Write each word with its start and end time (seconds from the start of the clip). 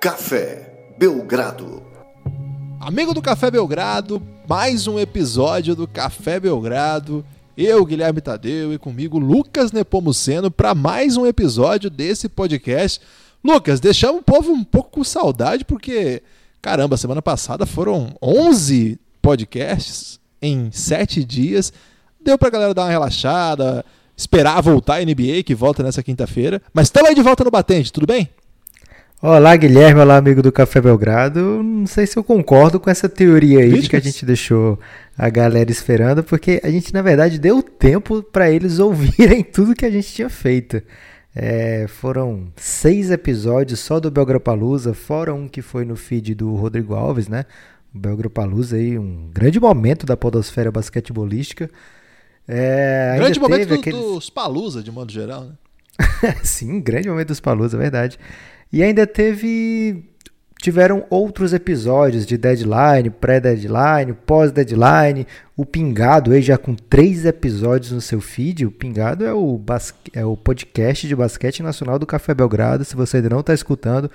Café 0.00 0.92
Belgrado. 0.96 1.82
Amigo 2.78 3.12
do 3.12 3.20
Café 3.20 3.50
Belgrado, 3.50 4.22
mais 4.48 4.86
um 4.86 4.96
episódio 4.96 5.74
do 5.74 5.88
Café 5.88 6.38
Belgrado. 6.38 7.24
Eu, 7.56 7.84
Guilherme 7.84 8.20
Tadeu, 8.20 8.72
e 8.72 8.78
comigo 8.78 9.18
Lucas 9.18 9.72
Nepomuceno 9.72 10.52
para 10.52 10.72
mais 10.72 11.16
um 11.16 11.26
episódio 11.26 11.90
desse 11.90 12.28
podcast. 12.28 13.00
Lucas, 13.42 13.80
deixamos 13.80 14.20
o 14.20 14.24
povo 14.24 14.52
um 14.52 14.62
pouco 14.62 14.90
com 14.90 15.02
saudade 15.02 15.64
porque, 15.64 16.22
caramba, 16.62 16.96
semana 16.96 17.20
passada 17.20 17.66
foram 17.66 18.14
11 18.22 19.00
podcasts 19.20 20.20
em 20.40 20.70
7 20.70 21.24
dias. 21.24 21.72
Deu 22.20 22.38
pra 22.38 22.50
galera 22.50 22.72
dar 22.72 22.84
uma 22.84 22.90
relaxada, 22.90 23.84
esperar 24.16 24.62
voltar 24.62 25.00
a 25.00 25.04
NBA, 25.04 25.42
que 25.44 25.56
volta 25.56 25.82
nessa 25.82 26.04
quinta-feira. 26.04 26.62
Mas 26.72 26.86
estamos 26.86 27.08
aí 27.08 27.16
de 27.16 27.22
volta 27.22 27.42
no 27.42 27.50
Batente, 27.50 27.92
tudo 27.92 28.06
bem? 28.06 28.30
Olá, 29.20 29.56
Guilherme. 29.56 30.00
Olá, 30.00 30.16
amigo 30.16 30.40
do 30.40 30.52
Café 30.52 30.80
Belgrado. 30.80 31.60
Não 31.60 31.88
sei 31.88 32.06
se 32.06 32.16
eu 32.16 32.22
concordo 32.22 32.78
com 32.78 32.88
essa 32.88 33.08
teoria 33.08 33.58
aí 33.58 33.80
de 33.80 33.88
que 33.88 33.96
a 33.96 34.00
gente 34.00 34.24
deixou 34.24 34.78
a 35.16 35.28
galera 35.28 35.72
esperando, 35.72 36.22
porque 36.22 36.60
a 36.62 36.70
gente, 36.70 36.94
na 36.94 37.02
verdade, 37.02 37.36
deu 37.36 37.60
tempo 37.60 38.22
para 38.22 38.48
eles 38.48 38.78
ouvirem 38.80 39.42
tudo 39.42 39.74
que 39.74 39.84
a 39.84 39.90
gente 39.90 40.12
tinha 40.12 40.30
feito. 40.30 40.80
É, 41.34 41.86
foram 41.88 42.46
seis 42.54 43.10
episódios 43.10 43.80
só 43.80 43.98
do 43.98 44.08
Belgrapalusa, 44.08 44.94
fora 44.94 45.34
um 45.34 45.48
que 45.48 45.62
foi 45.62 45.84
no 45.84 45.96
feed 45.96 46.36
do 46.36 46.54
Rodrigo 46.54 46.94
Alves, 46.94 47.26
né? 47.26 47.44
O 47.92 47.98
Belgrapalusa 47.98 48.76
aí, 48.76 48.96
um 48.96 49.28
grande 49.32 49.58
momento 49.58 50.06
da 50.06 50.16
podosfera 50.16 50.70
basquetebolística. 50.70 51.68
É, 52.46 53.16
grande 53.18 53.40
momento 53.40 53.66
do, 53.66 53.74
aqueles... 53.74 53.98
dos 53.98 54.30
Palusa, 54.30 54.80
de 54.80 54.92
modo 54.92 55.10
geral, 55.10 55.44
né? 55.44 55.54
Sim, 56.44 56.80
grande 56.80 57.08
momento 57.08 57.28
dos 57.28 57.40
Palusa, 57.40 57.76
é 57.76 57.80
verdade. 57.80 58.16
E 58.72 58.82
ainda 58.82 59.06
teve. 59.06 60.04
Tiveram 60.60 61.06
outros 61.08 61.52
episódios 61.52 62.26
de 62.26 62.36
deadline, 62.36 63.10
pré-deadline, 63.10 64.12
pós-deadline. 64.26 65.24
O 65.56 65.64
Pingado 65.64 66.32
aí 66.32 66.42
já 66.42 66.58
com 66.58 66.74
três 66.74 67.24
episódios 67.24 67.92
no 67.92 68.00
seu 68.00 68.20
feed. 68.20 68.66
O 68.66 68.70
Pingado 68.72 69.24
é 69.24 69.32
o, 69.32 69.56
basque... 69.56 70.10
é 70.12 70.24
o 70.24 70.36
podcast 70.36 71.06
de 71.06 71.14
basquete 71.14 71.62
nacional 71.62 71.96
do 71.96 72.04
Café 72.04 72.34
Belgrado. 72.34 72.84
Se 72.84 72.96
você 72.96 73.18
ainda 73.18 73.28
não 73.28 73.38
está 73.38 73.54
escutando, 73.54 74.10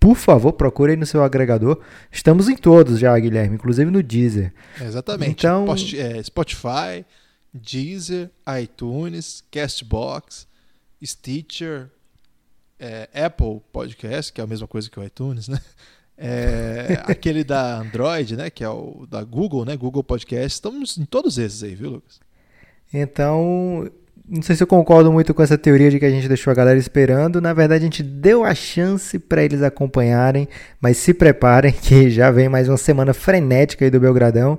por 0.00 0.16
favor, 0.16 0.52
procure 0.52 0.90
aí 0.90 0.98
no 0.98 1.06
seu 1.06 1.22
agregador. 1.22 1.80
Estamos 2.10 2.48
em 2.48 2.56
todos 2.56 2.98
já, 2.98 3.16
Guilherme, 3.16 3.54
inclusive 3.54 3.88
no 3.90 4.02
Deezer. 4.02 4.52
Exatamente. 4.80 5.30
Então, 5.30 5.64
Post, 5.64 5.98
é, 5.98 6.20
Spotify, 6.22 7.06
Deezer, 7.54 8.30
iTunes, 8.60 9.44
Castbox, 9.50 10.46
Stitcher, 11.02 11.88
é, 12.78 13.08
Apple 13.14 13.60
Podcast, 13.72 14.32
que 14.32 14.40
é 14.40 14.44
a 14.44 14.46
mesma 14.46 14.66
coisa 14.66 14.90
que 14.90 14.98
o 14.98 15.04
iTunes, 15.04 15.48
né? 15.48 15.60
É, 16.16 17.02
aquele 17.06 17.44
da 17.44 17.80
Android, 17.80 18.36
né? 18.36 18.50
Que 18.50 18.64
é 18.64 18.68
o 18.68 19.06
da 19.08 19.22
Google, 19.22 19.64
né? 19.64 19.76
Google 19.76 20.04
Podcast. 20.04 20.54
Estamos 20.54 20.98
em 20.98 21.04
todos 21.04 21.38
esses 21.38 21.62
aí, 21.62 21.74
viu, 21.74 21.90
Lucas? 21.90 22.20
Então, 22.92 23.90
não 24.28 24.40
sei 24.40 24.56
se 24.56 24.62
eu 24.62 24.66
concordo 24.66 25.12
muito 25.12 25.34
com 25.34 25.42
essa 25.42 25.58
teoria 25.58 25.90
de 25.90 25.98
que 25.98 26.04
a 26.04 26.10
gente 26.10 26.28
deixou 26.28 26.50
a 26.50 26.54
galera 26.54 26.78
esperando. 26.78 27.40
Na 27.40 27.52
verdade, 27.52 27.82
a 27.82 27.86
gente 27.86 28.02
deu 28.02 28.44
a 28.44 28.54
chance 28.54 29.18
para 29.18 29.44
eles 29.44 29.62
acompanharem, 29.62 30.48
mas 30.80 30.96
se 30.96 31.12
preparem 31.12 31.72
que 31.82 32.08
já 32.10 32.30
vem 32.30 32.48
mais 32.48 32.68
uma 32.68 32.76
semana 32.76 33.12
frenética 33.12 33.84
aí 33.84 33.90
do 33.90 34.00
Belgradão. 34.00 34.58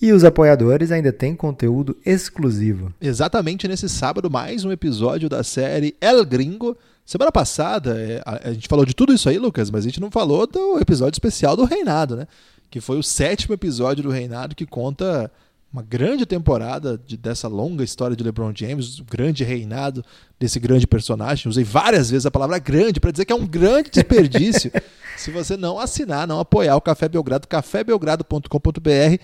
E 0.00 0.12
os 0.12 0.24
apoiadores 0.24 0.92
ainda 0.92 1.10
têm 1.10 1.34
conteúdo 1.34 1.96
exclusivo. 2.04 2.92
Exatamente 3.00 3.66
nesse 3.66 3.88
sábado, 3.88 4.30
mais 4.30 4.62
um 4.62 4.70
episódio 4.70 5.26
da 5.26 5.42
série 5.42 5.96
El 6.02 6.22
Gringo 6.26 6.76
Semana 7.06 7.30
passada, 7.30 7.96
é, 8.00 8.20
a, 8.26 8.52
gente 8.52 8.66
falou 8.66 8.84
de 8.84 8.92
tudo 8.92 9.14
isso 9.14 9.28
aí, 9.28 9.38
Lucas, 9.38 9.70
mas 9.70 9.84
a 9.84 9.88
gente 9.88 10.00
não 10.00 10.10
falou 10.10 10.44
do 10.44 10.80
episódio 10.80 11.14
especial 11.14 11.56
do 11.56 11.64
Reinado, 11.64 12.16
né? 12.16 12.26
Que 12.68 12.80
foi 12.80 12.98
o 12.98 13.02
sétimo 13.02 13.54
episódio 13.54 14.02
do 14.02 14.10
Reinado 14.10 14.56
que 14.56 14.66
conta 14.66 15.30
uma 15.72 15.82
grande 15.82 16.26
temporada 16.26 17.00
de, 17.06 17.16
dessa 17.16 17.46
longa 17.46 17.84
história 17.84 18.16
de 18.16 18.24
LeBron 18.24 18.52
James, 18.52 18.98
o 18.98 19.04
grande 19.04 19.44
reinado 19.44 20.04
desse 20.38 20.58
grande 20.58 20.86
personagem. 20.86 21.48
Usei 21.48 21.62
várias 21.62 22.10
vezes 22.10 22.26
a 22.26 22.30
palavra 22.30 22.58
grande 22.58 22.98
para 22.98 23.12
dizer 23.12 23.24
que 23.24 23.32
é 23.32 23.36
um 23.36 23.46
grande 23.46 23.90
desperdício 23.90 24.72
se 25.16 25.30
você 25.30 25.56
não 25.56 25.78
assinar, 25.78 26.26
não 26.26 26.40
apoiar 26.40 26.76
o 26.76 26.80
Café 26.80 27.08
Belgrado, 27.08 27.46
cafébelgrado.com.br 27.46 29.22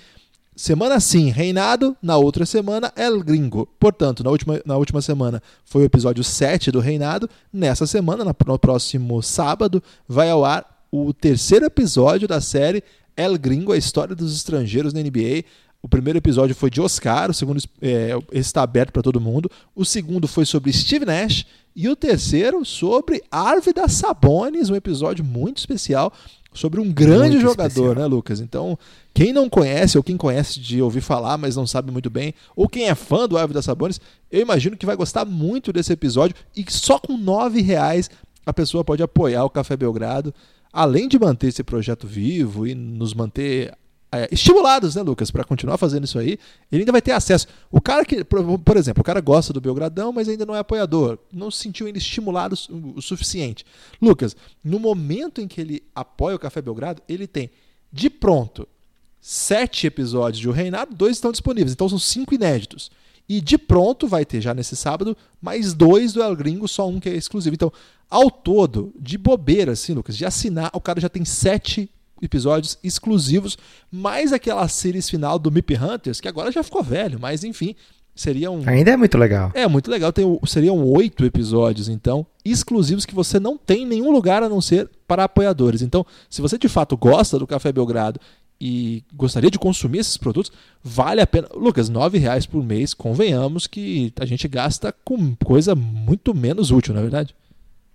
Semana 0.55 1.01
sim, 1.01 1.31
Reinado, 1.31 1.97
na 2.03 2.19
outra 2.19 2.45
semana, 2.45 2.93
El 2.95 3.23
Gringo. 3.23 3.67
Portanto, 3.81 4.23
na 4.23 4.31
última, 4.31 4.61
na 4.67 4.77
última 4.77 5.01
semana 5.01 5.43
foi 5.65 5.83
o 5.83 5.85
episódio 5.87 6.23
7 6.23 6.71
do 6.71 6.79
Reinado. 6.79 7.29
Nessa 7.51 7.87
semana, 7.87 8.23
no 8.23 8.59
próximo 8.59 9.23
sábado, 9.23 9.83
vai 10.07 10.29
ao 10.29 10.45
ar 10.45 10.85
o 10.91 11.15
terceiro 11.15 11.65
episódio 11.65 12.29
da 12.29 12.39
série 12.39 12.85
El 13.17 13.39
Gringo, 13.39 13.73
a 13.73 13.79
história 13.79 14.15
dos 14.15 14.37
estrangeiros 14.37 14.93
na 14.93 15.01
NBA. 15.01 15.45
O 15.83 15.89
primeiro 15.89 16.19
episódio 16.19 16.55
foi 16.55 16.69
de 16.69 16.83
Oscar, 16.83 17.31
o 17.31 17.35
segundo 17.35 17.61
é, 17.81 18.11
está 18.31 18.63
aberto 18.63 18.93
para 18.93 19.03
todo 19.03 19.21
mundo. 19.21 19.51
O 19.75 19.87
segundo 19.87 20.29
foi 20.29 20.45
sobre 20.45 20.71
Steve 20.71 21.07
Nash 21.07 21.47
e 21.75 21.89
o 21.89 21.97
terceiro 21.97 22.63
sobre 22.63 23.23
Arvidas 23.31 23.93
Sabonis, 23.93 24.69
um 24.69 24.77
episódio 24.77 25.25
muito 25.25 25.57
especial 25.57 26.13
sobre 26.53 26.81
um 26.81 26.93
grande 26.93 27.37
muito 27.37 27.41
jogador, 27.41 27.69
especial. 27.69 27.95
né, 27.95 28.07
Lucas? 28.07 28.41
Então, 28.41 28.79
quem 29.15 29.33
não 29.33 29.49
conhece, 29.49 29.97
ou 29.97 30.05
quem 30.05 30.17
conhece 30.17 30.61
de 30.61 30.81
ouvir 30.83 31.01
falar, 31.01 31.39
mas 31.39 31.57
não 31.57 31.67
sabe 31.67 31.91
muito 31.91 32.11
bem, 32.11 32.35
ou 32.55 32.69
quem 32.69 32.89
é 32.89 32.95
fã 32.95 33.29
do 33.29 33.37
Árvore 33.37 33.55
das 33.55 33.65
Sabones, 33.65 34.01
eu 34.31 34.41
imagino 34.41 34.77
que 34.77 34.87
vai 34.87 34.97
gostar 34.97 35.25
muito 35.25 35.73
desse 35.73 35.93
episódio 35.93 36.37
e 36.57 36.65
só 36.69 36.99
com 36.99 37.17
nove 37.17 37.61
reais 37.61 38.11
a 38.45 38.53
pessoa 38.53 38.85
pode 38.85 39.03
apoiar 39.03 39.45
o 39.45 39.51
Café 39.51 39.77
Belgrado, 39.77 40.35
além 40.73 41.09
de 41.09 41.19
manter 41.19 41.49
esse 41.49 41.63
projeto 41.63 42.07
vivo 42.07 42.67
e 42.67 42.75
nos 42.75 43.15
manter 43.15 43.73
é, 44.13 44.29
estimulados, 44.31 44.95
né, 44.95 45.03
Lucas, 45.03 45.31
para 45.31 45.43
continuar 45.43 45.79
fazendo 45.79 46.05
isso 46.05 46.19
aí, 46.19 46.39
ele 46.71 46.83
ainda 46.83 46.93
vai 46.93 47.01
ter 47.01 47.13
acesso. 47.13 47.47
O 47.71 47.81
cara 47.81 48.05
que, 48.05 48.23
por 48.23 48.77
exemplo, 48.77 49.01
o 49.01 49.05
cara 49.05 49.21
gosta 49.21 49.53
do 49.53 49.61
Belgradão, 49.61 50.13
mas 50.13 50.29
ainda 50.29 50.45
não 50.45 50.55
é 50.55 50.59
apoiador, 50.59 51.19
não 51.33 51.51
se 51.51 51.61
sentiu 51.61 51.87
ainda 51.87 51.99
estimulado 51.99 52.55
o 52.95 53.01
suficiente. 53.01 53.65
Lucas, 54.01 54.37
no 54.63 54.79
momento 54.79 55.41
em 55.41 55.49
que 55.49 55.61
ele 55.61 55.83
apoia 55.95 56.37
o 56.37 56.39
Café 56.39 56.61
Belgrado, 56.61 57.03
ele 57.09 57.27
tem 57.27 57.51
de 57.91 58.11
pronto 58.11 58.69
sete 59.21 59.87
episódios 59.87 60.41
de 60.41 60.49
O 60.49 60.53
Reinado, 60.53 60.95
dois 60.95 61.17
estão 61.17 61.31
disponíveis, 61.31 61.73
então 61.73 61.89
são 61.89 61.99
cinco 61.99 62.35
inéditos. 62.35 62.91
E 63.29 63.41
de 63.41 63.57
pronto 63.57 64.09
vai 64.09 64.27
ter 64.27 64.41
já 64.41 64.53
nesse 64.53 64.77
sábado 64.77 65.17
mais 65.41 65.73
dois 65.73 66.13
do 66.13 66.23
El 66.23 66.37
Gringo, 66.37 66.69
só 66.69 66.89
um 66.89 67.01
que 67.01 67.09
é 67.09 67.15
exclusivo. 67.15 67.55
Então, 67.55 67.73
ao 68.11 68.31
todo, 68.31 68.93
de 68.99 69.17
bobeira, 69.17 69.73
assim, 69.73 69.95
Lucas, 69.95 70.17
de 70.17 70.27
assinar, 70.27 70.71
o 70.75 70.81
cara 70.81 71.01
já 71.01 71.09
tem 71.09 71.25
sete 71.25 71.89
episódios 72.23 72.79
exclusivos, 72.83 73.59
mais 73.91 74.33
aquela 74.33 74.67
series 74.69 75.11
final 75.11 75.39
do 75.39 75.51
Mip 75.51 75.75
Hunters, 75.75 76.21
que 76.21 76.29
agora 76.29 76.53
já 76.53 76.63
ficou 76.63 76.83
velho, 76.83 77.19
mas 77.21 77.45
enfim, 77.45 77.75
seriam. 78.15 78.63
Ainda 78.67 78.93
é 78.93 78.97
muito 78.97 79.19
legal. 79.19 79.51
É, 79.55 79.67
muito 79.67 79.91
legal. 79.91 80.13
Tem, 80.13 80.25
seriam 80.47 80.83
oito 80.85 81.25
episódios, 81.25 81.89
então, 81.89 82.27
exclusivos 82.45 83.05
que 83.05 83.15
você 83.15 83.41
não 83.41 83.59
tem 83.59 83.83
em 83.83 83.87
nenhum 83.87 84.13
lugar 84.13 84.43
a 84.43 84.49
não 84.49 84.61
ser 84.61 84.89
para 85.07 85.25
apoiadores. 85.25 85.83
Então, 85.83 86.07
se 86.31 86.41
você 86.41 86.57
de 86.57 86.69
fato 86.69 86.97
gosta 86.97 87.39
do 87.39 87.47
Café 87.47 87.73
Belgrado 87.73 88.21
e 88.61 89.03
gostaria 89.13 89.51
de 89.51 89.59
consumir 89.59 89.99
esses 89.99 90.17
produtos, 90.17 90.53
vale 90.83 91.21
a 91.21 91.27
pena. 91.27 91.49
Lucas, 91.55 91.89
nove 91.89 92.19
reais 92.19 92.47
por 92.47 92.63
mês, 92.63 92.95
convenhamos 92.95 93.67
que 93.67 94.13
a 94.21 94.25
gente 94.25 94.47
gasta 94.47 94.95
com 95.05 95.35
coisa 95.45 95.75
muito 95.75 96.33
menos 96.35 96.71
útil, 96.71 96.95
na 96.95 97.01
é 97.01 97.03
verdade? 97.03 97.35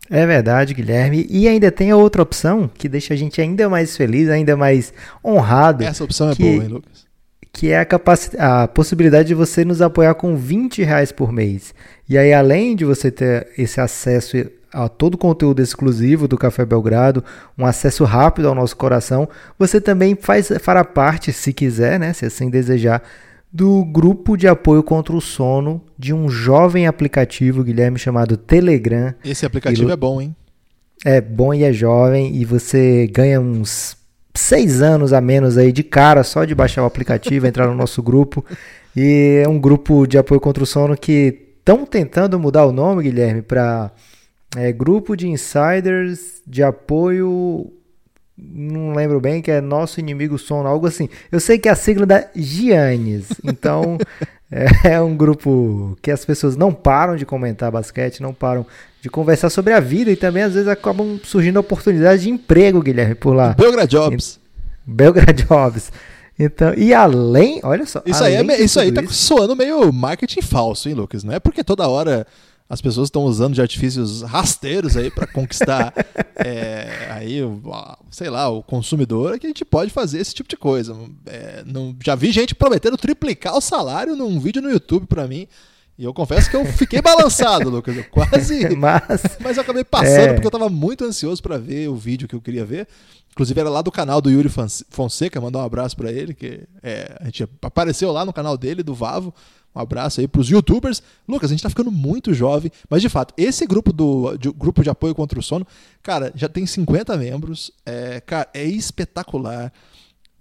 É 0.09 0.25
verdade, 0.25 0.73
Guilherme. 0.73 1.25
E 1.29 1.47
ainda 1.47 1.71
tem 1.71 1.91
a 1.91 1.97
outra 1.97 2.21
opção 2.21 2.69
que 2.73 2.87
deixa 2.87 3.13
a 3.13 3.17
gente 3.17 3.41
ainda 3.41 3.69
mais 3.69 3.95
feliz, 3.95 4.29
ainda 4.29 4.55
mais 4.55 4.93
honrado. 5.23 5.83
Essa 5.83 6.03
opção 6.03 6.31
é 6.31 6.35
que, 6.35 6.43
é 6.43 6.51
boa, 6.51 6.63
hein, 6.63 6.69
Lucas? 6.69 7.07
Que 7.51 7.71
é 7.71 7.79
a, 7.79 7.85
capac... 7.85 8.35
a 8.37 8.67
possibilidade 8.67 9.27
de 9.27 9.33
você 9.33 9.65
nos 9.65 9.81
apoiar 9.81 10.15
com 10.15 10.35
20 10.35 10.83
reais 10.83 11.11
por 11.11 11.31
mês. 11.31 11.73
E 12.07 12.17
aí, 12.17 12.33
além 12.33 12.75
de 12.75 12.85
você 12.85 13.11
ter 13.11 13.47
esse 13.57 13.81
acesso 13.81 14.37
a 14.71 14.87
todo 14.87 15.15
o 15.15 15.17
conteúdo 15.17 15.61
exclusivo 15.61 16.27
do 16.27 16.37
Café 16.37 16.65
Belgrado, 16.65 17.23
um 17.57 17.65
acesso 17.65 18.03
rápido 18.03 18.47
ao 18.47 18.55
nosso 18.55 18.75
coração, 18.75 19.27
você 19.57 19.81
também 19.81 20.15
faz, 20.15 20.51
fará 20.61 20.83
parte, 20.83 21.33
se 21.33 21.51
quiser, 21.51 21.99
né, 21.99 22.13
se 22.13 22.25
assim 22.25 22.49
desejar, 22.49 23.01
do 23.57 23.83
grupo 23.83 24.37
de 24.37 24.47
apoio 24.47 24.83
contra 24.83 25.15
o 25.15 25.19
sono 25.19 25.81
de 25.97 26.13
um 26.13 26.29
jovem 26.29 26.85
aplicativo, 26.85 27.63
Guilherme, 27.63 27.97
chamado 27.97 28.37
Telegram. 28.37 29.15
Esse 29.25 29.47
aplicativo 29.47 29.89
e, 29.89 29.91
é 29.91 29.95
bom, 29.95 30.21
hein? 30.21 30.35
É 31.03 31.19
bom 31.19 31.51
e 31.51 31.63
é 31.63 31.73
jovem, 31.73 32.35
e 32.35 32.45
você 32.45 33.07
ganha 33.07 33.41
uns 33.41 33.97
seis 34.35 34.83
anos 34.83 35.11
a 35.11 35.19
menos 35.19 35.57
aí 35.57 35.71
de 35.71 35.81
cara 35.81 36.23
só 36.23 36.45
de 36.45 36.53
baixar 36.53 36.83
o 36.83 36.85
aplicativo, 36.85 37.47
entrar 37.47 37.65
no 37.65 37.73
nosso 37.73 38.03
grupo. 38.03 38.45
E 38.95 39.41
é 39.43 39.49
um 39.49 39.59
grupo 39.59 40.05
de 40.05 40.19
apoio 40.19 40.39
contra 40.39 40.63
o 40.63 40.67
sono 40.67 40.95
que 40.95 41.55
estão 41.57 41.83
tentando 41.83 42.39
mudar 42.39 42.63
o 42.67 42.71
nome, 42.71 43.01
Guilherme, 43.01 43.41
para 43.41 43.91
é, 44.55 44.71
Grupo 44.71 45.17
de 45.17 45.27
Insiders 45.27 46.43
de 46.45 46.61
Apoio 46.61 47.73
não 48.37 48.93
lembro 48.93 49.19
bem, 49.19 49.41
que 49.41 49.49
é 49.49 49.59
Nosso 49.59 49.99
Inimigo 49.99 50.37
Sono, 50.37 50.67
algo 50.67 50.85
assim. 50.87 51.09
Eu 51.31 51.39
sei 51.39 51.57
que 51.57 51.67
é 51.67 51.71
a 51.71 51.75
sigla 51.75 52.05
da 52.05 52.27
Giannis. 52.35 53.29
Então, 53.43 53.97
É, 54.49 54.93
é 54.93 55.01
um 55.01 55.15
grupo 55.15 55.97
que 56.01 56.09
as 56.09 56.23
pessoas 56.23 56.55
não 56.55 56.73
param 56.73 57.15
de 57.17 57.25
comentar 57.25 57.69
basquete, 57.69 58.21
não 58.21 58.33
param 58.33 58.65
de 59.01 59.09
conversar 59.09 59.49
sobre 59.49 59.73
a 59.73 59.79
vida 59.79 60.09
e 60.09 60.15
também 60.15 60.43
às 60.43 60.53
vezes 60.53 60.69
acabam 60.69 61.19
surgindo 61.23 61.59
oportunidades 61.59 62.23
de 62.23 62.29
emprego, 62.29 62.81
Guilherme, 62.81 63.15
por 63.15 63.35
lá. 63.35 63.53
Belgrade 63.53 63.91
Jobs. 63.91 64.39
Belgrade 64.85 65.43
Jobs. 65.43 65.91
Então, 66.39 66.73
e 66.75 66.93
além, 66.93 67.59
olha 67.63 67.85
só. 67.85 68.01
Isso 68.05 68.23
aí, 68.23 68.35
é, 68.35 68.61
isso 68.61 68.79
aí 68.79 68.91
tá 68.91 69.01
isso, 69.01 69.13
soando 69.13 69.55
meio 69.55 69.91
marketing 69.91 70.41
falso, 70.41 70.87
hein, 70.87 70.95
Lucas? 70.95 71.23
Não 71.23 71.33
é 71.33 71.39
porque 71.39 71.63
toda 71.63 71.87
hora 71.87 72.25
as 72.69 72.81
pessoas 72.81 73.07
estão 73.07 73.23
usando 73.23 73.53
de 73.53 73.61
artifícios 73.61 74.21
rasteiros 74.21 74.97
aí 74.97 75.09
para 75.09 75.25
conquistar 75.25 75.93
é, 76.35 77.07
aí, 77.11 77.39
sei 78.11 78.29
lá, 78.29 78.49
o 78.49 78.61
consumidor 78.61 79.39
que 79.39 79.47
a 79.47 79.49
gente 79.49 79.63
pode 79.63 79.91
fazer 79.91 80.19
esse 80.19 80.33
tipo 80.33 80.49
de 80.49 80.57
coisa. 80.57 80.95
É, 81.25 81.63
não, 81.65 81.95
já 82.03 82.13
vi 82.15 82.31
gente 82.31 82.53
prometendo 82.53 82.97
triplicar 82.97 83.55
o 83.55 83.61
salário 83.61 84.15
num 84.15 84.39
vídeo 84.39 84.61
no 84.61 84.69
YouTube 84.69 85.07
para 85.07 85.27
mim. 85.27 85.47
E 85.97 86.03
eu 86.03 86.13
confesso 86.13 86.49
que 86.49 86.55
eu 86.55 86.63
fiquei 86.65 87.01
balançado, 87.01 87.69
Lucas. 87.69 87.97
Eu 87.97 88.03
quase. 88.05 88.69
mas, 88.77 89.37
mas 89.39 89.57
eu 89.57 89.63
acabei 89.63 89.83
passando 89.83 90.29
é... 90.29 90.33
porque 90.33 90.45
eu 90.45 90.49
estava 90.49 90.69
muito 90.69 91.03
ansioso 91.03 91.41
para 91.41 91.57
ver 91.57 91.87
o 91.89 91.95
vídeo 91.95 92.27
que 92.27 92.35
eu 92.35 92.41
queria 92.41 92.63
ver. 92.63 92.87
Inclusive 93.31 93.59
era 93.59 93.69
lá 93.69 93.81
do 93.81 93.91
canal 93.91 94.19
do 94.19 94.31
Yuri 94.31 94.49
Fonseca, 94.89 95.39
mandar 95.39 95.59
um 95.59 95.63
abraço 95.65 95.95
para 95.95 96.11
ele, 96.11 96.33
que 96.33 96.61
é, 96.81 97.15
a 97.19 97.25
gente 97.25 97.47
apareceu 97.61 98.11
lá 98.11 98.25
no 98.25 98.33
canal 98.33 98.57
dele, 98.57 98.81
do 98.81 98.95
Vavo. 98.95 99.33
Um 99.75 99.79
abraço 99.79 100.19
aí 100.19 100.27
para 100.27 100.41
os 100.41 100.49
youtubers. 100.49 101.03
Lucas, 101.27 101.51
a 101.51 101.53
gente 101.53 101.59
está 101.59 101.69
ficando 101.69 101.91
muito 101.91 102.33
jovem, 102.33 102.71
mas 102.89 102.99
de 103.01 103.09
fato, 103.09 103.35
esse 103.37 103.65
grupo 103.67 103.93
do 103.93 104.35
de, 104.37 104.51
grupo 104.51 104.81
de 104.81 104.89
apoio 104.89 105.13
contra 105.13 105.37
o 105.37 105.43
sono, 105.43 105.67
cara, 106.01 106.31
já 106.33 106.49
tem 106.49 106.65
50 106.65 107.15
membros. 107.15 107.71
É, 107.85 108.19
cara, 108.21 108.49
é 108.55 108.65
espetacular. 108.65 109.71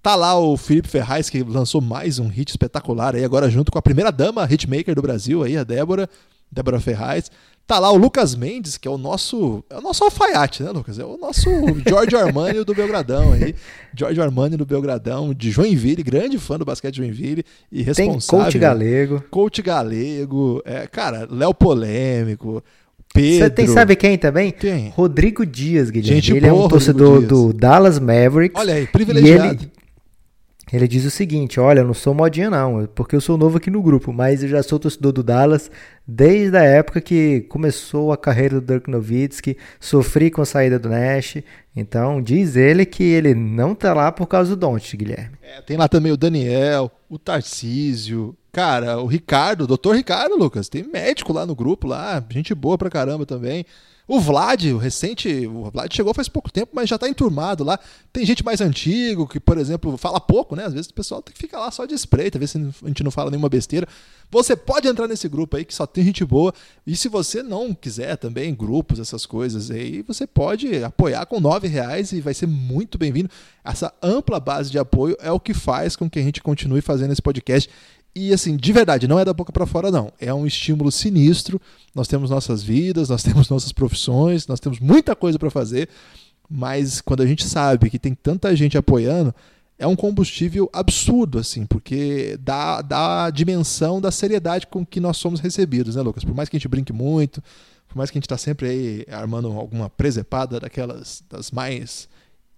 Tá 0.07 0.15
lá 0.15 0.39
o 0.39 0.57
Felipe 0.57 0.87
Ferraz, 0.87 1.29
que 1.29 1.43
lançou 1.43 1.81
mais 1.81 2.21
um 2.21 2.29
hit 2.29 2.51
espetacular 2.51 3.17
aí, 3.17 3.25
agora 3.25 3.51
junto 3.51 3.73
com 3.73 3.79
a 3.81 3.83
primeira 3.83 4.13
dama 4.13 4.47
hitmaker 4.49 4.95
do 4.95 5.03
Brasil, 5.03 5.43
aí, 5.43 5.57
a 5.57 5.65
Débora, 5.65 6.09
Débora 6.49 6.79
Ferraz. 6.79 7.29
Tá 7.67 7.81
lá 7.81 7.91
o 7.91 7.97
Lucas 7.97 8.37
Mendes, 8.37 8.77
que 8.77 8.87
é 8.87 8.91
o 8.91 8.97
nosso. 8.97 9.65
É 9.69 9.77
o 9.77 9.81
nosso 9.81 10.05
alfaiate, 10.05 10.63
né, 10.63 10.71
Lucas? 10.71 11.01
É 11.01 11.05
o 11.05 11.17
nosso 11.17 11.51
George 11.85 12.15
Armani 12.15 12.63
do 12.63 12.73
Belgradão 12.73 13.33
aí. 13.33 13.53
George 13.99 14.21
Armani 14.21 14.57
do 14.57 14.65
Belgradão, 14.65 15.35
de 15.35 15.51
Joinville, 15.51 16.05
grande 16.05 16.39
fã 16.39 16.57
do 16.57 16.65
basquete 16.65 16.95
de 16.95 17.01
Joinville 17.01 17.45
e 17.73 17.83
responsável. 17.83 18.45
Tem 18.45 18.45
coach 18.45 18.59
galego. 18.61 19.25
Coach 19.29 19.61
galego. 19.61 20.63
É, 20.65 20.87
cara, 20.87 21.27
Léo 21.29 21.53
Polêmico. 21.53 22.63
Pedro. 23.13 23.39
Você 23.39 23.51
tem, 23.51 23.67
sabe 23.67 23.97
quem 23.97 24.17
também? 24.17 24.53
Quem? 24.53 24.91
Rodrigo 24.91 25.45
Dias, 25.45 25.91
Guilherme. 25.91 26.21
Gente 26.21 26.31
ele 26.31 26.49
boa, 26.49 26.63
é 26.63 26.65
um 26.65 26.69
torcedor 26.69 27.23
do 27.23 27.53
Dallas 27.53 27.99
Mavericks. 27.99 28.61
Olha 28.61 28.75
aí, 28.75 28.87
privilegiado. 28.87 29.47
E 29.47 29.49
ele, 29.49 29.73
ele 30.73 30.89
diz 30.89 31.05
o 31.05 31.11
seguinte: 31.11 31.61
Olha, 31.61 31.81
eu 31.81 31.87
não 31.87 31.95
sou 31.95 32.13
modinha, 32.13 32.51
não, 32.51 32.87
porque 32.95 33.15
eu 33.15 33.21
sou 33.21 33.39
novo 33.39 33.59
aqui 33.59 33.71
no 33.71 33.83
grupo, 33.83 34.13
mas 34.13 34.43
eu 34.43 34.49
já 34.49 34.63
sou 34.63 34.79
torcedor 34.79 35.13
do 35.13 35.23
Dallas 35.23 35.71
desde 36.07 36.57
a 36.57 36.63
época 36.63 37.01
que 37.01 37.43
começou 37.43 38.13
a 38.13 38.17
carreira 38.17 38.61
do 38.61 38.67
Dirk 38.67 38.91
Nowitzki, 38.91 39.57
sofri 39.81 40.31
com 40.31 40.43
a 40.43 40.47
saída 40.47 40.79
do 40.79 40.89
Nash. 40.89 41.39
Então, 41.75 42.23
diz 42.23 42.57
ele 42.57 42.87
que 42.87 43.03
ele 43.03 43.35
não 43.35 43.75
tá 43.75 43.93
lá 43.93 44.11
por 44.11 44.27
causa 44.27 44.57
do 44.57 44.61
Don't, 44.61 44.97
Guilherme. 44.97 45.37
É, 45.43 45.61
tem 45.61 45.77
lá 45.77 45.89
também 45.89 46.11
o 46.11 46.17
Daniel, 46.17 46.91
o 47.09 47.19
Tarcísio, 47.19 48.37
cara, 48.51 48.99
o 48.99 49.07
Ricardo, 49.07 49.65
o 49.65 49.67
doutor 49.67 49.95
Ricardo, 49.95 50.37
Lucas. 50.37 50.69
Tem 50.69 50.83
médico 50.83 51.33
lá 51.33 51.45
no 51.45 51.55
grupo, 51.55 51.87
lá, 51.87 52.25
gente 52.31 52.55
boa 52.55 52.79
pra 52.79 52.91
caramba 52.91 53.27
também. 53.27 53.65
O 54.09 54.21
Vlad, 54.21 54.65
o 54.67 54.79
recente, 54.79 55.29
o 55.49 55.69
Vlad 55.69 55.93
chegou 55.93 56.15
faz 56.15 56.29
pouco 56.29 56.51
tempo, 56.53 56.71
mas 56.73 56.89
já 56.89 56.95
está 56.95 57.09
enturmado 57.09 57.65
lá. 57.65 57.77
Tem 58.13 58.25
gente 58.25 58.45
mais 58.45 58.61
antigo 58.61 59.27
que, 59.27 59.41
por 59.41 59.59
exemplo, 59.59 59.97
fala 59.97 60.21
pouco, 60.21 60.55
né? 60.55 60.65
Às 60.65 60.73
vezes 60.73 60.89
o 60.89 60.95
pessoal 60.95 61.21
tem 61.21 61.33
que 61.33 61.41
ficar 61.41 61.59
lá 61.59 61.73
só 61.73 61.85
de 61.85 61.95
espreita, 61.95 62.39
ver 62.39 62.47
se 62.47 62.57
a 62.57 62.87
gente 62.87 63.03
não 63.03 63.11
fala 63.11 63.31
nenhuma 63.31 63.49
besteira. 63.49 63.89
Você 64.31 64.55
pode 64.55 64.87
entrar 64.87 65.09
nesse 65.09 65.29
grupo 65.29 65.57
aí 65.57 65.65
que 65.65 65.75
só 65.75 65.87
tem 65.87 66.05
gente 66.05 66.25
boa. 66.25 66.53
E 66.87 66.95
se 66.95 67.09
você 67.09 67.43
não 67.43 67.75
quiser 67.75 68.17
também 68.17 68.55
grupos, 68.55 69.01
essas 69.01 69.27
coisas 69.27 69.73
aí, 69.73 70.03
você 70.03 70.25
pode 70.25 70.85
apoiar 70.85 71.27
com 71.27 71.41
nove 71.41 71.67
reais 71.67 72.13
e 72.13 72.21
vai 72.21 72.33
ser 72.33 72.47
muito 72.47 72.97
bem-vindo. 72.97 73.29
Essa 73.65 73.93
ampla 74.01 74.39
base 74.39 74.71
de 74.71 74.79
apoio 74.79 75.17
é 75.21 75.33
o 75.33 75.41
que 75.41 75.53
faz 75.53 75.97
com 75.97 76.09
que 76.09 76.21
a 76.21 76.23
gente 76.23 76.41
continue 76.41 76.81
fazendo 76.81 77.13
esse 77.13 77.23
podcast. 77.23 77.69
E 78.19 78.33
assim, 78.33 78.57
de 78.57 78.73
verdade, 78.73 79.07
não 79.07 79.19
é 79.19 79.27
da 79.27 79.35
boca 79.35 79.53
para 79.53 79.67
fora, 79.67 79.91
não. 79.91 80.11
É 80.19 80.33
um 80.33 80.47
estímulo 80.47 80.91
sinistro. 80.91 81.61
Nós 81.95 82.09
temos 82.09 82.31
nossas 82.31 82.63
vidas, 82.63 83.11
nós 83.11 83.23
temos 83.23 83.51
nossas 83.51 83.73
profissões, 83.73 84.47
nós 84.47 84.59
temos 84.59 84.81
muita 84.81 85.15
coisa 85.15 85.39
para 85.39 85.51
fazer. 85.51 85.87
Mas 86.49 87.03
quando 87.03 87.23
a 87.23 87.27
gente 87.27 87.45
sabe 87.45 87.91
que 87.91 87.99
tem 87.99 88.15
tanta 88.15 88.57
gente 88.57 88.79
apoiando, 88.79 89.35
é 89.79 89.87
um 89.87 89.95
combustível 89.95 90.71
absurdo, 90.73 91.39
assim, 91.39 91.67
porque 91.67 92.39
dá, 92.41 92.81
dá 92.81 93.27
a 93.27 93.31
dimensão 93.31 94.01
da 94.01 94.11
seriedade 94.11 94.67
com 94.67 94.87
que 94.87 94.99
nós 94.99 95.19
somos 95.19 95.39
recebidos, 95.39 95.95
né, 95.95 96.01
Lucas? 96.01 96.25
Por 96.25 96.35
mais 96.35 96.49
que 96.49 96.57
a 96.57 96.59
gente 96.59 96.69
brinque 96.69 96.95
muito, 96.95 97.43
por 97.87 97.99
mais 97.99 98.11
que 98.11 98.17
a 98.17 98.19
gente 98.19 98.25
está 98.25 98.39
sempre 98.39 98.67
aí 98.67 99.07
armando 99.11 99.49
alguma 99.53 99.91
presepada 99.91 100.59
daquelas 100.59 101.23
das 101.29 101.51
mais 101.51 102.09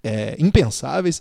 é, 0.05 0.37
impensáveis, 0.39 1.21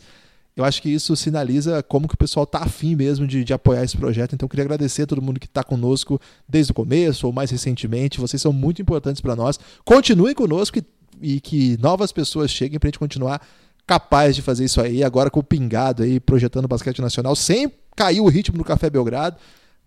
eu 0.57 0.65
acho 0.65 0.81
que 0.81 0.89
isso 0.89 1.15
sinaliza 1.15 1.83
como 1.83 2.07
que 2.07 2.15
o 2.15 2.17
pessoal 2.17 2.43
está 2.43 2.63
afim 2.63 2.95
mesmo 2.95 3.27
de, 3.27 3.43
de, 3.43 3.53
apoiar 3.53 3.83
esse 3.83 3.95
projeto. 3.95 4.33
Então, 4.33 4.45
eu 4.45 4.49
queria 4.49 4.65
agradecer 4.65 5.03
a 5.03 5.05
todo 5.05 5.21
mundo 5.21 5.39
que 5.39 5.45
está 5.45 5.63
conosco 5.63 6.19
desde 6.49 6.71
o 6.71 6.75
começo 6.75 7.27
ou 7.27 7.31
mais 7.31 7.51
recentemente. 7.51 8.19
Vocês 8.19 8.41
são 8.41 8.51
muito 8.51 8.81
importantes 8.81 9.21
para 9.21 9.35
nós. 9.35 9.59
Continuem 9.85 10.33
conosco 10.33 10.79
e, 10.79 11.35
e 11.35 11.39
que 11.39 11.77
novas 11.79 12.11
pessoas 12.11 12.49
cheguem 12.49 12.79
para 12.79 12.87
a 12.87 12.89
gente 12.89 12.97
continuar 12.97 13.39
capaz 13.85 14.35
de 14.35 14.41
fazer 14.41 14.65
isso 14.65 14.81
aí. 14.81 15.03
Agora 15.03 15.29
com 15.29 15.41
o 15.41 15.43
Pingado 15.43 16.01
aí, 16.01 16.19
projetando 16.19 16.65
o 16.65 16.67
basquete 16.67 17.03
nacional, 17.03 17.35
sem 17.35 17.71
cair 17.95 18.19
o 18.19 18.27
ritmo 18.27 18.57
do 18.57 18.63
Café 18.63 18.89
Belgrado. 18.89 19.37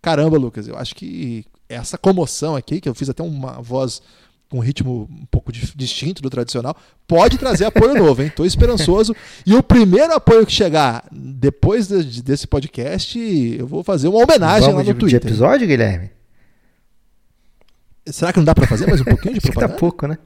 Caramba, 0.00 0.38
Lucas, 0.38 0.68
eu 0.68 0.78
acho 0.78 0.94
que 0.94 1.44
essa 1.68 1.98
comoção 1.98 2.54
aqui, 2.54 2.80
que 2.80 2.88
eu 2.88 2.94
fiz 2.94 3.10
até 3.10 3.24
uma 3.24 3.60
voz 3.60 4.00
com 4.50 4.58
um 4.58 4.60
ritmo 4.60 5.08
um 5.08 5.24
pouco 5.30 5.52
distinto 5.52 6.20
do 6.20 6.28
tradicional, 6.28 6.76
pode 7.06 7.38
trazer 7.38 7.64
apoio 7.66 7.94
novo, 7.94 8.20
hein? 8.20 8.28
Estou 8.28 8.44
esperançoso. 8.44 9.14
E 9.46 9.54
o 9.54 9.62
primeiro 9.62 10.12
apoio 10.12 10.44
que 10.44 10.52
chegar 10.52 11.04
depois 11.12 11.86
de, 11.86 12.20
desse 12.20 12.48
podcast, 12.48 13.16
eu 13.56 13.66
vou 13.66 13.84
fazer 13.84 14.08
uma 14.08 14.18
homenagem 14.18 14.68
Vamos 14.68 14.74
lá 14.74 14.82
no 14.82 14.92
de, 14.92 14.98
Twitter. 14.98 15.20
De 15.20 15.26
episódio, 15.28 15.68
Guilherme? 15.68 16.10
Será 18.06 18.32
que 18.32 18.40
não 18.40 18.44
dá 18.44 18.52
para 18.52 18.66
fazer 18.66 18.88
mais 18.88 19.00
um 19.00 19.04
pouquinho 19.04 19.34
de 19.34 19.40
propaganda? 19.40 19.72
tá 19.72 19.78
pouco, 19.78 20.06
né? 20.08 20.18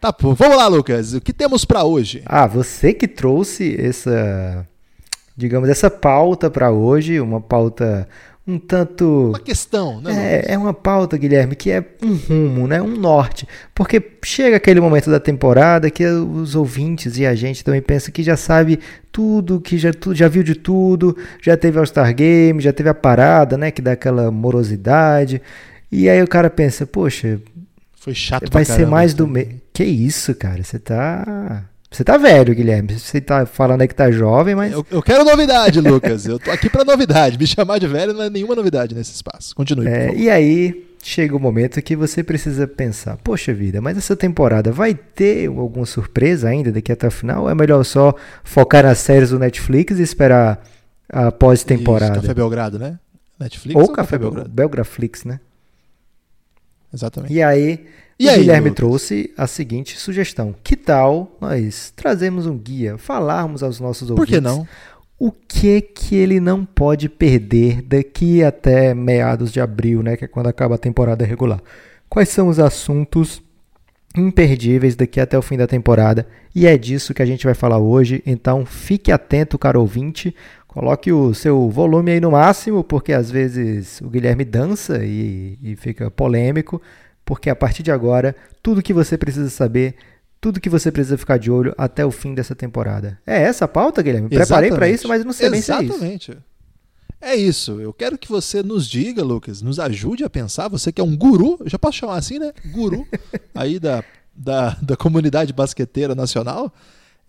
Tá 0.00 0.12
pouco. 0.12 0.34
Vamos 0.34 0.56
lá, 0.56 0.66
Lucas. 0.66 1.14
O 1.14 1.20
que 1.20 1.32
temos 1.32 1.64
para 1.64 1.84
hoje? 1.84 2.20
Ah, 2.26 2.48
você 2.48 2.92
que 2.92 3.06
trouxe 3.06 3.80
essa, 3.80 4.66
digamos, 5.36 5.68
essa 5.68 5.88
pauta 5.88 6.50
para 6.50 6.72
hoje, 6.72 7.20
uma 7.20 7.40
pauta 7.40 8.08
um 8.48 8.58
tanto. 8.58 9.28
Uma 9.28 9.38
questão, 9.38 10.00
né? 10.00 10.42
É, 10.46 10.54
é 10.54 10.58
uma 10.58 10.72
pauta, 10.72 11.18
Guilherme, 11.18 11.54
que 11.54 11.70
é 11.70 11.84
um 12.02 12.14
rumo, 12.14 12.66
né? 12.66 12.80
um 12.80 12.96
norte. 12.96 13.46
Porque 13.74 14.02
chega 14.24 14.56
aquele 14.56 14.80
momento 14.80 15.10
da 15.10 15.20
temporada 15.20 15.90
que 15.90 16.02
os 16.06 16.54
ouvintes 16.54 17.18
e 17.18 17.26
a 17.26 17.34
gente 17.34 17.62
também 17.62 17.82
pensa 17.82 18.10
que 18.10 18.22
já 18.22 18.38
sabe 18.38 18.80
tudo, 19.12 19.60
que 19.60 19.76
já, 19.76 19.92
tudo, 19.92 20.16
já 20.16 20.28
viu 20.28 20.42
de 20.42 20.54
tudo, 20.54 21.14
já 21.42 21.58
teve 21.58 21.78
All-Star 21.78 22.14
Game, 22.14 22.62
já 22.62 22.72
teve 22.72 22.88
a 22.88 22.94
parada, 22.94 23.58
né? 23.58 23.70
Que 23.70 23.82
dá 23.82 23.92
aquela 23.92 24.30
morosidade. 24.30 25.42
E 25.92 26.08
aí 26.08 26.22
o 26.22 26.28
cara 26.28 26.48
pensa, 26.48 26.86
poxa. 26.86 27.38
Foi 28.00 28.14
chato 28.14 28.50
Vai 28.50 28.64
ser 28.64 28.86
mais 28.86 29.12
do 29.12 29.28
mês. 29.28 29.48
Que 29.74 29.84
isso, 29.84 30.34
cara? 30.34 30.64
Você 30.64 30.78
tá. 30.78 31.64
Você 31.90 32.04
tá 32.04 32.18
velho, 32.18 32.54
Guilherme. 32.54 32.98
Você 32.98 33.20
tá 33.20 33.46
falando 33.46 33.80
aí 33.80 33.88
que 33.88 33.94
tá 33.94 34.10
jovem, 34.10 34.54
mas. 34.54 34.72
Eu, 34.72 34.86
eu 34.90 35.02
quero 35.02 35.24
novidade, 35.24 35.80
Lucas. 35.80 36.26
Eu 36.26 36.38
tô 36.38 36.50
aqui 36.50 36.68
pra 36.68 36.84
novidade. 36.84 37.38
Me 37.38 37.46
chamar 37.46 37.78
de 37.78 37.86
velho 37.86 38.12
não 38.12 38.22
é 38.24 38.30
nenhuma 38.30 38.54
novidade 38.54 38.94
nesse 38.94 39.14
espaço. 39.14 39.54
Continue. 39.54 39.88
É, 39.88 40.14
e 40.14 40.28
aí, 40.28 40.86
chega 41.02 41.34
o 41.34 41.40
momento 41.40 41.80
que 41.80 41.96
você 41.96 42.22
precisa 42.22 42.66
pensar: 42.66 43.16
poxa 43.16 43.54
vida, 43.54 43.80
mas 43.80 43.96
essa 43.96 44.14
temporada 44.14 44.70
vai 44.70 44.94
ter 44.94 45.48
alguma 45.48 45.86
surpresa 45.86 46.48
ainda 46.48 46.70
daqui 46.70 46.92
até 46.92 47.08
o 47.08 47.10
final? 47.10 47.44
Ou 47.44 47.50
é 47.50 47.54
melhor 47.54 47.82
só 47.84 48.14
focar 48.44 48.84
nas 48.84 48.98
séries 48.98 49.30
do 49.30 49.38
Netflix 49.38 49.98
e 49.98 50.02
esperar 50.02 50.62
a 51.08 51.32
pós-temporada? 51.32 52.16
Café 52.16 52.34
Belgrado, 52.34 52.78
né? 52.78 52.98
Netflix 53.40 53.76
ou, 53.76 53.82
ou 53.82 53.88
Café, 53.88 54.02
Café 54.02 54.18
Belgrado? 54.18 54.50
Belgraflix, 54.50 55.24
né? 55.24 55.40
Exatamente. 56.92 57.32
E 57.32 57.42
aí 57.42 57.86
e 58.18 58.26
o 58.26 58.30
aí, 58.30 58.38
Guilherme 58.40 58.70
Lucas? 58.70 58.76
trouxe 58.76 59.32
a 59.36 59.46
seguinte 59.46 59.98
sugestão: 59.98 60.54
que 60.62 60.76
tal 60.76 61.36
nós 61.40 61.92
trazermos 61.94 62.46
um 62.46 62.56
guia, 62.56 62.98
falarmos 62.98 63.62
aos 63.62 63.78
nossos 63.78 64.10
ouvintes? 64.10 64.30
Por 64.30 64.34
que 64.34 64.40
não? 64.40 64.66
O 65.20 65.32
que 65.32 65.80
que 65.80 66.14
ele 66.14 66.38
não 66.38 66.64
pode 66.64 67.08
perder 67.08 67.82
daqui 67.82 68.42
até 68.42 68.94
meados 68.94 69.52
de 69.52 69.60
abril, 69.60 70.00
né, 70.00 70.16
que 70.16 70.24
é 70.24 70.28
quando 70.28 70.46
acaba 70.46 70.76
a 70.76 70.78
temporada 70.78 71.24
regular? 71.24 71.60
Quais 72.08 72.28
são 72.28 72.48
os 72.48 72.60
assuntos 72.60 73.42
imperdíveis 74.16 74.94
daqui 74.94 75.20
até 75.20 75.36
o 75.36 75.42
fim 75.42 75.56
da 75.56 75.66
temporada? 75.66 76.24
E 76.54 76.66
é 76.66 76.78
disso 76.78 77.12
que 77.12 77.22
a 77.22 77.26
gente 77.26 77.44
vai 77.44 77.54
falar 77.54 77.78
hoje. 77.78 78.22
Então, 78.24 78.64
fique 78.64 79.10
atento, 79.10 79.58
caro 79.58 79.80
ouvinte. 79.80 80.34
Coloque 80.68 81.12
o 81.12 81.34
seu 81.34 81.68
volume 81.68 82.12
aí 82.12 82.20
no 82.20 82.30
máximo, 82.30 82.84
porque 82.84 83.12
às 83.12 83.28
vezes 83.28 84.00
o 84.00 84.08
Guilherme 84.08 84.44
dança 84.44 85.04
e, 85.04 85.58
e 85.60 85.74
fica 85.74 86.10
polêmico 86.10 86.80
porque 87.28 87.50
a 87.50 87.54
partir 87.54 87.82
de 87.82 87.90
agora, 87.90 88.34
tudo 88.62 88.80
que 88.80 88.94
você 88.94 89.18
precisa 89.18 89.50
saber, 89.50 89.96
tudo 90.40 90.58
que 90.58 90.70
você 90.70 90.90
precisa 90.90 91.18
ficar 91.18 91.36
de 91.36 91.50
olho 91.50 91.74
até 91.76 92.02
o 92.02 92.10
fim 92.10 92.32
dessa 92.32 92.54
temporada. 92.54 93.20
É 93.26 93.42
essa 93.42 93.66
a 93.66 93.68
pauta, 93.68 94.00
Guilherme? 94.00 94.30
Preparei 94.30 94.70
para 94.70 94.88
isso, 94.88 95.06
mas 95.06 95.22
não 95.26 95.34
sei 95.34 95.50
bem 95.50 95.60
se 95.60 95.70
é 95.70 95.74
isso. 95.74 95.92
Exatamente. 95.92 96.38
É 97.20 97.36
isso. 97.36 97.82
Eu 97.82 97.92
quero 97.92 98.16
que 98.16 98.30
você 98.30 98.62
nos 98.62 98.88
diga, 98.88 99.22
Lucas, 99.22 99.60
nos 99.60 99.78
ajude 99.78 100.24
a 100.24 100.30
pensar. 100.30 100.68
Você 100.68 100.90
que 100.90 101.02
é 101.02 101.04
um 101.04 101.14
guru, 101.14 101.58
já 101.66 101.78
posso 101.78 101.98
chamar 101.98 102.16
assim, 102.16 102.38
né? 102.38 102.50
Guru 102.72 103.06
aí 103.54 103.78
da, 103.78 104.02
da, 104.34 104.70
da 104.80 104.96
comunidade 104.96 105.52
basqueteira 105.52 106.14
nacional. 106.14 106.72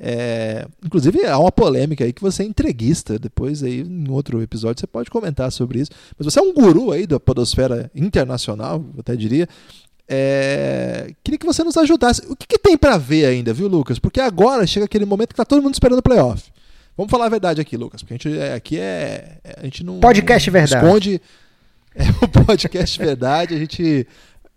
É, 0.01 0.65
inclusive, 0.82 1.25
há 1.25 1.38
uma 1.38 1.51
polêmica 1.51 2.06
aí 2.06 2.13
que 2.13 2.22
você 2.22 2.44
é 2.44 2.46
entreguista. 2.46 3.20
Depois, 3.20 3.62
aí, 3.62 3.82
em 3.82 4.10
outro 4.10 4.41
episódio, 4.41 4.79
você 4.79 4.88
pode 4.88 5.10
comentar 5.10 5.51
sobre 5.51 5.82
isso. 5.82 5.91
Mas 6.18 6.25
você 6.25 6.39
é 6.39 6.41
um 6.41 6.53
guru 6.53 6.94
aí 6.94 7.06
da 7.06 7.20
podosfera 7.20 7.91
internacional, 7.94 8.82
eu 8.94 9.01
até 9.01 9.13
diria. 9.18 9.46
É, 10.12 11.13
queria 11.24 11.38
que 11.38 11.46
você 11.46 11.63
nos 11.63 11.78
ajudasse. 11.78 12.24
O 12.28 12.36
que, 12.36 12.48
que 12.48 12.58
tem 12.58 12.75
para 12.75 12.98
ver 12.98 13.25
ainda, 13.25 13.54
viu, 13.54 13.68
Lucas? 13.68 14.00
Porque 14.00 14.20
agora 14.20 14.66
chega 14.66 14.86
aquele 14.86 15.06
momento 15.06 15.30
que 15.30 15.36
tá 15.36 15.46
todo 15.46 15.62
mundo 15.62 15.75
esperando 15.75 16.00
o 16.00 16.04
playoff. 16.04 16.51
Vamos 16.98 17.12
falar 17.12 17.28
a 17.28 17.30
verdade 17.30 17.62
aqui, 17.62 17.78
Lucas, 17.78 18.01
porque 18.01 18.13
a 18.13 18.18
gente 18.18 18.39
é, 18.39 18.54
aqui 18.54 18.80
é, 18.80 19.38
é 19.44 19.60
a 19.60 19.63
gente 19.63 19.84
não 19.84 20.00
podcast 20.00 20.50
não 20.50 20.54
verdade. 20.54 20.86
Esconde 20.86 21.22
é 21.96 22.04
o 22.25 22.28
podcast 22.28 22.98
verdade. 22.98 23.54
A 23.54 23.58
gente 23.60 24.08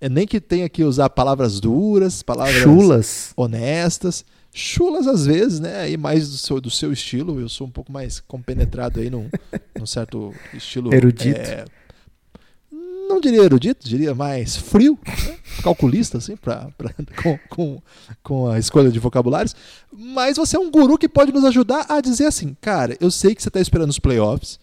é, 0.00 0.08
nem 0.08 0.26
que 0.26 0.40
tenha 0.40 0.68
que 0.68 0.82
usar 0.82 1.10
palavras 1.10 1.60
duras, 1.60 2.22
palavras 2.22 2.62
chulas, 2.62 3.32
honestas 3.36 4.24
chulas 4.52 5.06
às 5.06 5.24
vezes, 5.26 5.60
né? 5.60 5.80
Aí 5.80 5.96
mais 5.96 6.30
do 6.30 6.36
seu, 6.36 6.60
do 6.60 6.70
seu 6.70 6.92
estilo. 6.92 7.40
Eu 7.40 7.48
sou 7.48 7.66
um 7.66 7.70
pouco 7.70 7.90
mais 7.90 8.20
compenetrado 8.20 9.00
aí 9.00 9.10
num, 9.10 9.28
num 9.78 9.86
certo 9.86 10.32
estilo. 10.52 10.94
Erudito. 10.94 11.40
É, 11.40 11.64
não 13.12 13.20
diria 13.20 13.42
erudito, 13.42 13.88
diria 13.88 14.14
mais 14.14 14.56
frio, 14.56 14.98
né? 15.06 15.36
calculista, 15.62 16.18
assim, 16.18 16.36
pra, 16.36 16.68
pra, 16.76 16.92
com, 17.22 17.38
com, 17.48 17.82
com 18.22 18.48
a 18.48 18.58
escolha 18.58 18.90
de 18.90 18.98
vocabulários. 18.98 19.54
Mas 19.92 20.36
você 20.36 20.56
é 20.56 20.60
um 20.60 20.70
guru 20.70 20.98
que 20.98 21.08
pode 21.08 21.32
nos 21.32 21.44
ajudar 21.44 21.86
a 21.88 22.00
dizer 22.00 22.26
assim, 22.26 22.56
cara, 22.60 22.96
eu 23.00 23.10
sei 23.10 23.34
que 23.34 23.42
você 23.42 23.48
está 23.48 23.60
esperando 23.60 23.90
os 23.90 23.98
playoffs, 23.98 24.58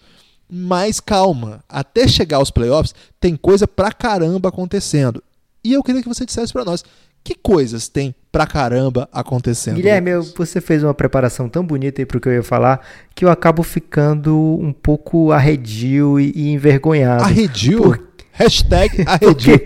mas 0.49 0.99
calma, 0.99 1.63
até 1.69 2.07
chegar 2.07 2.37
aos 2.37 2.51
playoffs 2.51 2.93
tem 3.19 3.35
coisa 3.35 3.67
pra 3.67 3.91
caramba 3.91 4.49
acontecendo. 4.49 5.23
E 5.63 5.73
eu 5.73 5.83
queria 5.83 6.01
que 6.01 6.07
você 6.07 6.25
dissesse 6.25 6.51
para 6.51 6.65
nós 6.65 6.83
que 7.23 7.35
coisas 7.35 7.87
tem 7.87 8.15
pra 8.31 8.47
caramba 8.47 9.07
acontecendo? 9.11 9.75
Guilherme, 9.75 10.11
eu, 10.11 10.23
você 10.23 10.61
fez 10.61 10.83
uma 10.83 10.93
preparação 10.93 11.49
tão 11.49 11.63
bonita 11.65 12.01
aí 12.01 12.05
pro 12.05 12.19
que 12.19 12.29
eu 12.29 12.33
ia 12.33 12.43
falar 12.43 12.85
que 13.13 13.25
eu 13.25 13.29
acabo 13.29 13.61
ficando 13.61 14.35
um 14.59 14.71
pouco 14.71 15.31
arredio 15.31 16.19
e, 16.19 16.31
e 16.35 16.49
envergonhado. 16.49 17.23
Arredio? 17.23 17.81
Por... 17.81 18.08
Hashtag 18.39 19.03
arredio. 19.05 19.59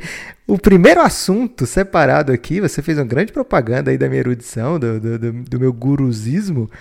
o 0.47 0.57
primeiro 0.57 0.99
assunto 0.99 1.67
separado 1.67 2.31
aqui, 2.31 2.59
você 2.59 2.81
fez 2.81 2.97
uma 2.97 3.05
grande 3.05 3.31
propaganda 3.31 3.91
aí 3.91 3.99
da 3.99 4.09
minha 4.09 4.21
erudição, 4.21 4.79
do, 4.79 4.99
do, 4.99 5.19
do, 5.19 5.31
do 5.31 5.59
meu 5.59 5.71
guruzismo, 5.71 6.71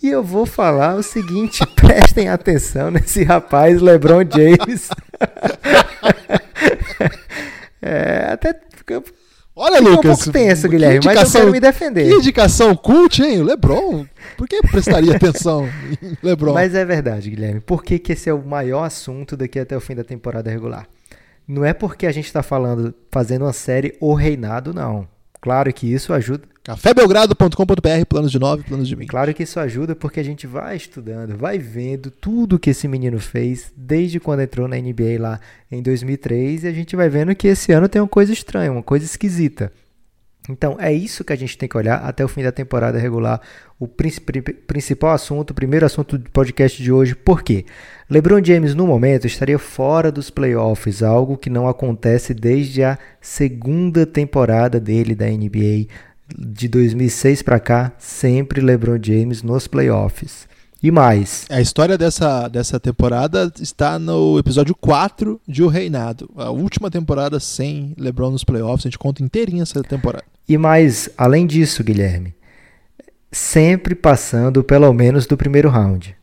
e 0.00 0.08
eu 0.08 0.22
vou 0.22 0.46
falar 0.46 0.94
o 0.94 1.02
seguinte: 1.02 1.66
prestem 1.74 2.28
atenção 2.28 2.92
nesse 2.92 3.24
rapaz, 3.24 3.82
LeBron 3.82 4.22
James. 4.30 4.88
é, 7.82 8.28
até 8.30 8.54
Olha, 9.54 9.78
Fica 9.78 9.90
Lucas. 9.90 10.10
um 10.10 10.14
pouco 10.14 10.32
tenso, 10.32 10.68
Guilherme, 10.68 11.00
mas 11.04 11.34
eu 11.34 11.40
quero 11.40 11.52
me 11.52 11.60
defender. 11.60 12.08
Que 12.08 12.14
indicação 12.14 12.74
cult, 12.74 13.22
hein? 13.22 13.42
Lebron. 13.42 14.06
Por 14.36 14.48
que 14.48 14.60
prestaria 14.62 15.14
atenção 15.14 15.68
em 16.00 16.16
Lebron? 16.22 16.54
Mas 16.54 16.74
é 16.74 16.84
verdade, 16.84 17.28
Guilherme. 17.28 17.60
Por 17.60 17.84
que, 17.84 17.98
que 17.98 18.12
esse 18.12 18.30
é 18.30 18.34
o 18.34 18.42
maior 18.42 18.84
assunto 18.84 19.36
daqui 19.36 19.58
até 19.58 19.76
o 19.76 19.80
fim 19.80 19.94
da 19.94 20.02
temporada 20.02 20.50
regular? 20.50 20.88
Não 21.46 21.64
é 21.64 21.72
porque 21.72 22.06
a 22.06 22.12
gente 22.12 22.26
está 22.26 22.42
falando, 22.42 22.94
fazendo 23.10 23.44
uma 23.44 23.52
série 23.52 23.96
O 24.00 24.14
Reinado, 24.14 24.72
não. 24.72 25.06
Claro 25.40 25.72
que 25.72 25.92
isso 25.92 26.12
ajuda. 26.12 26.44
cafébelgrado.com.br, 26.62 28.06
planos 28.08 28.30
de 28.30 28.38
nove, 28.38 28.62
planos 28.62 28.86
de 28.86 28.94
mim. 28.94 29.08
Claro 29.08 29.34
que 29.34 29.42
isso 29.42 29.58
ajuda 29.58 29.96
porque 29.96 30.20
a 30.20 30.22
gente 30.22 30.46
vai 30.46 30.76
estudando, 30.76 31.36
vai 31.36 31.58
vendo 31.58 32.12
tudo 32.12 32.60
que 32.60 32.70
esse 32.70 32.86
menino 32.86 33.18
fez 33.18 33.72
desde 33.76 34.20
quando 34.20 34.40
entrou 34.40 34.68
na 34.68 34.76
NBA 34.76 35.18
lá 35.18 35.40
em 35.68 35.82
2003 35.82 36.62
e 36.62 36.68
a 36.68 36.72
gente 36.72 36.94
vai 36.94 37.08
vendo 37.08 37.34
que 37.34 37.48
esse 37.48 37.72
ano 37.72 37.88
tem 37.88 38.00
uma 38.00 38.06
coisa 38.06 38.32
estranha, 38.32 38.70
uma 38.70 38.84
coisa 38.84 39.04
esquisita. 39.04 39.72
Então 40.48 40.76
é 40.80 40.92
isso 40.92 41.22
que 41.22 41.32
a 41.32 41.36
gente 41.36 41.56
tem 41.56 41.68
que 41.68 41.76
olhar 41.76 41.98
até 41.98 42.24
o 42.24 42.28
fim 42.28 42.42
da 42.42 42.50
temporada 42.50 42.98
regular. 42.98 43.40
O 43.78 43.86
principal 43.86 45.10
assunto, 45.12 45.50
o 45.50 45.54
primeiro 45.54 45.86
assunto 45.86 46.18
do 46.18 46.30
podcast 46.30 46.82
de 46.82 46.90
hoje. 46.90 47.14
Por 47.14 47.42
quê? 47.42 47.64
LeBron 48.10 48.42
James, 48.44 48.74
no 48.74 48.86
momento, 48.86 49.26
estaria 49.26 49.58
fora 49.58 50.10
dos 50.10 50.30
playoffs, 50.30 51.02
algo 51.02 51.36
que 51.36 51.48
não 51.48 51.68
acontece 51.68 52.34
desde 52.34 52.82
a 52.82 52.98
segunda 53.20 54.04
temporada 54.04 54.80
dele 54.80 55.14
da 55.14 55.26
NBA. 55.26 55.86
De 56.36 56.66
2006 56.66 57.42
para 57.42 57.60
cá, 57.60 57.92
sempre 57.98 58.60
LeBron 58.60 58.98
James 59.00 59.42
nos 59.42 59.68
playoffs. 59.68 60.48
E 60.82 60.90
mais. 60.90 61.46
A 61.48 61.60
história 61.60 61.96
dessa, 61.96 62.48
dessa 62.48 62.80
temporada 62.80 63.52
está 63.60 64.00
no 64.00 64.36
episódio 64.36 64.74
4 64.74 65.40
de 65.46 65.62
O 65.62 65.68
Reinado. 65.68 66.28
A 66.36 66.50
última 66.50 66.90
temporada 66.90 67.38
sem 67.38 67.94
LeBron 67.96 68.32
nos 68.32 68.42
playoffs. 68.42 68.84
A 68.84 68.88
gente 68.88 68.98
conta 68.98 69.22
inteirinha 69.22 69.62
essa 69.62 69.80
temporada. 69.84 70.24
E 70.48 70.58
mais, 70.58 71.08
além 71.16 71.46
disso, 71.46 71.84
Guilherme, 71.84 72.34
sempre 73.30 73.94
passando 73.94 74.64
pelo 74.64 74.92
menos 74.92 75.24
do 75.24 75.36
primeiro 75.36 75.68
round. 75.68 76.16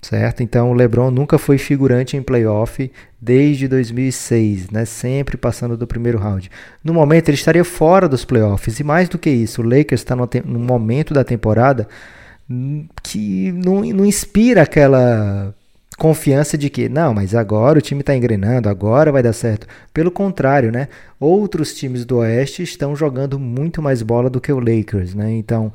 Certo? 0.00 0.42
Então 0.42 0.70
o 0.70 0.74
LeBron 0.74 1.10
nunca 1.10 1.36
foi 1.36 1.58
figurante 1.58 2.16
em 2.16 2.22
playoff 2.22 2.90
desde 3.20 3.68
2006, 3.68 4.70
né? 4.70 4.86
Sempre 4.86 5.36
passando 5.36 5.76
do 5.76 5.88
primeiro 5.88 6.18
round. 6.18 6.50
No 6.82 6.94
momento 6.94 7.28
ele 7.28 7.36
estaria 7.36 7.64
fora 7.64 8.08
dos 8.08 8.24
playoffs 8.24 8.78
e 8.78 8.84
mais 8.84 9.08
do 9.08 9.18
que 9.18 9.28
isso, 9.28 9.60
o 9.60 9.64
Lakers 9.64 10.00
está 10.00 10.16
no 10.16 10.58
momento 10.58 11.12
da 11.12 11.24
temporada 11.24 11.86
que 13.02 13.52
não, 13.52 13.80
não 13.82 14.06
inspira 14.06 14.62
aquela 14.62 15.54
confiança 15.98 16.56
de 16.56 16.70
que, 16.70 16.88
não, 16.88 17.12
mas 17.12 17.34
agora 17.34 17.78
o 17.78 17.82
time 17.82 18.00
está 18.00 18.16
engrenando, 18.16 18.68
agora 18.68 19.10
vai 19.12 19.22
dar 19.22 19.32
certo. 19.32 19.66
Pelo 19.92 20.10
contrário, 20.10 20.70
né? 20.70 20.88
Outros 21.18 21.74
times 21.74 22.04
do 22.04 22.18
Oeste 22.18 22.62
estão 22.62 22.94
jogando 22.94 23.38
muito 23.38 23.82
mais 23.82 24.00
bola 24.00 24.30
do 24.30 24.40
que 24.40 24.52
o 24.52 24.60
Lakers, 24.60 25.14
né? 25.14 25.32
Então, 25.32 25.72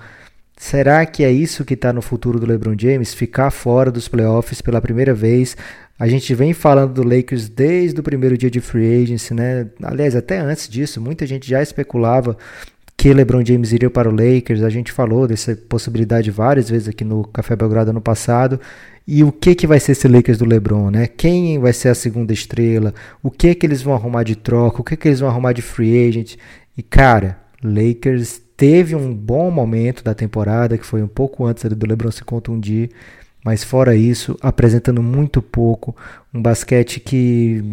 será 0.57 1.05
que 1.05 1.23
é 1.23 1.31
isso 1.31 1.65
que 1.65 1.73
está 1.73 1.91
no 1.91 2.01
futuro 2.01 2.39
do 2.39 2.45
LeBron 2.45 2.75
James? 2.79 3.13
Ficar 3.13 3.51
fora 3.51 3.91
dos 3.91 4.07
playoffs 4.07 4.61
pela 4.61 4.81
primeira 4.81 5.13
vez? 5.13 5.57
A 5.99 6.07
gente 6.07 6.33
vem 6.33 6.53
falando 6.53 6.93
do 6.93 7.03
Lakers 7.03 7.49
desde 7.49 7.99
o 7.99 8.03
primeiro 8.03 8.37
dia 8.37 8.49
de 8.49 8.61
free 8.61 9.03
agency, 9.03 9.33
né? 9.33 9.67
Aliás, 9.81 10.15
até 10.15 10.39
antes 10.39 10.69
disso, 10.69 11.01
muita 11.01 11.27
gente 11.27 11.47
já 11.49 11.61
especulava 11.61 12.37
que 12.95 13.13
LeBron 13.13 13.43
James 13.45 13.71
iria 13.71 13.89
para 13.89 14.09
o 14.09 14.11
Lakers. 14.11 14.61
A 14.61 14.69
gente 14.69 14.91
falou 14.91 15.27
dessa 15.27 15.55
possibilidade 15.55 16.31
várias 16.31 16.69
vezes 16.69 16.87
aqui 16.87 17.03
no 17.03 17.25
Café 17.27 17.55
Belgrado 17.55 17.91
ano 17.91 18.01
passado. 18.01 18.59
E 19.05 19.23
o 19.23 19.31
que 19.31 19.53
que 19.55 19.67
vai 19.67 19.79
ser 19.79 19.91
esse 19.91 20.07
Lakers 20.07 20.37
do 20.37 20.45
LeBron, 20.45 20.89
né? 20.89 21.07
Quem 21.07 21.59
vai 21.59 21.73
ser 21.73 21.89
a 21.89 21.95
segunda 21.95 22.31
estrela? 22.31 22.93
O 23.21 23.29
que 23.29 23.53
que 23.53 23.65
eles 23.65 23.81
vão 23.81 23.93
arrumar 23.93 24.23
de 24.23 24.35
troca? 24.35 24.81
O 24.81 24.83
que 24.83 24.95
que 24.95 25.07
eles 25.07 25.19
vão 25.19 25.29
arrumar 25.29 25.51
de 25.51 25.61
free 25.61 26.07
agent? 26.07 26.35
E 26.77 26.81
cara, 26.81 27.37
Lakers 27.61 28.41
teve 28.55 28.95
um 28.95 29.13
bom 29.13 29.51
momento 29.51 30.03
da 30.03 30.13
temporada, 30.13 30.77
que 30.77 30.85
foi 30.85 31.03
um 31.03 31.07
pouco 31.07 31.45
antes 31.45 31.63
do 31.63 31.85
LeBron 31.85 32.11
se 32.11 32.23
contundir, 32.23 32.91
mas 33.43 33.63
fora 33.63 33.95
isso, 33.95 34.37
apresentando 34.41 35.03
muito 35.03 35.41
pouco, 35.41 35.95
um 36.33 36.41
basquete 36.41 36.99
que 36.99 37.63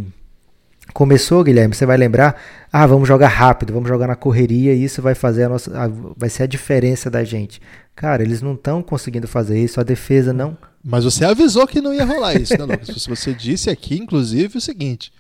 Começou, 0.93 1.45
Guilherme, 1.45 1.75
você 1.75 1.87
vai 1.87 1.97
lembrar, 1.97 2.41
ah, 2.73 2.87
vamos 2.87 3.07
jogar 3.07 3.29
rápido, 3.29 3.73
vamos 3.73 3.89
jogar 3.89 4.07
na 4.07 4.17
correria, 4.17 4.75
isso 4.75 5.01
vai 5.01 5.15
fazer 5.15 5.45
a 5.45 5.49
nossa, 5.49 5.79
a, 5.79 5.89
vai 6.17 6.29
ser 6.29 6.45
a 6.45 6.47
diferença 6.47 7.11
da 7.11 7.25
gente. 7.25 7.61
Cara, 7.95 8.23
eles 8.23 8.43
não 8.43 8.55
estão 8.55 8.83
conseguindo 8.83 9.29
fazer 9.29 9.63
isso, 9.63 9.81
a 9.81 9.85
defesa 9.85 10.33
não. 10.33 10.57
Mas 10.83 11.05
você 11.05 11.25
avisou 11.25 11.67
que 11.67 11.81
não 11.81 11.93
ia 11.93 12.05
rolar 12.05 12.35
isso, 12.35 12.57
né, 12.57 12.65
Lucas? 12.65 13.07
você 13.07 13.35
disse 13.35 13.69
aqui, 13.69 13.97
inclusive, 13.97 14.59
o 14.59 14.61
seguinte: 14.61 15.13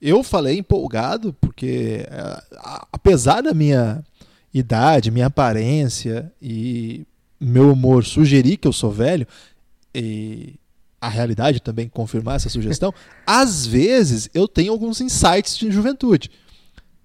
eu 0.00 0.22
falei 0.22 0.58
empolgado, 0.58 1.34
porque 1.40 2.06
é, 2.10 2.42
apesar 2.92 3.42
da 3.42 3.54
minha 3.54 4.02
idade, 4.52 5.10
minha 5.10 5.26
aparência 5.26 6.32
e 6.40 7.06
meu 7.40 7.72
humor 7.72 8.04
sugerir 8.04 8.56
que 8.56 8.68
eu 8.68 8.72
sou 8.72 8.90
velho, 8.90 9.26
e 9.94 10.54
a 11.04 11.08
realidade 11.08 11.60
também 11.60 11.88
confirmar 11.88 12.36
essa 12.36 12.48
sugestão, 12.48 12.92
às 13.26 13.66
vezes 13.66 14.28
eu 14.32 14.48
tenho 14.48 14.72
alguns 14.72 15.00
insights 15.00 15.56
de 15.56 15.70
juventude. 15.70 16.30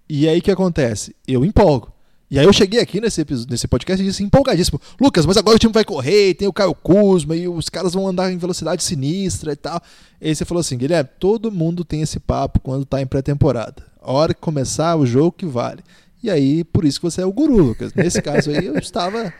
E 0.07 0.27
aí 0.27 0.39
o 0.39 0.41
que 0.41 0.51
acontece? 0.51 1.15
Eu 1.27 1.45
empolgo. 1.45 1.93
E 2.31 2.37
aí 2.37 2.45
eu 2.45 2.53
cheguei 2.53 2.79
aqui 2.79 3.01
nesse, 3.01 3.25
nesse 3.49 3.67
podcast 3.67 4.03
e 4.03 4.05
disse 4.05 4.23
empolgadíssimo, 4.23 4.79
Lucas, 5.01 5.25
mas 5.25 5.35
agora 5.35 5.55
o 5.55 5.59
time 5.59 5.73
vai 5.73 5.83
correr, 5.83 6.35
tem 6.35 6.47
o 6.47 6.53
Caio 6.53 6.75
Kuzma 6.75 7.35
e 7.35 7.47
os 7.47 7.69
caras 7.69 7.93
vão 7.93 8.07
andar 8.07 8.31
em 8.31 8.37
velocidade 8.37 8.83
sinistra 8.83 9.53
e 9.53 9.55
tal. 9.55 9.81
E 10.21 10.27
aí 10.27 10.35
você 10.35 10.45
falou 10.45 10.61
assim, 10.61 10.77
Guilherme, 10.77 11.09
todo 11.19 11.51
mundo 11.51 11.83
tem 11.83 12.03
esse 12.03 12.19
papo 12.19 12.59
quando 12.59 12.85
tá 12.85 13.01
em 13.01 13.07
pré-temporada. 13.07 13.83
A 13.99 14.11
hora 14.11 14.33
que 14.33 14.39
começar 14.39 14.95
o 14.95 15.07
jogo 15.07 15.31
que 15.31 15.45
vale. 15.45 15.83
E 16.21 16.29
aí, 16.29 16.63
por 16.63 16.85
isso 16.85 16.99
que 16.99 17.09
você 17.09 17.21
é 17.21 17.25
o 17.25 17.33
guru, 17.33 17.57
Lucas. 17.57 17.93
Nesse 17.93 18.21
caso 18.23 18.51
aí, 18.51 18.65
eu 18.65 18.77
estava 18.77 19.33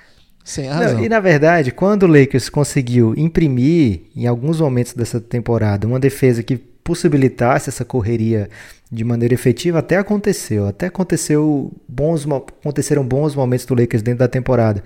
sem 0.44 0.68
razão. 0.68 0.96
Não, 0.98 1.04
e 1.04 1.10
na 1.10 1.20
verdade, 1.20 1.72
quando 1.72 2.04
o 2.04 2.08
Lakers 2.08 2.50
conseguiu 2.50 3.14
imprimir, 3.16 4.02
em 4.16 4.26
alguns 4.28 4.60
momentos 4.60 4.94
dessa 4.94 5.20
temporada, 5.20 5.88
uma 5.88 6.00
defesa 6.00 6.42
que 6.42 6.58
possibilitasse 6.58 7.70
essa 7.70 7.86
correria 7.86 8.50
de 8.92 9.04
maneira 9.04 9.34
efetiva, 9.34 9.80
até 9.80 9.98
aconteceu. 9.98 10.66
Até 10.68 10.88
aconteceu 10.88 11.72
bons, 11.88 12.26
aconteceram 12.26 13.06
bons 13.06 13.36
momentos 13.36 13.66
do 13.66 13.76
Lakers 13.76 14.02
dentro 14.02 14.20
da 14.20 14.28
temporada. 14.28 14.84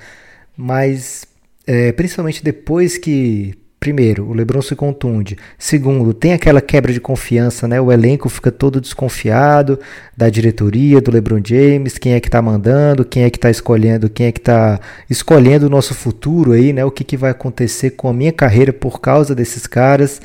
Mas, 0.58 1.26
é, 1.66 1.92
principalmente 1.94 2.44
depois 2.44 2.98
que 2.98 3.56
primeiro, 3.84 4.30
o 4.30 4.34
LeBron 4.34 4.62
se 4.62 4.78
contunde. 4.78 5.38
Segundo, 5.58 6.14
tem 6.14 6.32
aquela 6.32 6.62
quebra 6.62 6.94
de 6.94 7.02
confiança, 7.02 7.68
né? 7.68 7.82
O 7.82 7.92
elenco 7.92 8.30
fica 8.30 8.50
todo 8.50 8.80
desconfiado 8.80 9.78
da 10.16 10.30
diretoria, 10.30 11.02
do 11.02 11.12
LeBron 11.12 11.42
James, 11.44 11.98
quem 11.98 12.14
é 12.14 12.20
que 12.22 12.30
tá 12.30 12.42
mandando, 12.42 13.04
quem 13.04 13.24
é 13.24 13.30
que 13.30 13.38
tá 13.38 13.52
escolhendo, 13.52 14.10
quem 14.10 14.28
é 14.28 14.32
que 14.32 14.40
tá 14.40 14.80
escolhendo 15.10 15.66
o 15.66 15.70
nosso 15.70 15.94
futuro 15.94 16.54
aí, 16.54 16.72
né? 16.72 16.86
O 16.86 16.92
que, 16.92 17.04
que 17.04 17.18
vai 17.18 17.32
acontecer 17.32 17.90
com 17.90 18.08
a 18.08 18.14
minha 18.14 18.32
carreira 18.32 18.72
por 18.72 19.02
causa 19.02 19.36
desses 19.36 19.68
caras, 19.68 20.22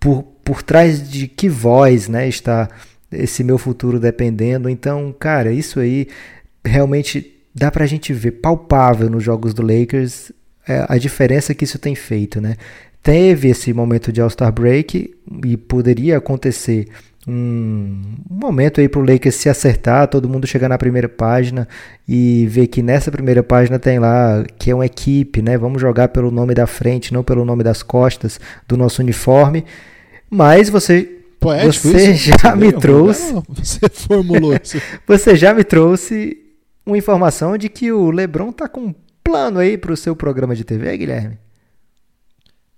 por, 0.00 0.22
por 0.42 0.62
trás 0.62 1.06
de 1.06 1.28
que 1.28 1.50
voz, 1.50 2.08
né, 2.08 2.26
está 2.26 2.66
esse 3.12 3.44
meu 3.44 3.58
futuro 3.58 4.00
dependendo. 4.00 4.70
Então, 4.70 5.14
cara, 5.20 5.52
isso 5.52 5.80
aí 5.80 6.08
realmente 6.64 7.30
dá 7.54 7.70
pra 7.70 7.84
gente 7.84 8.14
ver 8.14 8.30
palpável 8.30 9.10
nos 9.10 9.22
jogos 9.22 9.52
do 9.52 9.60
Lakers 9.60 10.32
é, 10.68 10.84
a 10.88 10.98
diferença 10.98 11.54
que 11.54 11.64
isso 11.64 11.78
tem 11.78 11.94
feito, 11.94 12.40
né? 12.40 12.56
Teve 13.06 13.50
esse 13.50 13.72
momento 13.72 14.10
de 14.10 14.20
All-Star 14.20 14.50
Break 14.50 15.14
e 15.44 15.56
poderia 15.56 16.16
acontecer 16.16 16.88
um, 17.24 18.02
momento 18.28 18.80
aí 18.80 18.88
para 18.88 19.00
o 19.00 19.04
Lakers 19.04 19.36
se 19.36 19.48
acertar, 19.48 20.08
todo 20.08 20.28
mundo 20.28 20.44
chegar 20.44 20.68
na 20.68 20.76
primeira 20.76 21.08
página 21.08 21.68
e 22.08 22.48
ver 22.48 22.66
que 22.66 22.82
nessa 22.82 23.08
primeira 23.12 23.44
página 23.44 23.78
tem 23.78 24.00
lá 24.00 24.44
que 24.58 24.72
é 24.72 24.74
uma 24.74 24.86
equipe, 24.86 25.40
né? 25.40 25.56
Vamos 25.56 25.80
jogar 25.80 26.08
pelo 26.08 26.32
nome 26.32 26.52
da 26.52 26.66
frente, 26.66 27.14
não 27.14 27.22
pelo 27.22 27.44
nome 27.44 27.62
das 27.62 27.80
costas 27.80 28.40
do 28.66 28.76
nosso 28.76 29.00
uniforme. 29.00 29.64
Mas 30.28 30.68
você 30.68 31.08
Poético 31.38 31.86
você 31.86 32.10
isso? 32.10 32.30
já 32.42 32.56
você 32.56 32.56
me 32.56 32.72
trouxe. 32.72 33.34
Você 33.50 33.88
formulou 33.88 34.52
isso. 34.60 34.82
você 35.06 35.36
já 35.36 35.54
me 35.54 35.62
trouxe 35.62 36.36
uma 36.84 36.98
informação 36.98 37.56
de 37.56 37.68
que 37.68 37.92
o 37.92 38.10
LeBron 38.10 38.50
tá 38.50 38.66
com 38.68 38.80
um 38.80 38.94
plano 39.22 39.60
aí 39.60 39.78
para 39.78 39.92
o 39.92 39.96
seu 39.96 40.16
programa 40.16 40.56
de 40.56 40.64
TV, 40.64 40.98
Guilherme? 40.98 41.45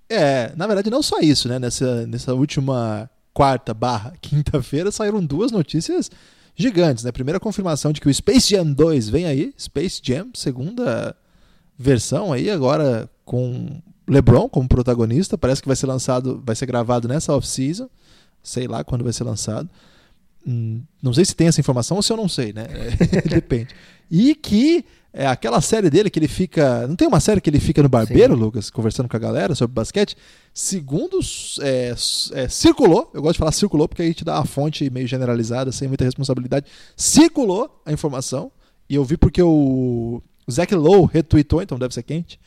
É, 0.09 0.53
na 0.57 0.67
verdade 0.67 0.91
não 0.91 1.03
só 1.03 1.21
isso, 1.21 1.49
né? 1.49 1.59
Nessa, 1.59 2.07
nessa 2.07 2.35
última 2.35 3.11
quarta 3.35 3.75
barra 3.75 4.15
quinta-feira 4.21 4.91
saíram 4.91 5.25
duas 5.25 5.53
notícias 5.53 6.11
gigantes, 6.57 7.05
né? 7.05 7.13
Primeira 7.13 7.39
confirmação 7.39 7.93
de 7.93 8.01
que 8.01 8.09
o 8.09 8.15
Space 8.15 8.51
Jam 8.51 8.73
2 8.73 9.09
vem 9.09 9.27
aí, 9.27 9.55
Space 9.59 10.01
Jam, 10.03 10.29
segunda 10.35 11.15
versão 11.79 12.33
aí 12.33 12.51
agora 12.51 13.09
com 13.25 13.81
LeBron 14.09 14.49
como 14.49 14.69
protagonista, 14.69 15.39
parece 15.39 15.63
que 15.63 15.69
vai 15.69 15.77
ser 15.77 15.87
lançado, 15.87 16.43
vai 16.45 16.57
ser 16.57 16.67
gravado 16.67 17.07
nessa 17.07 17.35
off-season, 17.35 17.89
sei 18.43 18.67
lá 18.67 18.83
quando 18.83 19.05
vai 19.05 19.13
ser 19.13 19.25
lançado. 19.25 19.69
Hum, 20.47 20.83
não 21.03 21.13
sei 21.13 21.25
se 21.25 21.37
tem 21.37 21.47
essa 21.47 21.61
informação 21.61 21.99
ou 21.99 22.03
se 22.03 22.13
eu 22.13 22.17
não 22.17 22.29
sei, 22.29 22.53
né? 22.53 22.67
Depende. 23.29 23.69
E 24.11 24.35
que 24.35 24.85
é 25.13 25.27
aquela 25.27 25.61
série 25.61 25.89
dele 25.89 26.11
que 26.11 26.19
ele 26.19 26.29
fica. 26.29 26.87
Não 26.87 26.95
tem 26.95 27.09
uma 27.09 27.21
série 27.21 27.41
que 27.41 27.49
ele 27.49 27.61
fica 27.61 27.83
no 27.83 27.89
barbeiro, 27.89 28.35
Sim. 28.35 28.41
Lucas, 28.41 28.71
conversando 28.71 29.09
com 29.09 29.17
a 29.17 29.21
galera 29.21 29.55
sobre 29.55 29.75
basquete? 29.75 30.17
Segundo 30.53 31.19
é, 31.63 31.95
é, 32.33 32.49
circulou, 32.49 33.11
eu 33.15 33.23
gosto 33.23 33.35
de 33.35 33.39
falar 33.39 33.53
circulou 33.53 33.89
porque 33.89 34.03
aí 34.03 34.13
te 34.13 34.25
dá 34.25 34.37
uma 34.37 34.45
fonte 34.45 34.89
meio 34.91 35.07
generalizada, 35.07 35.73
sem 35.73 35.89
muita 35.89 36.05
responsabilidade. 36.05 36.67
Circulou 36.97 37.81
a 37.87 37.93
informação, 37.93 38.53
e 38.89 38.95
eu 38.95 39.05
vi 39.05 39.17
porque 39.17 39.43
o, 39.43 40.23
o 40.47 40.53
Zach 40.53 40.75
Lowe 40.75 41.09
retweetou, 41.13 41.63
então 41.63 41.79
deve 41.79 41.95
ser 41.95 42.03
quente, 42.03 42.39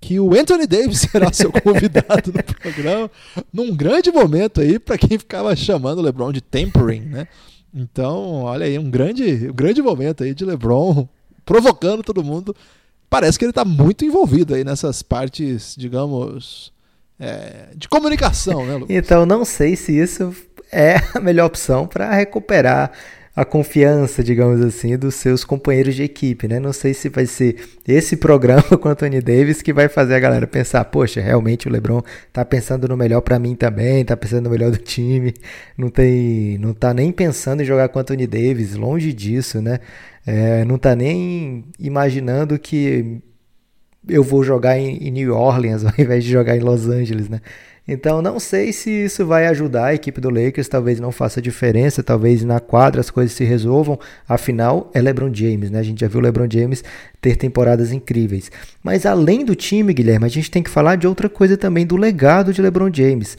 que 0.00 0.20
o 0.20 0.34
Anthony 0.38 0.66
Davis 0.66 1.00
será 1.10 1.32
seu 1.32 1.50
convidado 1.50 2.32
no 2.32 2.42
programa, 2.42 3.10
num 3.52 3.74
grande 3.74 4.10
momento 4.10 4.60
aí 4.60 4.78
para 4.78 4.98
quem 4.98 5.18
ficava 5.18 5.54
chamando 5.56 5.98
o 5.98 6.02
LeBron 6.02 6.32
de 6.32 6.40
tempering, 6.40 7.00
né? 7.00 7.28
Então, 7.72 8.42
olha 8.42 8.66
aí, 8.66 8.78
um 8.78 8.90
grande, 8.90 9.48
um 9.48 9.54
grande 9.54 9.80
momento 9.80 10.24
aí 10.24 10.34
de 10.34 10.44
LeBron 10.44 11.08
provocando 11.50 12.04
todo 12.04 12.22
mundo. 12.22 12.54
Parece 13.08 13.36
que 13.36 13.44
ele 13.44 13.50
está 13.50 13.64
muito 13.64 14.04
envolvido 14.04 14.54
aí 14.54 14.62
nessas 14.62 15.02
partes, 15.02 15.74
digamos, 15.76 16.72
é, 17.18 17.70
de 17.74 17.88
comunicação, 17.88 18.64
né, 18.64 18.74
Lucas? 18.74 18.96
Então, 18.96 19.26
não 19.26 19.44
sei 19.44 19.74
se 19.74 19.98
isso 19.98 20.32
é 20.70 20.94
a 21.12 21.18
melhor 21.18 21.46
opção 21.46 21.88
para 21.88 22.08
recuperar 22.14 22.92
a 23.40 23.44
confiança, 23.46 24.22
digamos 24.22 24.60
assim, 24.60 24.98
dos 24.98 25.14
seus 25.14 25.44
companheiros 25.44 25.94
de 25.94 26.02
equipe, 26.02 26.46
né? 26.46 26.60
Não 26.60 26.74
sei 26.74 26.92
se 26.92 27.08
vai 27.08 27.24
ser 27.24 27.56
esse 27.88 28.14
programa 28.14 28.62
com 28.76 28.86
o 28.86 28.92
Anthony 28.92 29.22
Davis 29.22 29.62
que 29.62 29.72
vai 29.72 29.88
fazer 29.88 30.14
a 30.14 30.20
galera 30.20 30.46
pensar, 30.46 30.84
poxa, 30.84 31.22
realmente 31.22 31.66
o 31.66 31.72
LeBron 31.72 32.02
tá 32.34 32.44
pensando 32.44 32.86
no 32.86 32.98
melhor 32.98 33.22
para 33.22 33.38
mim 33.38 33.54
também, 33.54 34.04
tá 34.04 34.14
pensando 34.14 34.44
no 34.44 34.50
melhor 34.50 34.70
do 34.70 34.76
time, 34.76 35.32
não 35.74 35.88
tem, 35.88 36.58
não 36.58 36.74
tá 36.74 36.92
nem 36.92 37.10
pensando 37.10 37.62
em 37.62 37.64
jogar 37.64 37.88
com 37.88 37.98
o 37.98 38.02
Anthony 38.02 38.26
Davis, 38.26 38.74
longe 38.74 39.10
disso, 39.10 39.62
né? 39.62 39.80
É, 40.26 40.62
não 40.66 40.76
tá 40.76 40.94
nem 40.94 41.64
imaginando 41.78 42.58
que 42.58 43.22
eu 44.06 44.22
vou 44.22 44.44
jogar 44.44 44.78
em, 44.78 44.98
em 44.98 45.10
New 45.10 45.34
Orleans 45.34 45.82
ao 45.86 45.94
invés 45.98 46.24
de 46.24 46.30
jogar 46.30 46.58
em 46.58 46.60
Los 46.60 46.86
Angeles, 46.86 47.30
né? 47.30 47.40
Então 47.92 48.22
não 48.22 48.38
sei 48.38 48.72
se 48.72 48.88
isso 48.88 49.26
vai 49.26 49.48
ajudar 49.48 49.86
a 49.86 49.94
equipe 49.94 50.20
do 50.20 50.30
Lakers, 50.30 50.68
talvez 50.68 51.00
não 51.00 51.10
faça 51.10 51.42
diferença, 51.42 52.04
talvez 52.04 52.44
na 52.44 52.60
quadra 52.60 53.00
as 53.00 53.10
coisas 53.10 53.32
se 53.32 53.42
resolvam. 53.42 53.98
Afinal, 54.28 54.88
é 54.94 55.00
LeBron 55.02 55.34
James, 55.34 55.72
né? 55.72 55.80
A 55.80 55.82
gente 55.82 56.00
já 56.00 56.06
viu 56.06 56.20
o 56.20 56.22
LeBron 56.22 56.46
James 56.48 56.84
ter 57.20 57.34
temporadas 57.34 57.90
incríveis. 57.90 58.48
Mas 58.80 59.04
além 59.04 59.44
do 59.44 59.56
time, 59.56 59.92
Guilherme, 59.92 60.24
a 60.24 60.28
gente 60.28 60.52
tem 60.52 60.62
que 60.62 60.70
falar 60.70 60.94
de 60.94 61.08
outra 61.08 61.28
coisa 61.28 61.56
também, 61.56 61.84
do 61.84 61.96
legado 61.96 62.52
de 62.52 62.62
LeBron 62.62 62.90
James. 62.94 63.36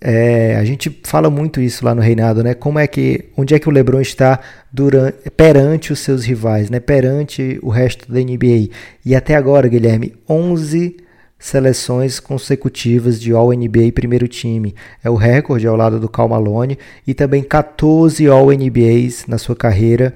É, 0.00 0.54
a 0.54 0.64
gente 0.64 1.00
fala 1.02 1.28
muito 1.28 1.60
isso 1.60 1.84
lá 1.84 1.92
no 1.92 2.00
reinado, 2.00 2.44
né? 2.44 2.54
Como 2.54 2.78
é 2.78 2.86
que, 2.86 3.24
onde 3.36 3.56
é 3.56 3.58
que 3.58 3.68
o 3.68 3.72
LeBron 3.72 4.00
está 4.00 4.38
durante, 4.70 5.28
perante 5.30 5.92
os 5.92 5.98
seus 5.98 6.24
rivais, 6.24 6.70
né? 6.70 6.78
Perante 6.78 7.58
o 7.60 7.70
resto 7.70 8.10
da 8.10 8.20
NBA. 8.20 8.68
E 9.04 9.16
até 9.16 9.34
agora, 9.34 9.66
Guilherme, 9.66 10.14
11 10.28 11.09
seleções 11.40 12.20
consecutivas 12.20 13.20
de 13.20 13.32
All-NBA 13.32 13.90
primeiro 13.92 14.28
time. 14.28 14.74
É 15.02 15.10
o 15.10 15.16
recorde 15.16 15.66
ao 15.66 15.74
lado 15.74 15.98
do 15.98 16.08
Cal 16.08 16.28
Malone 16.28 16.78
e 17.06 17.14
também 17.14 17.42
14 17.42 18.24
All-NBAs 18.28 19.26
na 19.26 19.38
sua 19.38 19.56
carreira. 19.56 20.14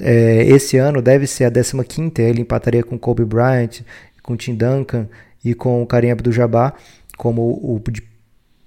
É, 0.00 0.44
esse 0.46 0.78
ano 0.78 1.02
deve 1.02 1.26
ser 1.26 1.44
a 1.44 1.50
15ª, 1.50 2.18
ele 2.18 2.40
empataria 2.40 2.82
com 2.82 2.98
Kobe 2.98 3.24
Bryant, 3.24 3.82
com 4.22 4.34
Tim 4.34 4.54
Duncan 4.54 5.06
e 5.44 5.54
com 5.54 5.82
o 5.82 5.86
Kareem 5.86 6.12
Abdul-Jabbar 6.12 6.74
como 7.22 7.42
o 7.42 7.80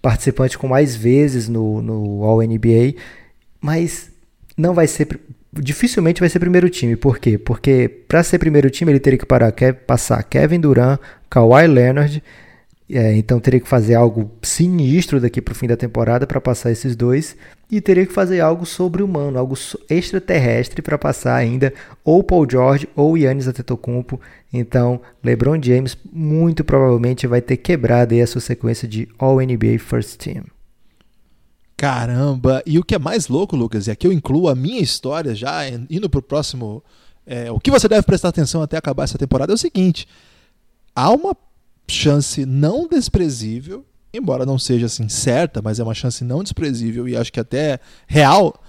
participante 0.01 0.57
com 0.57 0.67
mais 0.67 0.95
vezes 0.95 1.49
no, 1.49 1.81
no 1.81 2.23
All-NBA, 2.23 2.95
mas 3.59 4.11
não 4.55 4.73
vai 4.73 4.87
ser 4.87 5.19
dificilmente 5.61 6.19
vai 6.19 6.29
ser 6.29 6.39
primeiro 6.39 6.69
time. 6.69 6.95
Por 6.95 7.19
quê? 7.19 7.37
Porque 7.37 7.87
para 7.87 8.23
ser 8.23 8.39
primeiro 8.39 8.69
time 8.69 8.91
ele 8.91 8.99
teria 8.99 9.19
que 9.19 9.25
parar, 9.25 9.53
passar 9.85 10.23
Kevin 10.23 10.59
Durant, 10.59 10.99
Kawhi 11.29 11.67
Leonard. 11.67 12.23
É, 12.87 13.15
então 13.15 13.39
teria 13.39 13.59
que 13.59 13.67
fazer 13.67 13.95
algo 13.95 14.29
sinistro 14.43 15.19
daqui 15.19 15.41
para 15.41 15.53
o 15.53 15.55
fim 15.55 15.65
da 15.65 15.75
temporada 15.75 16.27
para 16.27 16.39
passar 16.39 16.71
esses 16.71 16.95
dois 16.95 17.35
e 17.71 17.81
teria 17.81 18.05
que 18.05 18.13
fazer 18.13 18.41
algo 18.41 18.63
sobre-humano, 18.63 19.39
algo 19.39 19.55
extraterrestre 19.89 20.83
para 20.83 20.95
passar 20.95 21.35
ainda 21.35 21.73
ou 22.03 22.23
Paul 22.23 22.47
George 22.47 22.87
ou 22.95 23.17
Yannis 23.17 23.47
Antetokounmpo. 23.47 24.21
Então 24.53 25.01
LeBron 25.23 25.59
James 25.59 25.97
muito 26.13 26.63
provavelmente 26.63 27.25
vai 27.25 27.41
ter 27.41 27.57
quebrado 27.57 28.13
aí 28.13 28.21
a 28.21 28.27
sua 28.27 28.41
sequência 28.41 28.87
de 28.87 29.09
All 29.17 29.37
NBA 29.37 29.79
First 29.79 30.17
Team. 30.17 30.43
Caramba! 31.77 32.63
E 32.65 32.79
o 32.79 32.83
que 32.83 32.95
é 32.95 32.99
mais 32.99 33.27
louco, 33.27 33.55
Lucas, 33.55 33.87
e 33.87 33.91
aqui 33.91 34.07
eu 34.07 34.13
incluo 34.13 34.47
a 34.47 34.55
minha 34.55 34.79
história 34.79 35.35
já 35.35 35.67
indo 35.67 36.09
para 36.09 36.19
o 36.19 36.23
próximo. 36.23 36.83
É, 37.25 37.51
o 37.51 37.59
que 37.59 37.71
você 37.71 37.87
deve 37.87 38.03
prestar 38.03 38.29
atenção 38.29 38.61
até 38.61 38.77
acabar 38.77 39.03
essa 39.03 39.17
temporada 39.17 39.51
é 39.51 39.55
o 39.55 39.57
seguinte: 39.57 40.07
há 40.95 41.09
uma 41.09 41.35
chance 41.87 42.45
não 42.45 42.87
desprezível, 42.87 43.85
embora 44.13 44.45
não 44.45 44.57
seja 44.57 44.85
assim 44.85 45.09
certa, 45.09 45.61
mas 45.61 45.79
é 45.79 45.83
uma 45.83 45.93
chance 45.93 46.23
não 46.23 46.43
desprezível 46.43 47.07
e 47.07 47.17
acho 47.17 47.31
que 47.31 47.39
até 47.39 47.79
real, 48.07 48.61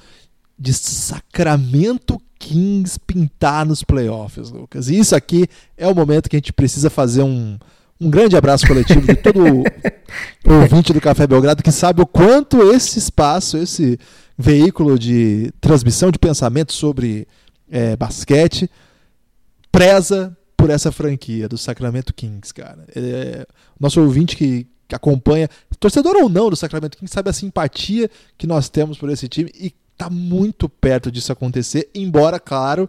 de 0.59 0.73
Sacramento 0.73 2.21
Kings 2.39 2.99
pintar 3.07 3.65
nos 3.65 3.83
playoffs, 3.83 4.51
Lucas. 4.51 4.89
E 4.89 4.99
isso 4.99 5.15
aqui 5.15 5.47
é 5.77 5.87
o 5.87 5.95
momento 5.95 6.29
que 6.29 6.37
a 6.37 6.39
gente 6.39 6.53
precisa 6.53 6.91
fazer 6.91 7.23
um 7.23 7.59
um 8.01 8.11
grande 8.11 8.37
abraço 8.37 8.67
coletivo 8.67 9.01
de 9.07 9.17
todo 9.17 9.65
ouvinte 10.45 10.93
do 10.93 11.01
Café 11.01 11.27
Belgrado 11.27 11.63
que 11.63 11.73
sabe 11.73 12.03
o 12.03 12.07
quanto 12.07 12.73
esse 12.73 12.99
espaço, 12.99 13.57
esse 13.57 13.99
veículo 14.37 14.99
de 14.99 15.51
transmissão 15.61 16.11
de 16.11 16.19
pensamento 16.19 16.73
sobre 16.73 17.27
é, 17.71 17.97
basquete 17.97 18.71
preza 19.73 20.37
por 20.57 20.71
essa 20.71 20.91
franquia 20.91 21.49
do 21.49 21.59
Sacramento 21.59 22.15
Kings, 22.15 22.53
cara. 22.53 22.87
É, 22.95 23.47
nosso 23.79 24.01
ouvinte 24.01 24.35
que, 24.35 24.67
que 24.89 24.95
acompanha, 24.95 25.49
torcedor 25.79 26.17
ou 26.17 26.29
não 26.29 26.49
do 26.49 26.57
Sacramento 26.57 26.97
Kings, 26.97 27.13
sabe 27.13 27.29
a 27.29 27.33
simpatia 27.33 28.11
que 28.39 28.47
nós 28.47 28.71
temos 28.71 28.97
por 28.97 29.11
esse 29.11 29.29
time 29.29 29.51
e 29.55 29.75
está 29.93 30.09
muito 30.09 30.69
perto 30.69 31.11
disso 31.11 31.31
acontecer, 31.31 31.91
embora, 31.95 32.41
claro, 32.41 32.89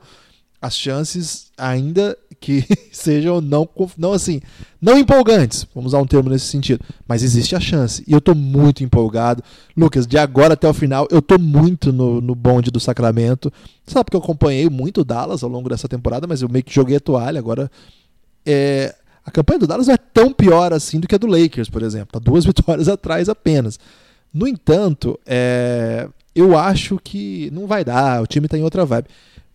as 0.61 0.77
chances 0.77 1.51
ainda 1.57 2.17
que 2.39 2.65
sejam 2.91 3.41
não, 3.41 3.67
não 3.97 4.13
assim, 4.13 4.41
não 4.81 4.97
empolgantes, 4.97 5.67
vamos 5.73 5.93
usar 5.93 6.01
um 6.01 6.07
termo 6.07 6.29
nesse 6.29 6.45
sentido, 6.45 6.83
mas 7.07 7.23
existe 7.23 7.55
a 7.55 7.59
chance. 7.59 8.03
E 8.07 8.11
eu 8.11 8.19
estou 8.19 8.35
muito 8.35 8.83
empolgado. 8.83 9.43
Lucas, 9.75 10.05
de 10.05 10.17
agora 10.17 10.53
até 10.53 10.67
o 10.67 10.73
final, 10.73 11.07
eu 11.09 11.19
estou 11.19 11.39
muito 11.39 11.91
no, 11.91 12.21
no 12.21 12.35
bonde 12.35 12.71
do 12.71 12.79
Sacramento. 12.79 13.51
Sabe 13.85 14.05
porque 14.05 14.17
eu 14.17 14.21
acompanhei 14.21 14.69
muito 14.69 15.01
o 15.01 15.05
Dallas 15.05 15.43
ao 15.43 15.49
longo 15.49 15.69
dessa 15.69 15.87
temporada, 15.87 16.27
mas 16.27 16.41
eu 16.41 16.49
meio 16.49 16.63
que 16.63 16.73
joguei 16.73 16.97
a 16.97 16.99
toalha 16.99 17.39
agora. 17.39 17.71
É, 18.45 18.95
A 19.25 19.31
campanha 19.31 19.59
do 19.59 19.67
Dallas 19.67 19.87
não 19.87 19.93
é 19.93 19.97
tão 19.97 20.31
pior 20.31 20.71
assim 20.73 20.99
do 20.99 21.07
que 21.07 21.15
a 21.15 21.17
do 21.17 21.27
Lakers, 21.27 21.69
por 21.69 21.81
exemplo. 21.81 22.09
Tá 22.11 22.19
duas 22.19 22.45
vitórias 22.45 22.87
atrás 22.87 23.29
apenas. 23.29 23.79
No 24.33 24.47
entanto, 24.47 25.19
é, 25.25 26.07
eu 26.35 26.57
acho 26.57 26.99
que 27.03 27.49
não 27.51 27.65
vai 27.65 27.83
dar, 27.83 28.21
o 28.21 28.27
time 28.27 28.45
está 28.45 28.57
em 28.57 28.63
outra 28.63 28.85
vibe. 28.85 29.07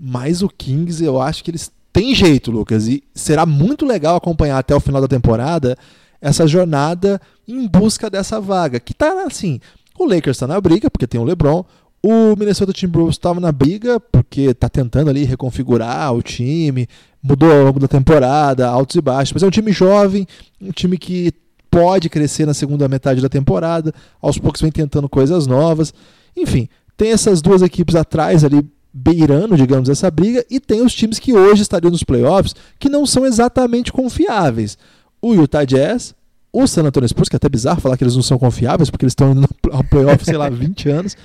Mas 0.05 0.43
o 0.43 0.49
Kings, 0.49 1.05
eu 1.05 1.21
acho 1.21 1.45
que 1.45 1.51
eles 1.53 1.71
têm 1.93 2.15
jeito, 2.15 2.51
Lucas, 2.51 2.87
e 2.89 3.03
será 3.15 3.45
muito 3.45 3.85
legal 3.85 4.17
acompanhar 4.17 4.59
até 4.59 4.75
o 4.75 4.81
final 4.81 5.01
da 5.01 5.09
temporada 5.09 5.77
essa 6.21 6.47
jornada 6.47 7.21
em 7.47 7.67
busca 7.67 8.09
dessa 8.09 8.41
vaga. 8.41 8.79
Que 8.81 8.95
tá 8.95 9.25
assim, 9.27 9.61
o 9.99 10.05
Lakers 10.05 10.37
está 10.37 10.47
na 10.47 10.61
briga, 10.61 10.91
porque 10.91 11.07
tem 11.07 11.21
o 11.21 11.25
LeBron, 11.25 11.65
o 12.03 12.35
Minnesota 12.37 12.73
Timberwolves 12.73 13.17
estava 13.17 13.41
na 13.41 13.53
briga, 13.53 14.01
porque 14.01 14.43
está 14.43 14.69
tentando 14.69 15.11
ali 15.11 15.25
reconfigurar 15.25 16.13
o 16.15 16.23
time, 16.23 16.89
mudou 17.23 17.53
ao 17.53 17.65
longo 17.65 17.79
da 17.79 17.89
temporada, 17.89 18.67
altos 18.67 18.97
e 18.97 19.01
baixos, 19.01 19.33
mas 19.33 19.43
é 19.43 19.47
um 19.47 19.51
time 19.51 19.73
jovem, 19.73 20.27
um 20.61 20.73
time 20.73 20.99
que 20.99 21.33
pode 21.71 22.09
crescer 22.09 22.45
na 22.45 22.53
segunda 22.53 22.89
metade 22.89 23.21
da 23.21 23.29
temporada, 23.29 23.95
aos 24.21 24.37
poucos 24.37 24.61
vem 24.61 24.71
tentando 24.71 25.09
coisas 25.09 25.47
novas. 25.47 25.95
Enfim, 26.37 26.69
tem 26.97 27.13
essas 27.13 27.41
duas 27.41 27.63
equipes 27.63 27.95
atrás 27.95 28.45
ali 28.45 28.67
beirando, 28.93 29.57
digamos, 29.57 29.89
essa 29.89 30.11
briga, 30.11 30.45
e 30.51 30.61
tem 30.61 30.83
os 30.83 30.95
times 30.95 31.19
que 31.19 31.33
hoje 31.33 31.63
estariam 31.63 31.91
nos 31.91 32.03
playoffs 32.03 32.55
que 32.79 32.89
não 32.89 33.07
são 33.07 33.25
exatamente 33.25 33.93
confiáveis. 33.93 34.77
O 35.21 35.35
Utah 35.35 35.65
Jazz, 35.65 36.15
o 36.53 36.67
San 36.67 36.83
Antonio 36.83 37.09
Spurs, 37.09 37.29
que 37.29 37.37
é 37.37 37.39
até 37.39 37.49
bizarro 37.49 37.81
falar 37.81 37.97
que 37.97 38.05
eles 38.05 38.15
não 38.15 38.23
são 38.23 38.39
confiáveis, 38.39 38.91
porque 38.91 39.05
eles 39.05 39.13
estão 39.13 39.33
indo 39.33 39.49
ao 39.73 39.83
playoff, 39.85 40.25
sei 40.25 40.37
lá, 40.37 40.51
20 40.51 40.89
anos. 40.91 41.17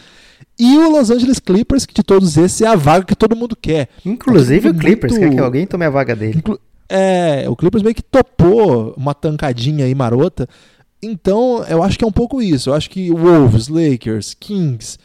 E 0.58 0.77
o 0.77 0.89
Los 0.89 1.12
Angeles 1.12 1.39
Clippers, 1.39 1.86
que 1.86 1.93
de 1.93 2.03
todos 2.03 2.38
esses 2.38 2.62
é 2.62 2.67
a 2.67 2.75
vaga 2.75 3.06
que 3.06 3.15
todo 3.15 3.36
mundo 3.36 3.56
quer. 3.56 3.89
Inclusive 4.06 4.69
o 4.69 4.73
Clippers, 4.73 5.13
muito... 5.13 5.27
quer 5.27 5.36
que 5.36 5.41
alguém 5.41 5.67
tome 5.67 5.86
a 5.86 5.89
vaga 5.89 6.15
dele. 6.15 6.38
Inclu... 6.38 6.60
É, 6.89 7.45
o 7.49 7.56
Clippers 7.56 7.84
meio 7.84 7.93
que 7.93 8.01
topou 8.01 8.93
uma 8.95 9.13
tancadinha 9.13 9.86
aí 9.86 9.93
marota. 9.93 10.47
Então, 11.01 11.63
eu 11.69 11.84
acho 11.84 11.97
que 11.97 12.03
é 12.03 12.08
um 12.08 12.12
pouco 12.12 12.41
isso. 12.41 12.69
Eu 12.69 12.73
acho 12.73 12.89
que 12.89 13.12
Wolves, 13.12 13.67
Lakers, 13.67 14.34
Kings 14.34 14.97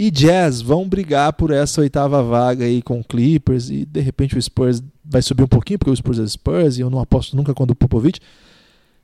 e 0.00 0.10
Jazz 0.10 0.62
vão 0.62 0.88
brigar 0.88 1.30
por 1.34 1.50
essa 1.50 1.82
oitava 1.82 2.22
vaga 2.22 2.64
aí 2.64 2.80
com 2.80 3.00
o 3.00 3.04
Clippers 3.04 3.68
e 3.68 3.84
de 3.84 4.00
repente 4.00 4.34
o 4.34 4.40
Spurs 4.40 4.82
vai 5.04 5.20
subir 5.20 5.42
um 5.42 5.46
pouquinho, 5.46 5.78
porque 5.78 5.90
o 5.90 5.96
Spurs 5.96 6.18
é 6.18 6.26
Spurs 6.26 6.78
e 6.78 6.80
eu 6.80 6.88
não 6.88 7.00
aposto 7.00 7.36
nunca 7.36 7.52
quando 7.52 7.72
o 7.72 7.74
Popovich. 7.74 8.18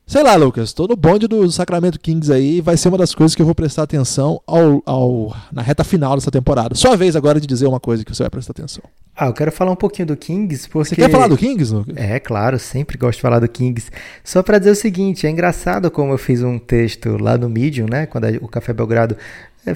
Sei 0.07 0.23
lá, 0.23 0.35
Lucas, 0.35 0.73
tô 0.73 0.87
no 0.87 0.95
bonde 0.95 1.27
do 1.27 1.51
Sacramento 1.51 1.99
Kings 1.99 2.33
aí, 2.33 2.61
vai 2.61 2.77
ser 2.77 2.87
uma 2.87 2.97
das 2.97 3.13
coisas 3.13 3.35
que 3.35 3.41
eu 3.43 3.45
vou 3.45 3.53
prestar 3.53 3.83
atenção 3.83 4.41
ao, 4.47 4.81
ao, 4.87 5.35
na 5.51 5.61
reta 5.61 5.83
final 5.83 6.15
dessa 6.15 6.31
temporada. 6.31 6.73
Sua 6.73 6.95
vez 6.95 7.15
agora 7.15 7.39
de 7.39 7.45
dizer 7.45 7.67
uma 7.67 7.79
coisa 7.79 8.03
que 8.03 8.15
você 8.15 8.23
vai 8.23 8.29
prestar 8.31 8.53
atenção. 8.53 8.83
Ah, 9.15 9.27
eu 9.27 9.33
quero 9.33 9.51
falar 9.51 9.71
um 9.71 9.75
pouquinho 9.75 10.07
do 10.07 10.15
Kings, 10.15 10.69
porque... 10.69 10.89
Você 10.89 10.95
quer 10.95 11.11
falar 11.11 11.27
do 11.27 11.35
Kings, 11.35 11.73
Lucas? 11.73 11.97
É, 11.97 12.19
claro, 12.19 12.57
sempre 12.57 12.97
gosto 12.97 13.17
de 13.17 13.21
falar 13.21 13.39
do 13.39 13.49
Kings. 13.49 13.91
Só 14.23 14.41
para 14.41 14.59
dizer 14.59 14.71
o 14.71 14.75
seguinte, 14.75 15.27
é 15.27 15.29
engraçado 15.29 15.91
como 15.91 16.13
eu 16.13 16.17
fiz 16.17 16.41
um 16.41 16.57
texto 16.57 17.17
lá 17.21 17.37
no 17.37 17.49
Medium, 17.49 17.87
né, 17.89 18.05
quando 18.05 18.27
o 18.41 18.47
Café 18.47 18.71
Belgrado 18.73 19.17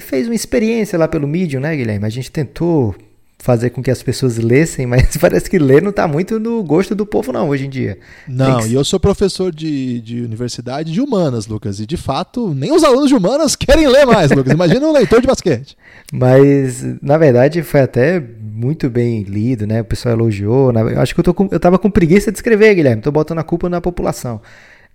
fez 0.00 0.26
uma 0.26 0.34
experiência 0.34 0.98
lá 0.98 1.06
pelo 1.06 1.26
Medium, 1.28 1.60
né, 1.60 1.76
Guilherme? 1.76 2.06
A 2.06 2.10
gente 2.10 2.30
tentou 2.30 2.94
fazer 3.42 3.70
com 3.70 3.82
que 3.82 3.90
as 3.90 4.00
pessoas 4.02 4.38
lessem, 4.38 4.86
mas 4.86 5.16
parece 5.16 5.50
que 5.50 5.58
ler 5.58 5.82
não 5.82 5.90
está 5.90 6.06
muito 6.06 6.38
no 6.38 6.62
gosto 6.62 6.94
do 6.94 7.04
povo 7.04 7.32
não 7.32 7.48
hoje 7.48 7.66
em 7.66 7.70
dia. 7.70 7.98
Não, 8.28 8.60
que... 8.60 8.68
e 8.68 8.74
eu 8.74 8.84
sou 8.84 9.00
professor 9.00 9.52
de, 9.52 10.00
de 10.00 10.22
universidade 10.22 10.92
de 10.92 11.00
humanas, 11.00 11.48
Lucas, 11.48 11.80
e 11.80 11.86
de 11.86 11.96
fato 11.96 12.54
nem 12.54 12.72
os 12.72 12.84
alunos 12.84 13.08
de 13.08 13.16
humanas 13.16 13.56
querem 13.56 13.88
ler 13.88 14.06
mais, 14.06 14.30
Lucas. 14.30 14.52
Imagina 14.52 14.86
um 14.86 14.92
leitor 14.92 15.20
de 15.20 15.26
basquete. 15.26 15.76
Mas, 16.12 16.84
na 17.02 17.18
verdade, 17.18 17.62
foi 17.62 17.80
até 17.80 18.20
muito 18.20 18.88
bem 18.88 19.22
lido, 19.22 19.66
né? 19.66 19.80
O 19.80 19.84
pessoal 19.84 20.14
elogiou. 20.14 20.70
Eu 20.72 21.00
acho 21.00 21.14
que 21.14 21.20
eu, 21.20 21.24
tô 21.24 21.34
com, 21.34 21.48
eu 21.50 21.58
tava 21.58 21.78
com 21.78 21.90
preguiça 21.90 22.30
de 22.30 22.38
escrever, 22.38 22.74
Guilherme. 22.74 23.00
Tô 23.02 23.10
botando 23.10 23.38
a 23.38 23.42
culpa 23.42 23.68
na 23.68 23.80
população. 23.80 24.40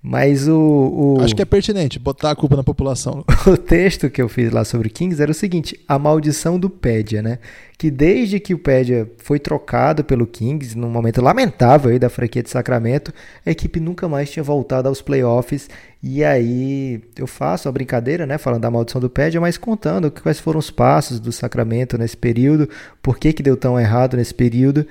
Mas 0.02 0.48
o, 0.48 1.18
o, 1.18 1.22
Acho 1.22 1.36
que 1.36 1.42
é 1.42 1.46
pertinente 1.46 1.98
botar 1.98 2.32
a 2.32 2.36
culpa 2.36 2.56
na 2.56 2.64
população. 2.64 3.26
O 3.48 3.56
texto 3.58 4.10
que 4.10 4.22
eu 4.22 4.28
fiz 4.28 4.52
lá 4.52 4.66
sobre 4.66 4.90
Kings 4.90 5.22
era 5.22 5.32
o 5.32 5.34
seguinte: 5.34 5.80
a 5.88 5.98
maldição 5.98 6.60
do 6.60 6.70
Pédia, 6.70 7.22
né? 7.22 7.40
Que 7.78 7.90
desde 7.90 8.40
que 8.40 8.54
o 8.54 8.60
Pédia 8.60 9.10
foi 9.18 9.40
trocado 9.40 10.04
pelo 10.04 10.28
Kings, 10.28 10.78
num 10.78 10.90
momento 10.90 11.22
lamentável 11.22 11.92
aí 11.92 12.00
da 12.00 12.10
franquia 12.10 12.44
de 12.44 12.50
Sacramento, 12.50 13.14
a 13.46 13.52
equipe 13.52 13.80
nunca 13.80 14.08
mais 14.08 14.30
tinha 14.30 14.44
voltado 14.44 14.88
aos 14.88 15.02
playoffs. 15.02 15.70
E 16.04 16.24
aí 16.24 17.02
eu 17.16 17.26
faço 17.26 17.68
a 17.68 17.72
brincadeira, 17.72 18.26
né? 18.26 18.38
Falando 18.38 18.62
da 18.62 18.72
maldição 18.72 19.00
do 19.00 19.10
Pédia, 19.10 19.42
mas 19.42 19.58
contando 19.58 20.12
quais 20.12 20.40
foram 20.40 20.60
os 20.60 20.70
passos 20.70 21.20
do 21.20 21.32
Sacramento 21.32 21.98
nesse 21.98 22.18
período, 22.18 22.70
por 23.02 23.18
que, 23.18 23.34
que 23.34 23.42
deu 23.42 23.58
tão 23.58 23.80
errado 23.80 24.18
nesse 24.18 24.34
período 24.34 24.86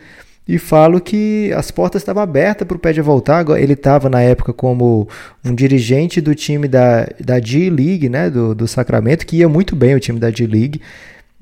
e 0.49 0.59
falo 0.59 1.01
que 1.01 1.53
as 1.55 1.71
portas 1.71 2.03
estavam 2.03 2.23
abertas 2.23 2.67
para 2.67 2.77
o 2.77 2.81
Pédia 2.81 3.03
voltar. 3.03 3.45
Ele 3.59 3.73
estava 3.73 4.09
na 4.09 4.23
época 4.23 4.53
como 4.53 5.09
um 5.45 5.55
dirigente 5.55 6.21
do 6.21 6.35
time 6.35 6.69
da, 6.69 7.09
da 7.23 7.41
G-League, 7.41 8.09
né, 8.09 8.31
do, 8.31 8.55
do 8.55 8.69
Sacramento, 8.69 9.27
que 9.27 9.39
ia 9.39 9.49
muito 9.49 9.75
bem 9.75 9.95
o 9.95 10.01
time 10.01 10.21
da 10.21 10.31
G-League. 10.31 10.81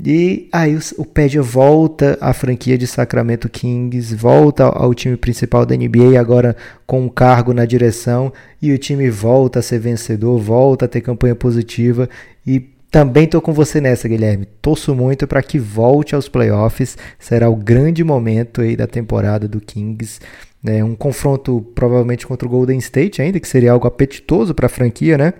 E 0.02 0.48
aí 0.50 0.74
o, 0.74 0.80
o 0.98 1.04
Pédia 1.04 1.42
volta 1.42 2.18
à 2.20 2.32
franquia 2.32 2.76
de 2.76 2.86
Sacramento 2.86 3.48
Kings, 3.48 4.14
volta 4.14 4.64
ao, 4.64 4.84
ao 4.84 4.94
time 4.94 5.16
principal 5.16 5.64
da 5.64 5.76
NBA, 5.76 6.18
agora 6.18 6.56
com 6.86 7.02
um 7.02 7.08
cargo 7.08 7.52
na 7.52 7.64
direção, 7.64 8.32
e 8.60 8.72
o 8.72 8.78
time 8.78 9.08
volta 9.10 9.60
a 9.60 9.62
ser 9.62 9.78
vencedor, 9.78 10.38
volta 10.38 10.86
a 10.86 10.88
ter 10.88 11.00
campanha 11.00 11.34
positiva 11.34 12.08
e 12.44 12.73
também 12.94 13.24
estou 13.24 13.42
com 13.42 13.52
você 13.52 13.80
nessa, 13.80 14.06
Guilherme. 14.06 14.46
Torço 14.62 14.94
muito 14.94 15.26
para 15.26 15.42
que 15.42 15.58
volte 15.58 16.14
aos 16.14 16.28
playoffs. 16.28 16.96
Será 17.18 17.50
o 17.50 17.56
grande 17.56 18.04
momento 18.04 18.60
aí 18.60 18.76
da 18.76 18.86
temporada 18.86 19.48
do 19.48 19.60
Kings. 19.60 20.20
É 20.64 20.84
um 20.84 20.94
confronto 20.94 21.60
provavelmente 21.74 22.24
contra 22.24 22.46
o 22.46 22.50
Golden 22.50 22.78
State 22.78 23.20
ainda, 23.20 23.40
que 23.40 23.48
seria 23.48 23.72
algo 23.72 23.88
apetitoso 23.88 24.54
para 24.54 24.66
a 24.66 24.68
franquia, 24.68 25.18
né? 25.18 25.34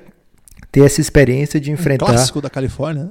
Ter 0.73 0.81
essa 0.81 1.01
experiência 1.01 1.61
de 1.61 1.71
enfrentar. 1.71 2.07
Um 2.07 2.09
clássico 2.09 2.41
da 2.41 2.51
Califórnia, 2.51 3.05
né? 3.05 3.11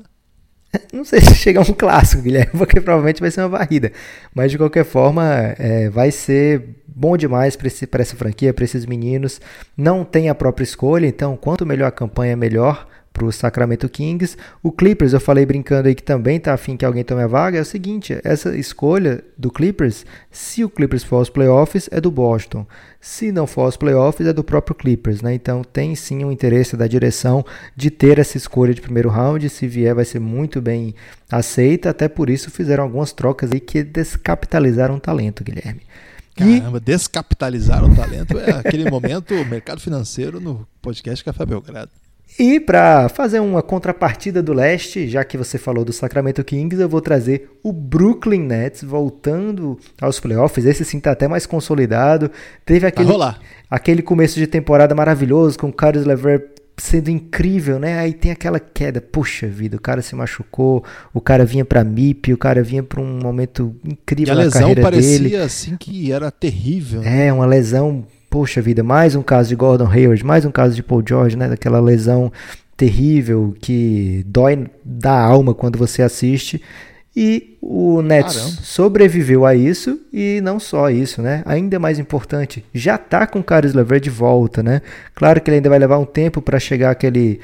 Não 0.91 1.05
sei 1.05 1.21
se 1.21 1.35
chega 1.35 1.61
a 1.61 1.63
um 1.63 1.71
clássico, 1.71 2.21
Guilherme, 2.21 2.51
porque 2.59 2.81
provavelmente 2.81 3.21
vai 3.21 3.31
ser 3.31 3.39
uma 3.43 3.57
varrida. 3.57 3.93
Mas 4.35 4.51
de 4.51 4.57
qualquer 4.57 4.83
forma, 4.83 5.55
é, 5.57 5.89
vai 5.89 6.11
ser 6.11 6.81
bom 6.85 7.15
demais 7.15 7.55
para 7.55 8.01
essa 8.01 8.17
franquia, 8.17 8.53
para 8.53 8.65
esses 8.65 8.85
meninos. 8.85 9.39
Não 9.77 10.03
tem 10.03 10.27
a 10.27 10.35
própria 10.35 10.65
escolha, 10.65 11.07
então 11.07 11.37
quanto 11.37 11.65
melhor 11.65 11.87
a 11.87 11.91
campanha, 11.91 12.35
melhor 12.35 12.85
para 13.13 13.25
o 13.25 13.31
Sacramento 13.31 13.87
Kings. 13.87 14.35
O 14.61 14.71
Clippers, 14.71 15.13
eu 15.13 15.19
falei 15.19 15.45
brincando 15.45 15.87
aí 15.87 15.95
que 15.95 16.03
também 16.03 16.39
tá 16.39 16.53
afim 16.53 16.75
que 16.75 16.83
alguém 16.83 17.03
tome 17.03 17.21
a 17.21 17.27
vaga. 17.27 17.59
É 17.59 17.61
o 17.61 17.65
seguinte: 17.65 18.19
essa 18.23 18.57
escolha 18.57 19.23
do 19.37 19.51
Clippers, 19.51 20.05
se 20.31 20.63
o 20.63 20.69
Clippers 20.69 21.03
for 21.03 21.17
aos 21.17 21.29
playoffs, 21.29 21.87
é 21.91 22.01
do 22.01 22.09
Boston. 22.09 22.65
Se 22.99 23.31
não 23.31 23.45
for 23.45 23.63
aos 23.63 23.77
playoffs, 23.77 24.25
é 24.25 24.33
do 24.33 24.43
próprio 24.43 24.75
Clippers. 24.75 25.21
Né? 25.21 25.35
Então 25.35 25.63
tem 25.63 25.95
sim 25.95 26.25
um 26.25 26.31
interesse 26.31 26.75
da 26.75 26.87
direção 26.87 27.45
de 27.75 27.91
ter 27.91 28.17
essa 28.17 28.35
escolha 28.35 28.73
de 28.73 28.81
primeiro 28.81 29.09
round. 29.09 29.47
Se 29.49 29.67
vier, 29.67 29.93
vai 29.93 30.05
ser 30.05 30.19
muito 30.19 30.59
bem 30.59 30.95
aceita. 31.31 31.91
Até 31.91 32.07
por 32.07 32.29
isso 32.29 32.49
fizeram 32.49 32.83
algumas 32.83 33.13
trocas 33.13 33.51
aí 33.51 33.59
que 33.59 33.83
descapitalizaram 33.83 34.95
o 34.95 34.99
talento, 34.99 35.43
Guilherme. 35.43 35.81
Caramba, 36.35 36.79
e... 36.79 36.81
descapitalizaram 36.81 37.91
o 37.91 37.95
talento 37.95 38.39
é 38.39 38.51
aquele 38.51 38.89
momento 38.89 39.35
mercado 39.45 39.79
financeiro 39.79 40.39
no 40.39 40.67
podcast 40.81 41.23
Café 41.23 41.45
Belgrado. 41.45 41.91
E 42.39 42.59
para 42.59 43.09
fazer 43.09 43.39
uma 43.39 43.61
contrapartida 43.61 44.41
do 44.41 44.53
leste, 44.53 45.07
já 45.07 45.23
que 45.23 45.37
você 45.37 45.57
falou 45.57 45.85
do 45.85 45.93
Sacramento 45.93 46.43
Kings, 46.43 46.81
eu 46.81 46.89
vou 46.89 47.01
trazer 47.01 47.51
o 47.61 47.71
Brooklyn 47.71 48.41
Nets 48.41 48.83
voltando 48.83 49.77
aos 50.01 50.19
playoffs. 50.19 50.65
Esse 50.65 50.83
sim 50.83 50.97
está 50.97 51.11
até 51.11 51.27
mais 51.27 51.45
consolidado. 51.45 52.31
Teve 52.65 52.87
aquele, 52.87 53.11
aquele 53.69 54.01
começo 54.01 54.39
de 54.39 54.47
temporada 54.47 54.95
maravilhoso 54.95 55.59
com 55.59 55.67
o 55.67 55.73
Carlos 55.73 56.05
Lever 56.05 56.53
sendo 56.75 57.09
incrível, 57.09 57.77
né? 57.79 57.99
Aí 57.99 58.13
tem 58.13 58.31
aquela 58.31 58.59
queda, 58.59 58.99
puxa 58.99 59.47
vida, 59.47 59.77
o 59.77 59.79
cara 59.79 60.01
se 60.01 60.15
machucou, 60.15 60.83
o 61.13 61.21
cara 61.21 61.45
vinha 61.45 61.63
para 61.63 61.83
MIP, 61.83 62.33
o 62.33 62.37
cara 62.37 62.63
vinha 62.63 62.81
para 62.81 62.99
um 62.99 63.19
momento 63.19 63.75
incrível 63.85 64.29
e 64.29 64.31
a 64.31 64.35
na 64.35 64.43
lesão 64.43 64.75
parecia 64.75 65.43
assim 65.43 65.77
que 65.77 66.11
era 66.11 66.31
terrível. 66.31 67.01
Né? 67.01 67.27
É, 67.27 67.33
uma 67.33 67.45
lesão 67.45 68.05
poxa 68.33 68.63
vida, 68.63 68.81
mais 68.81 69.15
um 69.15 69.21
caso 69.21 69.49
de 69.49 69.55
Gordon 69.55 69.87
Hayward, 69.87 70.25
mais 70.25 70.43
um 70.43 70.49
caso 70.49 70.73
de 70.73 70.81
Paul 70.81 71.03
George, 71.07 71.37
né? 71.37 71.47
Daquela 71.47 71.79
lesão 71.79 72.31
terrível 72.75 73.53
que 73.61 74.23
dói 74.25 74.65
da 74.83 75.15
alma 75.15 75.53
quando 75.53 75.77
você 75.77 76.01
assiste. 76.01 76.59
E 77.15 77.59
o 77.61 78.01
Nets 78.01 78.37
Caramba. 78.37 78.57
sobreviveu 78.63 79.45
a 79.45 79.53
isso 79.53 79.99
e 80.11 80.41
não 80.41 80.59
só 80.59 80.89
isso, 80.89 81.21
né? 81.21 81.43
Ainda 81.45 81.77
mais 81.77 81.99
importante, 81.99 82.65
já 82.73 82.97
tá 82.97 83.27
com 83.27 83.37
o 83.37 83.43
Caris 83.43 83.75
LeVert 83.75 84.01
de 84.01 84.09
volta, 84.09 84.63
né? 84.63 84.81
Claro 85.13 85.39
que 85.39 85.51
ele 85.51 85.57
ainda 85.57 85.69
vai 85.69 85.77
levar 85.77 85.99
um 85.99 86.05
tempo 86.05 86.41
para 86.41 86.59
chegar 86.59 86.89
aquele 86.89 87.39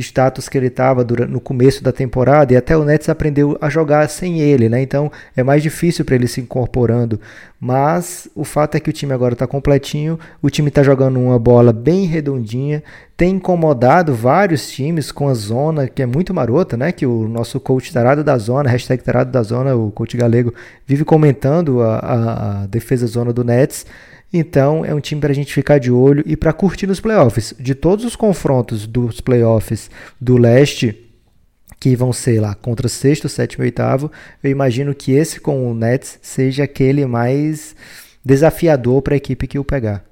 status 0.00 0.48
que 0.48 0.58
ele 0.58 0.66
estava 0.66 1.04
no 1.28 1.40
começo 1.40 1.82
da 1.82 1.92
temporada 1.92 2.52
e 2.52 2.56
até 2.56 2.76
o 2.76 2.84
Nets 2.84 3.08
aprendeu 3.08 3.56
a 3.60 3.68
jogar 3.68 4.08
sem 4.08 4.40
ele, 4.40 4.68
né? 4.68 4.82
Então 4.82 5.10
é 5.36 5.42
mais 5.42 5.62
difícil 5.62 6.04
para 6.04 6.14
ele 6.14 6.26
se 6.26 6.40
incorporando. 6.40 7.20
Mas 7.60 8.28
o 8.34 8.44
fato 8.44 8.74
é 8.74 8.80
que 8.80 8.90
o 8.90 8.92
time 8.92 9.14
agora 9.14 9.32
está 9.32 9.46
completinho, 9.46 10.18
o 10.42 10.50
time 10.50 10.68
está 10.68 10.82
jogando 10.82 11.18
uma 11.18 11.38
bola 11.38 11.72
bem 11.72 12.04
redondinha, 12.04 12.82
tem 13.16 13.36
incomodado 13.36 14.12
vários 14.12 14.70
times 14.70 15.10
com 15.10 15.28
a 15.28 15.34
zona 15.34 15.88
que 15.88 16.02
é 16.02 16.06
muito 16.06 16.34
marota, 16.34 16.76
né? 16.76 16.92
Que 16.92 17.06
o 17.06 17.28
nosso 17.28 17.58
coach 17.60 17.92
tarado 17.92 18.22
da 18.22 18.36
zona, 18.36 18.68
hashtag 18.68 19.02
tarado 19.02 19.30
da 19.30 19.42
zona, 19.42 19.74
o 19.74 19.90
coach 19.90 20.16
galego, 20.16 20.52
vive 20.86 21.04
comentando 21.04 21.80
a, 21.80 21.98
a, 21.98 22.62
a 22.62 22.66
defesa 22.66 23.06
zona 23.06 23.32
do 23.32 23.44
Nets. 23.44 23.86
Então 24.36 24.84
é 24.84 24.92
um 24.92 24.98
time 24.98 25.20
para 25.20 25.30
a 25.30 25.34
gente 25.34 25.54
ficar 25.54 25.78
de 25.78 25.92
olho 25.92 26.24
e 26.26 26.36
para 26.36 26.52
curtir 26.52 26.88
nos 26.88 26.98
playoffs. 26.98 27.54
De 27.56 27.72
todos 27.72 28.04
os 28.04 28.16
confrontos 28.16 28.84
dos 28.84 29.20
playoffs 29.20 29.88
do 30.20 30.36
leste, 30.36 31.08
que 31.78 31.94
vão 31.94 32.12
ser 32.12 32.40
lá 32.40 32.52
contra 32.52 32.88
sexto, 32.88 33.28
sétimo 33.28 33.62
e 33.62 33.66
oitavo, 33.66 34.10
eu 34.42 34.50
imagino 34.50 34.92
que 34.92 35.12
esse 35.12 35.38
com 35.38 35.70
o 35.70 35.72
Nets 35.72 36.18
seja 36.20 36.64
aquele 36.64 37.06
mais 37.06 37.76
desafiador 38.24 39.02
para 39.02 39.14
a 39.14 39.16
equipe 39.16 39.46
que 39.46 39.56
o 39.56 39.64
pegar. 39.64 40.04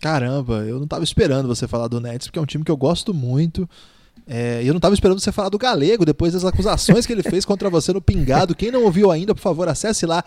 Caramba, 0.00 0.64
eu 0.64 0.76
não 0.76 0.84
estava 0.84 1.02
esperando 1.02 1.48
você 1.48 1.66
falar 1.66 1.88
do 1.88 2.00
Nets, 2.00 2.28
porque 2.28 2.38
é 2.38 2.42
um 2.42 2.46
time 2.46 2.62
que 2.62 2.70
eu 2.70 2.76
gosto 2.76 3.12
muito. 3.12 3.68
É, 4.24 4.62
eu 4.62 4.68
não 4.68 4.78
estava 4.78 4.94
esperando 4.94 5.18
você 5.18 5.32
falar 5.32 5.48
do 5.48 5.58
Galego 5.58 6.04
depois 6.04 6.32
das 6.32 6.44
acusações 6.44 7.06
que 7.06 7.12
ele 7.12 7.24
fez 7.24 7.44
contra 7.44 7.68
você 7.68 7.92
no 7.92 8.00
Pingado. 8.00 8.54
Quem 8.54 8.70
não 8.70 8.84
ouviu 8.84 9.10
ainda, 9.10 9.34
por 9.34 9.40
favor, 9.40 9.68
acesse 9.68 10.06
lá. 10.06 10.22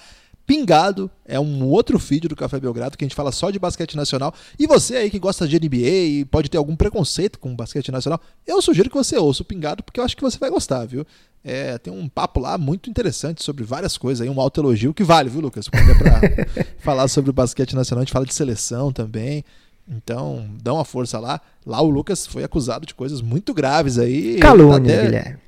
Pingado 0.46 1.10
é 1.26 1.40
um 1.40 1.66
outro 1.66 1.98
feed 1.98 2.28
do 2.28 2.36
Café 2.36 2.60
Belgrado 2.60 2.98
que 2.98 3.04
a 3.04 3.08
gente 3.08 3.16
fala 3.16 3.32
só 3.32 3.50
de 3.50 3.58
basquete 3.58 3.98
nacional. 3.98 4.34
E 4.60 4.68
você 4.68 4.96
aí 4.98 5.10
que 5.10 5.18
gosta 5.18 5.48
de 5.48 5.60
NBA 5.60 5.78
e 5.78 6.26
pode 6.26 6.50
ter 6.50 6.58
algum 6.58 6.76
preconceito 6.76 7.40
com 7.40 7.56
basquete 7.56 7.92
nacional, 7.92 8.20
eu 8.46 8.62
sugiro 8.62 8.90
que 8.90 8.96
você 8.96 9.18
ouça 9.18 9.42
o 9.42 9.46
Pingado 9.46 9.84
porque 9.84 10.00
eu 10.00 10.04
acho 10.04 10.16
que 10.16 10.22
você 10.22 10.38
vai 10.38 10.50
gostar, 10.50 10.86
viu? 10.86 11.06
É, 11.44 11.78
tem 11.78 11.94
um 11.94 12.08
papo 12.08 12.40
lá 12.40 12.58
muito 12.58 12.90
interessante 12.90 13.44
sobre 13.44 13.64
várias 13.64 13.98
coisas 13.98 14.22
aí, 14.22 14.30
um 14.30 14.42
alto 14.42 14.60
elogio 14.60 14.94
que 14.94 15.04
vale, 15.04 15.30
viu, 15.30 15.42
Lucas? 15.42 15.68
Quando 15.68 15.92
é 15.92 15.96
pra 15.96 16.66
falar 16.80 17.08
sobre 17.08 17.32
basquete 17.32 17.76
nacional, 17.76 18.02
a 18.02 18.06
gente 18.06 18.14
fala 18.14 18.26
de 18.26 18.34
seleção 18.34 18.92
também. 18.92 19.44
Então, 19.88 20.48
dá 20.64 20.74
uma 20.74 20.84
força 20.84 21.20
lá. 21.20 21.40
Lá 21.64 21.82
o 21.82 21.90
Lucas 21.90 22.26
foi 22.26 22.44
acusado 22.44 22.86
de 22.86 22.96
coisas 22.96 23.22
muito 23.22 23.54
graves 23.54 24.00
aí. 24.00 24.38
Calúnia, 24.40 24.78
até... 24.78 25.06
Guilherme. 25.06 25.45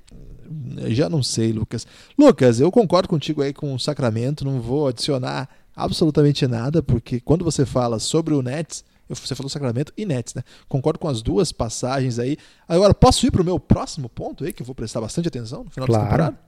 Já 0.88 1.10
não 1.10 1.24
sei, 1.24 1.52
Lucas. 1.52 1.86
Lucas, 2.18 2.60
eu 2.60 2.72
concordo 2.72 3.10
contigo 3.10 3.42
aí 3.42 3.54
com 3.54 3.74
o 3.74 3.80
Sacramento, 3.80 4.46
não 4.46 4.62
vou 4.62 4.88
adicionar 4.88 5.50
absolutamente 5.76 6.48
nada, 6.48 6.82
porque 6.82 7.20
quando 7.20 7.46
você 7.46 7.66
fala 7.66 8.00
sobre 8.00 8.34
o 8.34 8.42
Nets, 8.42 8.84
você 9.08 9.36
falou 9.36 9.50
Sacramento 9.50 9.94
e 9.96 10.06
Nets, 10.06 10.34
né? 10.34 10.44
Concordo 10.68 11.00
com 11.00 11.08
as 11.08 11.22
duas 11.22 11.52
passagens 11.52 12.20
aí. 12.20 12.38
Agora, 12.68 12.94
posso 12.94 13.26
ir 13.26 13.32
para 13.32 13.42
o 13.42 13.46
meu 13.46 13.60
próximo 13.60 14.10
ponto 14.10 14.44
aí, 14.44 14.52
que 14.52 14.62
eu 14.62 14.66
vou 14.66 14.76
prestar 14.76 15.00
bastante 15.00 15.28
atenção 15.28 15.63
no 15.63 15.70
final 15.70 15.88
claro. 15.88 16.04
da 16.04 16.10
temporada? 16.10 16.40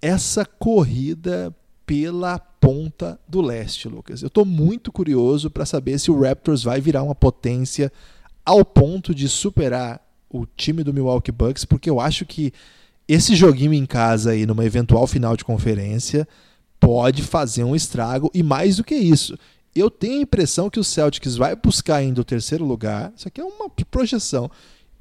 Essa 0.00 0.44
corrida 0.44 1.54
pela 1.86 2.38
ponta 2.38 3.18
do 3.28 3.40
leste, 3.40 3.88
Lucas. 3.88 4.22
Eu 4.22 4.28
estou 4.28 4.44
muito 4.44 4.92
curioso 4.92 5.50
para 5.50 5.66
saber 5.66 5.98
se 5.98 6.10
o 6.10 6.20
Raptors 6.20 6.62
vai 6.62 6.80
virar 6.80 7.02
uma 7.02 7.14
potência 7.14 7.92
ao 8.44 8.64
ponto 8.64 9.14
de 9.14 9.28
superar 9.28 10.00
o 10.28 10.46
time 10.46 10.82
do 10.82 10.92
Milwaukee 10.92 11.32
Bucks, 11.32 11.64
porque 11.64 11.88
eu 11.88 12.00
acho 12.00 12.26
que 12.26 12.52
esse 13.08 13.34
joguinho 13.34 13.74
em 13.74 13.86
casa 13.86 14.30
aí, 14.30 14.46
numa 14.46 14.64
eventual 14.64 15.06
final 15.06 15.36
de 15.36 15.44
conferência, 15.44 16.26
pode 16.80 17.22
fazer 17.22 17.64
um 17.64 17.76
estrago 17.76 18.30
e 18.34 18.42
mais 18.42 18.76
do 18.76 18.84
que 18.84 18.94
isso. 18.94 19.38
Eu 19.74 19.90
tenho 19.90 20.20
a 20.20 20.22
impressão 20.22 20.70
que 20.70 20.78
o 20.78 20.84
Celtics 20.84 21.36
vai 21.36 21.56
buscar 21.56 21.96
ainda 21.96 22.20
o 22.20 22.24
terceiro 22.24 22.64
lugar. 22.64 23.12
Isso 23.16 23.26
aqui 23.26 23.40
é 23.40 23.44
uma 23.44 23.68
projeção. 23.90 24.50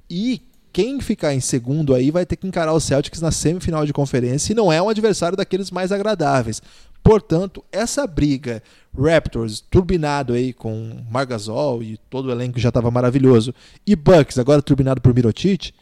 E 0.09 0.41
quem 0.73 0.99
ficar 0.99 1.33
em 1.33 1.39
segundo 1.39 1.93
aí 1.93 2.09
vai 2.09 2.25
ter 2.25 2.35
que 2.35 2.47
encarar 2.47 2.73
o 2.73 2.79
Celtics 2.79 3.21
na 3.21 3.31
semifinal 3.31 3.85
de 3.85 3.93
conferência 3.93 4.51
e 4.51 4.55
não 4.55 4.73
é 4.73 4.81
um 4.81 4.89
adversário 4.89 5.37
daqueles 5.37 5.69
mais 5.69 5.91
agradáveis. 5.91 6.61
Portanto, 7.03 7.63
essa 7.71 8.07
briga 8.07 8.63
Raptors 8.97 9.59
turbinado 9.59 10.33
aí 10.33 10.51
com 10.51 11.03
Margasol 11.11 11.83
e 11.83 11.97
todo 12.09 12.27
o 12.27 12.31
elenco 12.31 12.59
já 12.59 12.69
estava 12.69 12.89
maravilhoso 12.89 13.53
e 13.85 13.95
Bucks 13.95 14.39
agora 14.39 14.61
turbinado 14.61 15.01
por 15.01 15.13
Mirotic, 15.13 15.73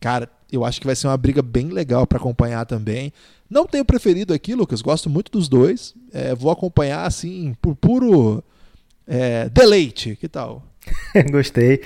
cara, 0.00 0.28
eu 0.50 0.64
acho 0.64 0.80
que 0.80 0.86
vai 0.86 0.96
ser 0.96 1.06
uma 1.06 1.16
briga 1.16 1.42
bem 1.42 1.68
legal 1.68 2.06
para 2.06 2.18
acompanhar 2.18 2.64
também. 2.66 3.12
Não 3.48 3.66
tenho 3.66 3.84
preferido 3.84 4.32
aqui, 4.32 4.54
Lucas, 4.54 4.80
gosto 4.82 5.10
muito 5.10 5.30
dos 5.30 5.48
dois. 5.48 5.94
É, 6.12 6.34
vou 6.34 6.50
acompanhar 6.50 7.06
assim 7.06 7.54
por 7.60 7.76
puro 7.76 8.42
é, 9.06 9.48
deleite. 9.48 10.16
Que 10.16 10.28
tal? 10.28 10.64
Gostei. 11.30 11.82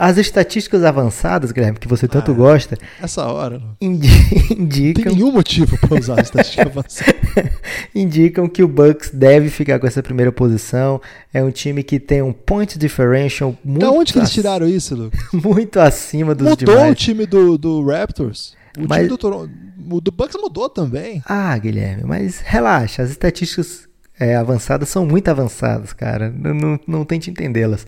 As 0.00 0.16
estatísticas 0.16 0.82
avançadas, 0.82 1.52
Guilherme, 1.52 1.78
que 1.78 1.86
você 1.86 2.08
tanto 2.08 2.30
ah, 2.30 2.34
gosta. 2.34 2.78
Essa 3.02 3.26
hora. 3.26 3.60
Indi 3.78 4.08
indicam. 4.58 5.04
Tem 5.04 5.12
nenhum 5.12 5.30
motivo 5.30 5.76
para 5.76 6.00
usar 6.00 6.18
as 6.18 6.28
estatísticas 6.28 6.66
avançadas. 6.72 7.52
indicam 7.94 8.48
que 8.48 8.62
o 8.62 8.66
Bucks 8.66 9.10
deve 9.10 9.50
ficar 9.50 9.78
com 9.78 9.86
essa 9.86 10.02
primeira 10.02 10.32
posição. 10.32 11.02
É 11.34 11.44
um 11.44 11.50
time 11.50 11.82
que 11.82 12.00
tem 12.00 12.22
um 12.22 12.32
point 12.32 12.78
differential 12.78 13.54
muito. 13.62 13.80
Da 13.80 13.90
onde 13.90 14.14
que 14.14 14.18
eles 14.18 14.30
tiraram 14.30 14.66
isso, 14.66 14.94
Lucas? 14.94 15.20
muito 15.34 15.78
acima 15.78 16.34
dos 16.34 16.48
Mudou 16.48 16.74
demais. 16.76 16.92
o 16.92 16.94
time 16.94 17.26
do, 17.26 17.58
do 17.58 17.84
Raptors. 17.84 18.54
O 18.78 18.88
mas... 18.88 19.00
time 19.00 19.08
do, 19.10 19.18
Toronto, 19.18 19.50
o 19.90 20.00
do 20.00 20.10
Bucks 20.10 20.40
mudou 20.40 20.70
também. 20.70 21.22
Ah, 21.26 21.58
Guilherme, 21.58 22.04
mas 22.06 22.40
relaxa. 22.40 23.02
As 23.02 23.10
estatísticas 23.10 23.89
é, 24.20 24.36
avançadas 24.36 24.90
são 24.90 25.06
muito 25.06 25.28
avançadas, 25.28 25.94
cara. 25.94 26.30
Não, 26.30 26.52
não, 26.52 26.80
não 26.86 27.04
tente 27.06 27.30
entendê-las. 27.30 27.86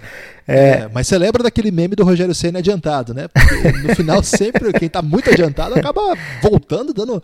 É... 0.48 0.68
é... 0.70 0.90
mas 0.90 1.06
você 1.06 1.18
lembra 1.18 1.42
daquele 1.42 1.70
meme 1.70 1.94
do 1.94 2.04
Rogério 2.04 2.34
Senna 2.34 2.60
adiantado, 2.60 3.12
né? 3.12 3.28
Porque 3.28 3.72
no 3.86 3.94
final, 3.94 4.22
sempre 4.24 4.72
quem 4.72 4.86
está 4.86 5.02
muito 5.02 5.28
adiantado 5.28 5.74
acaba 5.74 6.00
voltando, 6.40 6.94
dando 6.94 7.22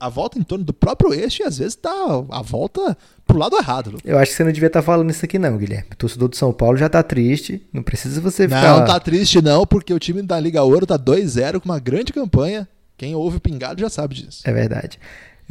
a 0.00 0.08
volta 0.08 0.36
em 0.36 0.42
torno 0.42 0.64
do 0.64 0.74
próprio 0.74 1.14
eixo 1.14 1.42
e 1.42 1.46
às 1.46 1.58
vezes 1.58 1.76
tá 1.76 1.90
a 2.30 2.42
volta 2.42 2.96
pro 3.24 3.38
lado 3.38 3.56
errado. 3.56 3.96
Eu 4.04 4.18
acho 4.18 4.32
que 4.32 4.36
você 4.36 4.44
não 4.44 4.52
devia 4.52 4.66
estar 4.66 4.80
tá 4.80 4.86
falando 4.86 5.08
isso 5.10 5.24
aqui, 5.24 5.38
não, 5.38 5.56
Guilherme. 5.56 5.88
O 5.92 5.96
torcedor 5.96 6.28
de 6.28 6.36
São 6.36 6.52
Paulo 6.52 6.76
já 6.76 6.88
tá 6.88 7.04
triste. 7.04 7.62
Não 7.72 7.84
precisa 7.84 8.20
você 8.20 8.48
ficar. 8.48 8.62
Não, 8.62 8.78
não 8.80 8.86
tá 8.86 8.98
triste, 8.98 9.40
não, 9.40 9.64
porque 9.64 9.94
o 9.94 9.98
time 10.00 10.22
da 10.22 10.40
Liga 10.40 10.62
Ouro 10.62 10.86
tá 10.86 10.98
2-0 10.98 11.60
com 11.60 11.68
uma 11.68 11.78
grande 11.78 12.12
campanha. 12.12 12.68
Quem 12.98 13.14
ouve 13.14 13.36
o 13.36 13.40
pingado 13.40 13.80
já 13.80 13.88
sabe 13.88 14.16
disso. 14.16 14.42
É 14.44 14.52
verdade. 14.52 14.98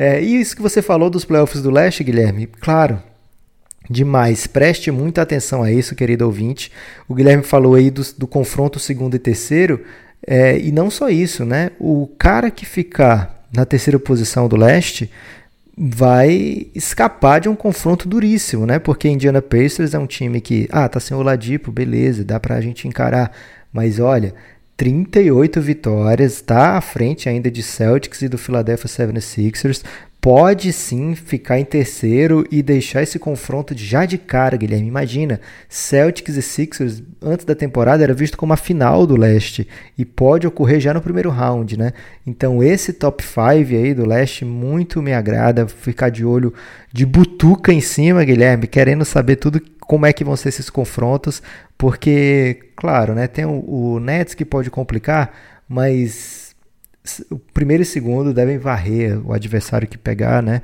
É, 0.02 0.20
e 0.20 0.42
isso 0.42 0.56
que 0.56 0.64
você 0.64 0.82
falou 0.82 1.12
dos 1.12 1.24
playoffs 1.24 1.62
do 1.62 1.70
leste, 1.70 2.04
Guilherme, 2.04 2.48
claro, 2.48 3.00
demais. 3.88 4.48
Preste 4.48 4.90
muita 4.90 5.22
atenção 5.22 5.62
a 5.62 5.72
isso, 5.72 5.94
querido 5.94 6.26
ouvinte. 6.26 6.72
O 7.08 7.14
Guilherme 7.14 7.44
falou 7.44 7.76
aí 7.76 7.92
do, 7.92 8.02
do 8.18 8.26
confronto 8.26 8.80
segundo 8.80 9.14
e 9.16 9.20
terceiro, 9.20 9.84
é, 10.26 10.58
e 10.58 10.72
não 10.72 10.90
só 10.90 11.08
isso, 11.08 11.46
né? 11.46 11.70
O 11.80 12.08
cara 12.18 12.50
que 12.50 12.66
ficar 12.66 13.46
na 13.56 13.64
terceira 13.64 14.00
posição 14.00 14.48
do 14.48 14.58
leste 14.58 15.08
vai 15.78 16.66
escapar 16.74 17.40
de 17.40 17.48
um 17.48 17.56
confronto 17.56 18.10
duríssimo, 18.10 18.66
né? 18.66 18.80
Porque 18.80 19.08
Indiana 19.08 19.40
Pacers 19.40 19.94
é 19.94 20.00
um 20.00 20.08
time 20.08 20.42
que, 20.42 20.68
ah, 20.72 20.90
tá 20.90 21.00
sem 21.00 21.16
o 21.16 21.22
Ladipo, 21.22 21.72
beleza, 21.72 22.24
dá 22.24 22.40
pra 22.40 22.60
gente 22.60 22.88
encarar. 22.88 23.32
Mas 23.72 24.00
olha, 24.00 24.34
38 24.82 25.62
vitórias, 25.62 26.34
está 26.34 26.76
à 26.76 26.82
frente 26.82 27.30
ainda 27.30 27.52
de 27.52 27.62
Celtics 27.62 28.24
e 28.24 28.28
do 28.28 28.36
Philadelphia 28.36 28.90
76ers. 28.90 29.84
Pode 30.22 30.72
sim 30.72 31.16
ficar 31.16 31.60
em 31.60 31.66
terceiro 31.66 32.46
e 32.52 32.62
deixar 32.62 33.02
esse 33.02 33.18
confronto 33.18 33.76
já 33.76 34.06
de 34.06 34.20
cara, 34.20 34.56
Guilherme. 34.56 34.88
Imagina, 34.88 35.42
Celtics 35.68 36.38
e 36.38 36.44
Sixers 36.44 37.02
antes 37.20 37.44
da 37.44 37.56
temporada 37.56 38.04
era 38.04 38.14
visto 38.14 38.38
como 38.38 38.54
a 38.54 38.58
final 38.58 39.08
do 39.08 39.16
leste 39.16 39.68
e 39.98 40.06
pode 40.06 40.46
ocorrer 40.46 40.80
já 40.80 40.94
no 40.94 41.02
primeiro 41.02 41.32
round, 41.32 41.76
né? 41.76 41.92
Então 42.26 42.64
esse 42.64 42.94
top 42.94 43.24
5 43.24 43.42
aí 43.42 43.96
do 43.96 44.06
leste 44.06 44.46
muito 44.46 45.02
me 45.02 45.12
agrada, 45.12 45.68
ficar 45.68 46.10
de 46.10 46.24
olho 46.24 46.54
de 46.94 47.04
butuca 47.04 47.74
em 47.74 47.82
cima, 47.82 48.24
Guilherme, 48.24 48.68
querendo 48.68 49.04
saber 49.04 49.38
tudo 49.38 49.60
como 49.80 50.06
é 50.06 50.14
que 50.14 50.24
vão 50.24 50.36
ser 50.36 50.50
esses 50.50 50.70
confrontos, 50.70 51.42
porque, 51.76 52.60
claro, 52.76 53.16
né, 53.16 53.26
tem 53.28 53.46
o, 53.46 53.66
o 53.68 54.00
Nets 54.00 54.36
que 54.36 54.46
pode 54.46 54.70
complicar, 54.70 55.34
mas 55.68 56.41
o 57.30 57.38
primeiro 57.38 57.84
e 57.84 57.86
segundo 57.86 58.34
devem 58.34 58.58
varrer 58.58 59.20
o 59.26 59.34
adversário 59.34 59.88
que 59.88 59.98
pegar, 59.98 60.42
né, 60.44 60.62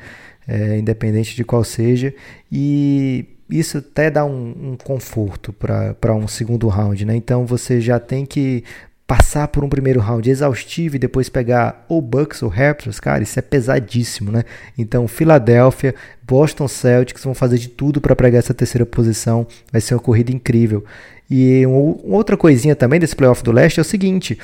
é, 0.47 0.78
independente 0.78 1.36
de 1.36 1.43
qual 1.43 1.63
seja, 1.63 2.13
e 2.52 3.26
isso 3.50 3.78
até 3.78 4.10
dá 4.12 4.26
um, 4.26 4.71
um 4.71 4.78
conforto 4.78 5.54
para 5.54 6.13
um 6.13 6.28
segundo 6.28 6.67
round, 6.67 7.06
né? 7.06 7.15
Então 7.15 7.45
você 7.45 7.80
já 7.80 8.00
tem 8.00 8.26
que 8.26 8.63
passar 9.08 9.47
por 9.47 9.63
um 9.63 9.69
primeiro 9.69 10.02
round 10.02 10.30
exaustivo 10.30 10.97
e 10.97 11.00
depois 11.00 11.30
pegar 11.30 11.86
ou 11.88 12.02
Bucks 12.02 12.43
ou 12.43 12.50
Raptors, 12.50 13.00
cara, 13.00 13.23
isso 13.23 13.39
é 13.39 13.41
pesadíssimo, 13.41 14.34
né? 14.34 14.43
Então, 14.78 15.08
Filadélfia, 15.08 15.95
Boston 16.21 16.67
Celtics 16.67 17.23
vão 17.23 17.34
fazer 17.34 17.58
de 17.58 17.69
tudo 17.69 18.02
para 18.02 18.17
pegar 18.17 18.39
essa 18.39 18.54
terceira 18.54 18.86
posição, 18.86 19.47
vai 19.71 19.80
ser 19.80 19.93
uma 19.93 20.02
corrida 20.02 20.34
incrível. 20.34 20.84
E 21.30 21.65
um, 21.65 21.97
outra 22.04 22.36
coisinha 22.36 22.76
também 22.76 23.00
desse 23.00 23.15
playoff 23.15 23.41
do 23.41 23.52
leste 23.52 23.80
é 23.80 23.82
o 23.82 23.86
seguinte, 23.86 24.38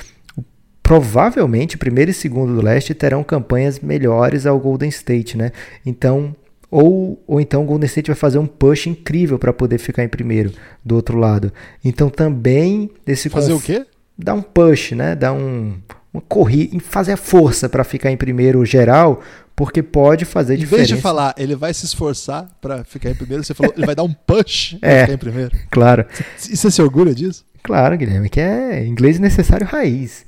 provavelmente 0.84 1.78
primeiro 1.78 2.10
e 2.10 2.14
segundo 2.14 2.54
do 2.54 2.62
leste 2.62 2.94
terão 2.94 3.24
campanhas 3.24 3.80
melhores 3.80 4.44
ao 4.44 4.60
Golden 4.60 4.90
State, 4.90 5.34
né? 5.34 5.50
Então, 5.84 6.36
ou, 6.70 7.20
ou 7.26 7.40
então 7.40 7.62
o 7.62 7.66
Golden 7.66 7.86
State 7.86 8.08
vai 8.08 8.16
fazer 8.16 8.38
um 8.38 8.46
push 8.46 8.86
incrível 8.86 9.38
para 9.38 9.52
poder 9.52 9.78
ficar 9.78 10.04
em 10.04 10.08
primeiro 10.08 10.52
do 10.84 10.94
outro 10.94 11.16
lado. 11.16 11.50
Então 11.82 12.10
também 12.10 12.90
desse 13.04 13.30
fazer 13.30 13.54
conf... 13.54 13.62
o 13.62 13.66
quê? 13.66 13.86
dar 14.16 14.34
um 14.34 14.42
push, 14.42 14.92
né? 14.92 15.16
Dar 15.16 15.32
um 15.32 15.74
uma 16.12 16.20
corrida, 16.20 16.78
fazer 16.78 17.12
a 17.12 17.16
força 17.16 17.68
para 17.68 17.82
ficar 17.82 18.08
em 18.08 18.16
primeiro 18.16 18.64
geral, 18.64 19.20
porque 19.56 19.82
pode 19.82 20.24
fazer 20.24 20.54
em 20.54 20.58
diferença. 20.58 20.84
Em 20.84 20.86
vez 20.86 20.96
de 20.98 21.02
falar, 21.02 21.34
ele 21.36 21.56
vai 21.56 21.74
se 21.74 21.84
esforçar 21.86 22.48
para 22.60 22.84
ficar 22.84 23.10
em 23.10 23.16
primeiro, 23.16 23.42
você 23.42 23.52
falou, 23.52 23.72
ele 23.76 23.84
vai 23.84 23.96
dar 23.96 24.04
um 24.04 24.12
push 24.12 24.76
é, 24.82 25.00
ficar 25.00 25.14
em 25.14 25.18
primeiro. 25.18 25.56
Claro. 25.72 26.06
E 26.48 26.56
você 26.56 26.70
se 26.70 26.80
orgulha 26.80 27.12
disso? 27.12 27.44
Claro, 27.64 27.96
Guilherme, 27.96 28.28
que 28.28 28.38
é 28.38 28.86
inglês 28.86 29.18
necessário 29.18 29.66
raiz. 29.66 30.24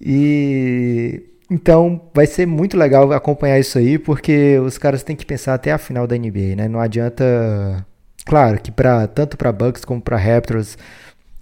E 0.00 1.22
então 1.50 2.00
vai 2.14 2.26
ser 2.26 2.46
muito 2.46 2.76
legal 2.76 3.12
acompanhar 3.12 3.58
isso 3.58 3.78
aí, 3.78 3.98
porque 3.98 4.58
os 4.60 4.78
caras 4.78 5.02
têm 5.02 5.16
que 5.16 5.26
pensar 5.26 5.54
até 5.54 5.72
a 5.72 5.78
final 5.78 6.06
da 6.06 6.16
NBA, 6.16 6.56
né? 6.56 6.68
Não 6.68 6.80
adianta 6.80 7.84
claro 8.24 8.60
que 8.60 8.70
para 8.70 9.06
tanto 9.08 9.36
para 9.36 9.52
Bucks 9.52 9.84
como 9.84 10.00
para 10.00 10.16
Raptors 10.16 10.78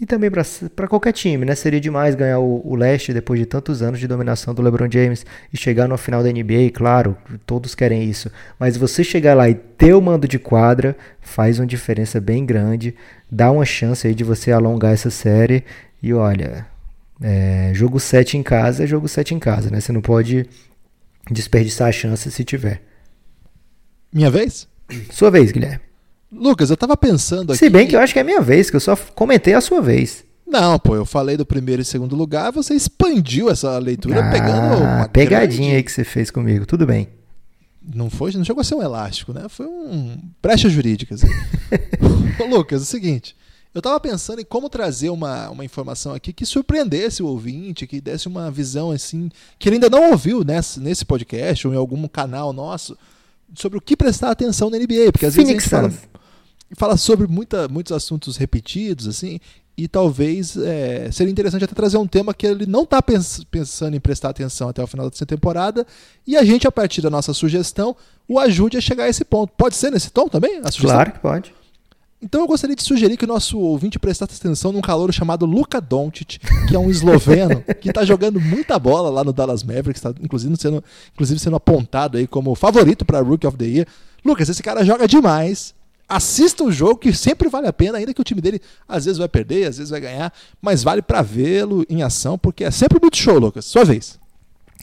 e 0.01 0.07
também 0.07 0.31
para 0.31 0.87
qualquer 0.89 1.13
time, 1.13 1.45
né? 1.45 1.55
Seria 1.57 1.81
demais 1.81 2.15
ganhar 2.15 2.39
o, 2.39 2.63
o, 2.65 2.77
leste 2.77 3.13
depois 3.13 3.41
de 3.41 3.47
tantos 3.47 3.83
anos 3.83 3.99
de 3.99 4.07
dominação 4.07 4.55
do 4.55 4.63
LeBron 4.63 4.89
James 4.91 5.27
e 5.53 5.57
chegar 5.57 5.89
no 5.89 5.99
final 5.99 6.23
da 6.23 6.31
NBA, 6.31 6.71
claro, 6.73 7.17
todos 7.45 7.75
querem 7.75 8.05
isso. 8.05 8.31
Mas 8.61 8.77
você 8.77 9.03
chegar 9.03 9.35
lá 9.35 9.49
e 9.49 9.55
ter 9.55 9.95
o 9.95 10.01
mando 10.01 10.29
de 10.29 10.39
quadra 10.39 10.97
faz 11.21 11.59
uma 11.59 11.67
diferença 11.67 12.21
bem 12.21 12.47
grande, 12.47 12.95
dá 13.31 13.51
uma 13.51 13.65
chance 13.65 14.07
aí 14.07 14.15
de 14.15 14.23
você 14.23 14.53
alongar 14.53 14.93
essa 14.93 15.11
série. 15.11 15.65
E 16.01 16.15
olha, 16.15 16.65
é, 17.21 17.73
jogo 17.75 17.99
7 17.99 18.37
em 18.37 18.43
casa 18.43 18.85
é 18.85 18.87
jogo 18.87 19.09
7 19.09 19.35
em 19.35 19.39
casa, 19.39 19.71
né? 19.71 19.81
Você 19.81 19.93
não 19.93 20.01
pode 20.01 20.47
desperdiçar 21.31 21.89
a 21.89 21.93
chance 21.93 22.31
se 22.31 22.45
tiver. 22.45 22.83
Minha 24.13 24.31
vez? 24.31 24.67
Sua 25.11 25.31
vez, 25.31 25.53
Guilherme. 25.53 25.81
Lucas, 26.31 26.71
eu 26.71 26.77
tava 26.77 26.97
pensando 26.97 27.53
aqui. 27.53 27.59
Se 27.59 27.71
bem 27.71 27.87
que 27.87 27.97
eu 27.97 28.01
acho 28.01 28.13
que 28.13 28.19
é 28.19 28.25
minha 28.25 28.41
vez, 28.41 28.71
que 28.71 28.77
eu 28.77 28.81
só 28.81 28.97
comentei 29.15 29.55
a 29.55 29.61
sua 29.61 29.81
vez. 29.81 30.25
Não, 30.47 30.79
pô, 30.79 30.97
eu 30.97 31.05
falei 31.05 31.37
do 31.37 31.45
primeiro 31.45 31.83
e 31.83 31.85
segundo 31.85 32.17
lugar, 32.17 32.51
você 32.51 32.75
expandiu 32.75 33.51
essa 33.51 33.79
leitura 33.79 34.21
ah, 34.21 34.31
pegando 34.31 34.83
uma 34.83 35.09
pegadinha 35.09 35.59
grande... 35.59 35.77
aí 35.77 35.83
que 35.83 35.93
você 35.93 36.05
fez 36.05 36.31
comigo. 36.31 36.65
Tudo 36.65 36.87
bem. 36.87 37.09
Não 37.95 38.09
foi, 38.11 38.33
não 38.33 38.45
chegou 38.45 38.61
a 38.61 38.65
ser 38.65 38.75
um 38.75 38.83
elástico, 38.83 39.33
né? 39.33 39.47
Foi 39.49 39.67
um 39.67 40.19
brecha 40.43 40.69
jurídica. 40.69 41.15
Assim. 41.15 41.29
Ô, 42.41 42.45
Lucas, 42.45 42.81
é 42.81 42.83
o 42.83 42.87
seguinte, 42.87 43.37
eu 43.75 43.83
tava 43.83 44.01
pensando 44.01 44.41
em 44.41 44.45
como 44.45 44.69
trazer 44.69 45.11
uma, 45.11 45.51
uma 45.51 45.65
informação 45.65 46.15
aqui 46.15 46.33
que 46.33 46.47
surpreendesse 46.47 47.23
o 47.23 47.27
ouvinte, 47.27 47.87
que 47.87 48.01
desse 48.01 48.27
uma 48.27 48.51
visão 48.51 48.91
assim, 48.91 49.31
que 49.59 49.69
ele 49.69 49.77
ainda 49.77 49.91
não 49.91 50.11
ouviu 50.11 50.43
nesse, 50.43 50.81
nesse 50.81 51.05
podcast 51.05 51.67
ou 51.67 51.75
em 51.75 51.77
algum 51.77 52.09
canal 52.09 52.53
nosso, 52.53 52.97
sobre 53.55 53.79
o 53.79 53.81
que 53.81 53.97
prestar 53.97 54.31
atenção 54.31 54.71
na 54.71 54.79
NBA, 54.79 55.13
porque 55.13 55.27
às 55.27 55.35
Phoenix 55.35 55.65
vezes 55.65 55.73
a 55.73 55.83
gente 55.83 55.99
fala 55.99 56.19
fala 56.77 56.97
sobre 56.97 57.27
muita, 57.27 57.69
muitos 57.69 57.93
assuntos 57.93 58.37
repetidos, 58.37 59.07
assim, 59.09 59.41
e 59.77 59.87
talvez 59.87 60.57
é, 60.57 61.11
seria 61.11 61.31
interessante 61.31 61.65
até 61.65 61.75
trazer 61.75 61.97
um 61.97 62.07
tema 62.07 62.35
que 62.35 62.47
ele 62.47 62.67
não 62.67 62.83
está 62.83 63.01
pens 63.01 63.45
pensando 63.51 63.97
em 63.97 64.01
prestar 64.01 64.31
atenção 64.31 64.69
até 64.69 64.83
o 64.83 64.87
final 64.87 65.09
dessa 65.09 65.25
temporada, 65.25 65.87
e 66.27 66.37
a 66.37 66.45
gente, 66.45 66.67
a 66.67 66.73
partir 66.73 67.01
da 67.01 67.09
nossa 67.09 67.33
sugestão, 67.33 67.97
o 68.27 68.39
ajude 68.39 68.77
a 68.77 68.81
chegar 68.81 69.05
a 69.05 69.09
esse 69.09 69.25
ponto. 69.25 69.53
Pode 69.57 69.77
ser 69.77 69.91
nesse 69.91 70.11
tom 70.11 70.29
também? 70.29 70.61
Claro 70.93 71.13
que 71.13 71.19
pode. 71.21 71.55
Então 72.21 72.41
eu 72.41 72.47
gostaria 72.47 72.75
de 72.75 72.83
sugerir 72.83 73.17
que 73.17 73.25
o 73.25 73.29
nosso 73.29 73.59
ouvinte 73.59 73.99
prestasse 73.99 74.35
atenção 74.35 74.73
num 74.73 74.81
calor 74.81 75.13
chamado 75.13 75.47
Luka 75.47 75.81
Doncic, 75.81 76.39
que 76.69 76.75
é 76.75 76.79
um 76.79 76.91
esloveno 76.91 77.63
que 77.81 77.91
está 77.91 78.05
jogando 78.05 78.41
muita 78.41 78.77
bola 78.79 79.09
lá 79.09 79.23
no 79.23 79.33
Dallas 79.33 79.63
Mavericks, 79.63 80.05
está 80.05 80.13
inclusive 80.21 80.57
sendo, 80.57 80.83
inclusive 81.15 81.39
sendo 81.39 81.57
apontado 81.57 82.19
aí 82.19 82.27
como 82.27 82.55
favorito 82.57 83.05
para 83.05 83.21
Rookie 83.21 83.47
of 83.47 83.57
the 83.57 83.65
Year. 83.65 83.87
Lucas, 84.25 84.49
esse 84.49 84.63
cara 84.63 84.85
joga 84.85 85.07
demais 85.07 85.75
assista 86.09 86.65
o 86.65 86.73
jogo 86.73 86.97
que 86.97 87.13
sempre 87.13 87.49
vale 87.49 87.67
a 87.67 87.73
pena, 87.73 87.99
ainda 87.99 88.15
que 88.15 88.21
o 88.21 88.25
time 88.25 88.41
dele 88.41 88.61
às 88.89 89.05
vezes 89.05 89.19
vai 89.19 89.29
perder, 89.29 89.67
às 89.67 89.77
vezes 89.77 89.91
vai 89.91 90.01
ganhar, 90.01 90.33
mas 90.61 90.83
vale 90.83 91.03
para 91.03 91.21
vê-lo 91.21 91.85
em 91.89 92.03
ação, 92.03 92.39
porque 92.39 92.65
é 92.65 92.71
sempre 92.71 92.99
muito 93.01 93.19
show, 93.19 93.39
Lucas. 93.39 93.67
Sua 93.67 93.85
vez. 93.85 94.19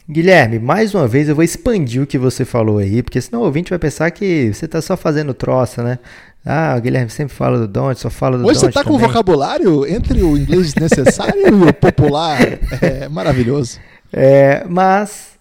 Guilherme, 0.08 0.60
mais 0.60 0.94
uma 0.94 1.08
vez 1.08 1.28
eu 1.28 1.34
vou 1.34 1.42
expandir 1.42 2.00
o 2.00 2.06
que 2.06 2.16
você 2.16 2.44
falou 2.44 2.78
aí, 2.78 3.02
porque 3.02 3.20
senão 3.20 3.42
o 3.42 3.44
ouvinte 3.44 3.70
vai 3.70 3.78
pensar 3.78 4.08
que 4.12 4.52
você 4.52 4.64
está 4.64 4.80
só 4.80 4.96
fazendo 4.96 5.34
troça, 5.34 5.82
né? 5.82 5.98
Ah, 6.44 6.76
o 6.78 6.80
Guilherme 6.80 7.10
sempre 7.10 7.34
fala 7.34 7.58
do 7.58 7.66
Don't, 7.66 7.98
só 7.98 8.08
fala 8.08 8.38
do 8.38 8.46
Hoje 8.46 8.60
você 8.60 8.66
está 8.66 8.84
com 8.84 8.96
vocabulário 8.96 9.84
entre 9.84 10.22
o 10.22 10.38
inglês 10.38 10.76
necessário 10.76 11.48
e 11.48 11.50
o 11.50 11.72
popular 11.74 12.38
é, 12.80 13.08
maravilhoso. 13.08 13.80
É, 14.12 14.64
mas 14.68 15.35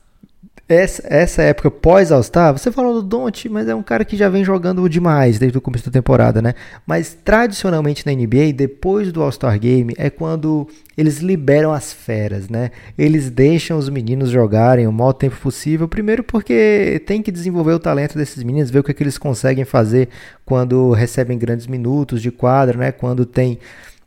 essa, 0.67 1.03
essa 1.05 1.43
época 1.43 1.69
pós 1.69 2.11
All-Star, 2.11 2.51
você 2.51 2.71
falou 2.71 2.95
do 2.95 3.03
Don't, 3.03 3.49
mas 3.49 3.67
é 3.67 3.75
um 3.75 3.83
cara 3.83 4.03
que 4.03 4.17
já 4.17 4.27
vem 4.27 4.43
jogando 4.43 4.87
demais 4.89 5.37
desde 5.37 5.55
o 5.55 5.61
começo 5.61 5.85
da 5.85 5.91
temporada, 5.91 6.41
né? 6.41 6.55
Mas 6.87 7.15
tradicionalmente 7.23 8.03
na 8.03 8.11
NBA, 8.11 8.51
depois 8.55 9.11
do 9.11 9.21
All-Star 9.21 9.59
Game, 9.59 9.93
é 9.95 10.09
quando 10.09 10.67
eles 10.97 11.19
liberam 11.19 11.71
as 11.71 11.93
feras, 11.93 12.49
né? 12.49 12.71
Eles 12.97 13.29
deixam 13.29 13.77
os 13.77 13.89
meninos 13.89 14.31
jogarem 14.31 14.87
o 14.87 14.91
maior 14.91 15.13
tempo 15.13 15.35
possível, 15.35 15.87
primeiro 15.87 16.23
porque 16.23 16.99
tem 17.05 17.21
que 17.21 17.31
desenvolver 17.31 17.73
o 17.73 17.79
talento 17.79 18.17
desses 18.17 18.41
meninos, 18.41 18.71
ver 18.71 18.79
o 18.79 18.83
que, 18.83 18.89
é 18.89 18.93
que 18.93 19.03
eles 19.03 19.19
conseguem 19.19 19.65
fazer 19.65 20.09
quando 20.43 20.91
recebem 20.93 21.37
grandes 21.37 21.67
minutos 21.67 22.23
de 22.23 22.31
quadra, 22.31 22.75
né? 22.75 22.91
Quando 22.91 23.23
tem 23.23 23.59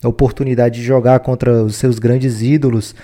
a 0.02 0.08
oportunidade 0.08 0.80
de 0.80 0.84
jogar 0.84 1.20
contra 1.20 1.62
os 1.62 1.76
seus 1.76 2.00
grandes 2.00 2.42
ídolos. 2.42 2.94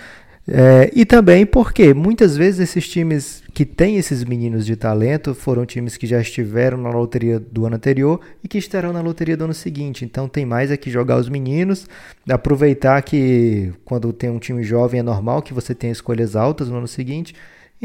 É, 0.46 0.90
e 0.94 1.06
também 1.06 1.46
porque 1.46 1.94
muitas 1.94 2.36
vezes 2.36 2.60
esses 2.60 2.86
times 2.86 3.42
que 3.54 3.64
têm 3.64 3.96
esses 3.96 4.22
meninos 4.24 4.66
de 4.66 4.76
talento 4.76 5.34
foram 5.34 5.64
times 5.64 5.96
que 5.96 6.06
já 6.06 6.20
estiveram 6.20 6.76
na 6.76 6.90
loteria 6.90 7.40
do 7.40 7.64
ano 7.64 7.76
anterior 7.76 8.20
e 8.42 8.48
que 8.48 8.58
estarão 8.58 8.92
na 8.92 9.00
loteria 9.00 9.38
do 9.38 9.44
ano 9.44 9.54
seguinte. 9.54 10.04
Então 10.04 10.28
tem 10.28 10.44
mais 10.44 10.70
é 10.70 10.76
que 10.76 10.90
jogar 10.90 11.16
os 11.16 11.30
meninos, 11.30 11.88
aproveitar 12.28 13.00
que 13.00 13.72
quando 13.86 14.12
tem 14.12 14.28
um 14.28 14.38
time 14.38 14.62
jovem 14.62 15.00
é 15.00 15.02
normal 15.02 15.40
que 15.40 15.54
você 15.54 15.74
tenha 15.74 15.92
escolhas 15.92 16.36
altas 16.36 16.68
no 16.68 16.76
ano 16.76 16.88
seguinte 16.88 17.34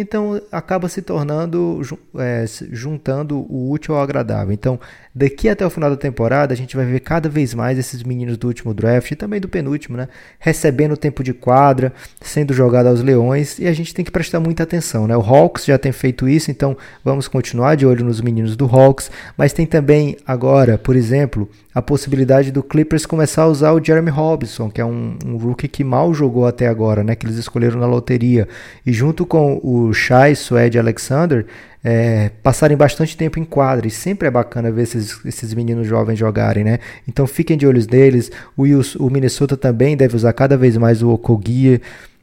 então 0.02 0.42
acaba 0.52 0.88
se 0.88 1.02
tornando, 1.02 1.82
é, 2.18 2.46
juntando 2.72 3.40
o 3.52 3.70
útil 3.70 3.96
ao 3.96 4.02
agradável. 4.02 4.54
Então, 4.54 4.80
daqui 5.14 5.50
até 5.50 5.66
o 5.66 5.70
final 5.70 5.90
da 5.90 5.98
temporada, 5.98 6.54
a 6.54 6.58
gente 6.58 6.76
vai 6.76 6.86
ver 6.86 7.00
cada 7.00 7.28
vez 7.28 7.54
mais 7.54 7.78
esses 7.78 8.04
meninos 8.04 8.38
do 8.38 8.48
último 8.48 8.74
draft 8.74 9.12
e 9.12 9.16
também 9.16 9.40
do 9.40 9.48
penúltimo, 9.48 9.98
né? 9.98 10.08
Recebendo 10.40 10.96
tempo 10.96 11.24
de 11.24 11.34
quadra, 11.34 11.94
sendo 12.22 12.54
jogado 12.54 12.88
aos 12.88 13.02
leões, 13.02 13.60
e 13.60 13.68
a 13.68 13.74
gente 13.74 13.94
tem 13.94 14.06
que 14.06 14.12
prestar 14.12 14.40
muita 14.40 14.64
atenção, 14.64 15.08
né? 15.08 15.16
O 15.16 15.22
Hawks 15.22 15.66
já 15.66 15.78
tem 15.78 15.92
feito 15.92 16.28
isso, 16.28 16.52
então 16.52 16.78
vamos 17.04 17.28
continuar 17.28 17.76
de 17.76 17.86
olho 17.86 18.06
nos 18.06 18.22
meninos 18.22 18.56
do 18.56 18.66
Hawks, 18.66 19.12
mas 19.38 19.54
tem 19.54 19.66
também 19.66 20.18
agora, 20.26 20.78
por 20.78 20.96
exemplo, 20.96 21.50
a 21.74 21.82
possibilidade 21.82 22.52
do 22.52 22.64
Clippers 22.64 23.06
começar 23.06 23.44
a 23.44 23.48
usar 23.48 23.72
o 23.74 23.84
Jeremy 23.84 24.10
Robinson, 24.10 24.70
que 24.70 24.82
é 24.82 24.86
um, 24.86 25.18
um 25.26 25.38
rookie 25.38 25.68
que 25.68 25.84
mal 25.84 26.14
jogou 26.14 26.46
até 26.46 26.68
agora, 26.68 27.04
né? 27.04 27.16
Que 27.16 27.26
eles 27.26 27.38
escolheram 27.38 27.80
na 27.80 27.86
loteria. 27.86 28.48
E 28.86 28.92
junto 28.92 29.26
com 29.26 29.60
o 29.64 29.94
Shai 29.94 30.36
Suede 30.36 30.80
Alexander, 30.80 31.46
é, 31.84 32.32
passarem 32.44 32.76
bastante 32.76 33.16
tempo 33.16 33.40
em 33.40 33.44
quadra. 33.44 33.88
E 33.88 33.92
sempre 33.92 34.28
é 34.28 34.32
bacana 34.32 34.72
ver 34.72 34.84
esses, 34.84 35.20
esses 35.26 35.54
meninos 35.54 35.88
jovens 35.88 36.18
jogarem, 36.18 36.64
né? 36.64 36.80
Então 37.08 37.26
fiquem 37.26 37.58
de 37.58 37.66
olhos 37.66 37.86
deles. 37.86 38.32
O, 38.58 38.64
o 39.00 39.10
Minnesota 39.10 39.56
também 39.56 39.96
deve 39.96 40.16
usar 40.16 40.34
cada 40.34 40.58
vez 40.58 40.78
mais 40.78 41.02
o 41.02 41.10
Okogie. 41.10 41.82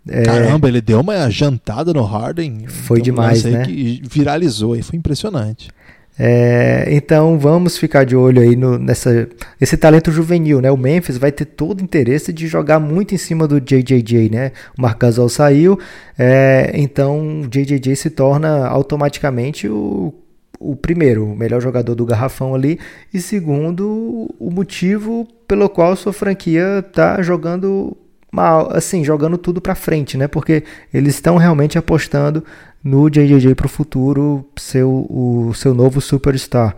É... 0.09 0.23
Caramba, 0.23 0.69
ele 0.69 0.81
deu 0.81 1.01
uma 1.01 1.29
jantada 1.31 1.92
no 1.92 2.03
Harden. 2.03 2.66
Foi 2.69 3.01
demais, 3.01 3.45
né? 3.45 3.64
Viralizou 4.03 4.77
e 4.77 4.83
foi 4.83 4.99
impressionante. 4.99 5.71
É, 6.18 6.87
então 6.88 7.38
vamos 7.38 7.76
ficar 7.76 8.05
de 8.05 8.16
olho 8.16 8.40
aí 8.40 8.57
no, 8.57 8.79
nessa 8.79 9.29
esse 9.61 9.76
talento 9.76 10.11
juvenil, 10.11 10.62
né? 10.62 10.70
O 10.70 10.76
Memphis 10.76 11.18
vai 11.18 11.31
ter 11.31 11.44
todo 11.44 11.83
interesse 11.83 12.33
de 12.33 12.46
jogar 12.46 12.81
muito 12.81 13.14
em 13.14 13.18
cima 13.18 13.46
do 13.46 13.61
JJJ, 13.61 14.31
né? 14.31 14.52
O 14.79 14.83
Marc 14.83 14.98
Gasol 14.98 15.29
saiu, 15.29 15.79
é, 16.18 16.72
então 16.74 17.42
o 17.42 17.48
JJJ 17.48 17.96
se 17.96 18.09
torna 18.09 18.66
automaticamente 18.66 19.68
o, 19.68 20.14
o 20.59 20.74
primeiro, 20.74 21.26
o 21.26 21.37
melhor 21.37 21.61
jogador 21.61 21.94
do 21.94 22.07
garrafão 22.07 22.55
ali, 22.55 22.79
e 23.12 23.20
segundo, 23.20 24.35
o 24.38 24.50
motivo 24.50 25.29
pelo 25.46 25.68
qual 25.68 25.94
sua 25.96 26.14
franquia 26.14 26.83
tá 26.92 27.20
jogando 27.20 27.94
mal, 28.33 28.70
assim, 28.74 29.05
jogando 29.05 29.38
tudo 29.38 29.61
para 29.61 29.74
frente, 29.74 30.16
né? 30.16 30.26
Porque 30.29 30.62
eles 30.92 31.14
estão 31.14 31.37
realmente 31.37 31.79
apostando 31.79 32.42
no 32.87 33.11
JJJ 33.11 33.57
para 33.57 33.66
o 33.66 33.68
futuro 33.68 34.49
ser 34.57 34.85
o, 34.85 35.53
seu 35.55 35.75
novo 35.75 36.01
superstar. 36.01 36.77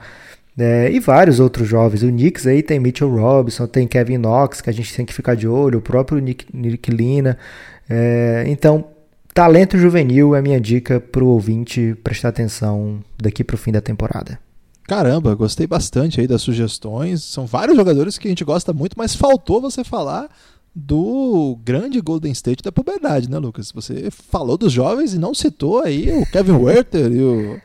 É, 0.59 0.90
e 0.90 0.99
vários 0.99 1.38
outros 1.38 1.68
jovens. 1.68 2.03
O 2.03 2.09
Knicks 2.09 2.47
aí 2.47 2.62
tem 2.62 2.81
Mitchell 2.81 3.14
Robinson, 3.14 3.66
tem 3.66 3.87
Kevin 3.87 4.16
Knox, 4.16 4.62
que 4.62 4.71
a 4.71 4.73
gente 4.73 4.92
tem 4.97 5.05
que 5.05 5.12
ficar 5.12 5.35
de 5.35 5.47
olho, 5.47 5.81
o 5.81 5.83
próprio 5.83 6.18
Nick, 6.18 6.47
Nick 6.53 6.90
Lina. 6.90 7.37
É, 7.88 8.42
então, 8.47 8.87
talento 9.35 9.77
juvenil 9.77 10.35
é 10.35 10.40
minha 10.40 10.59
dica 10.59 10.99
para 10.99 11.23
o 11.23 11.29
ouvinte 11.29 11.94
prestar 12.03 12.31
atenção 12.31 13.01
daqui 13.23 13.44
para 13.44 13.55
o 13.55 13.59
fim 13.59 13.71
da 13.71 13.83
temporada. 13.83 14.38
Caramba, 14.85 15.35
gostei 15.35 15.66
bastante 15.66 16.23
aí 16.23 16.27
das 16.27 16.40
sugestões. 16.40 17.23
São 17.23 17.44
vários 17.44 17.77
jogadores 17.77 18.16
que 18.16 18.27
a 18.27 18.31
gente 18.31 18.44
gosta 18.44 18.73
muito, 18.73 18.94
mas 18.97 19.15
faltou 19.15 19.61
você 19.61 19.85
falar 19.85 20.27
do 20.79 21.58
grande 21.64 22.00
Golden 22.00 22.31
State 22.33 22.62
da 22.62 22.70
puberdade, 22.70 23.29
né, 23.29 23.38
Lucas? 23.38 23.72
Você 23.72 24.08
falou 24.10 24.56
dos 24.56 24.72
jovens 24.72 25.12
e 25.12 25.18
não 25.18 25.35
citou 25.35 25.83
aí 25.83 26.10
o 26.10 26.24
Kevin 26.26 26.52
Werther 26.62 27.12
e 27.12 27.20
o. 27.20 27.60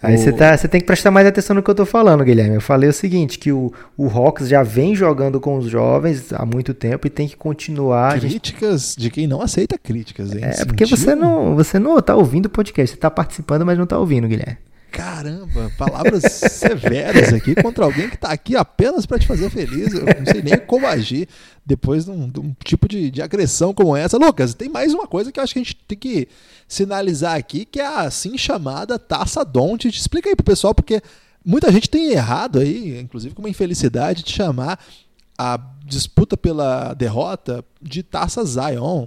Aí 0.00 0.16
você 0.16 0.32
tá, 0.32 0.56
tem 0.56 0.80
que 0.80 0.86
prestar 0.86 1.10
mais 1.10 1.26
atenção 1.26 1.56
no 1.56 1.62
que 1.62 1.68
eu 1.68 1.74
tô 1.74 1.84
falando, 1.84 2.22
Guilherme. 2.22 2.54
Eu 2.54 2.60
falei 2.60 2.88
o 2.88 2.92
seguinte, 2.92 3.36
que 3.36 3.50
o, 3.50 3.72
o 3.96 4.08
Hawks 4.08 4.48
já 4.48 4.62
vem 4.62 4.94
jogando 4.94 5.40
com 5.40 5.58
os 5.58 5.66
jovens 5.66 6.32
há 6.32 6.46
muito 6.46 6.72
tempo 6.72 7.08
e 7.08 7.10
tem 7.10 7.26
que 7.26 7.36
continuar. 7.36 8.18
Críticas 8.20 8.90
gente... 8.90 9.00
de 9.00 9.10
quem 9.10 9.26
não 9.26 9.42
aceita 9.42 9.76
críticas, 9.76 10.32
hein? 10.32 10.38
É, 10.40 10.52
Sentiu? 10.52 10.66
porque 10.68 10.86
você 10.86 11.16
não, 11.16 11.56
você 11.56 11.80
não 11.80 12.00
tá 12.00 12.14
ouvindo 12.14 12.46
o 12.46 12.50
podcast, 12.50 12.94
você 12.94 13.00
tá 13.00 13.10
participando, 13.10 13.66
mas 13.66 13.76
não 13.76 13.86
tá 13.86 13.98
ouvindo, 13.98 14.28
Guilherme. 14.28 14.58
Caramba, 14.90 15.70
palavras 15.76 16.22
severas 16.52 17.32
aqui 17.32 17.54
contra 17.54 17.84
alguém 17.84 18.08
que 18.08 18.16
está 18.16 18.30
aqui 18.30 18.56
apenas 18.56 19.06
para 19.06 19.18
te 19.18 19.26
fazer 19.26 19.50
feliz. 19.50 19.92
Eu 19.92 20.04
não 20.04 20.26
sei 20.30 20.42
nem 20.42 20.58
como 20.58 20.86
agir 20.86 21.28
depois 21.64 22.04
de 22.04 22.10
um, 22.10 22.28
de 22.28 22.40
um 22.40 22.54
tipo 22.64 22.88
de, 22.88 23.10
de, 23.10 23.22
agressão 23.22 23.74
como 23.74 23.96
essa. 23.96 24.16
Lucas, 24.16 24.54
tem 24.54 24.68
mais 24.68 24.92
uma 24.94 25.06
coisa 25.06 25.30
que 25.30 25.38
eu 25.38 25.44
acho 25.44 25.52
que 25.52 25.58
a 25.58 25.62
gente 25.62 25.76
tem 25.76 25.98
que 25.98 26.28
sinalizar 26.66 27.36
aqui, 27.36 27.64
que 27.64 27.80
é 27.80 27.86
a 27.86 28.00
assim 28.00 28.36
chamada 28.38 28.98
Taça 28.98 29.44
Don't. 29.44 29.86
Explica 29.86 30.28
aí 30.28 30.36
pro 30.36 30.44
pessoal, 30.44 30.74
porque 30.74 31.02
Muita 31.48 31.72
gente 31.72 31.88
tem 31.88 32.10
errado 32.10 32.58
aí, 32.58 33.00
inclusive 33.00 33.34
com 33.34 33.40
uma 33.40 33.48
infelicidade, 33.48 34.22
de 34.22 34.32
chamar 34.32 34.78
a 35.38 35.58
disputa 35.82 36.36
pela 36.36 36.92
derrota 36.92 37.64
de 37.80 38.02
Taça 38.02 38.44
Zion. 38.44 39.06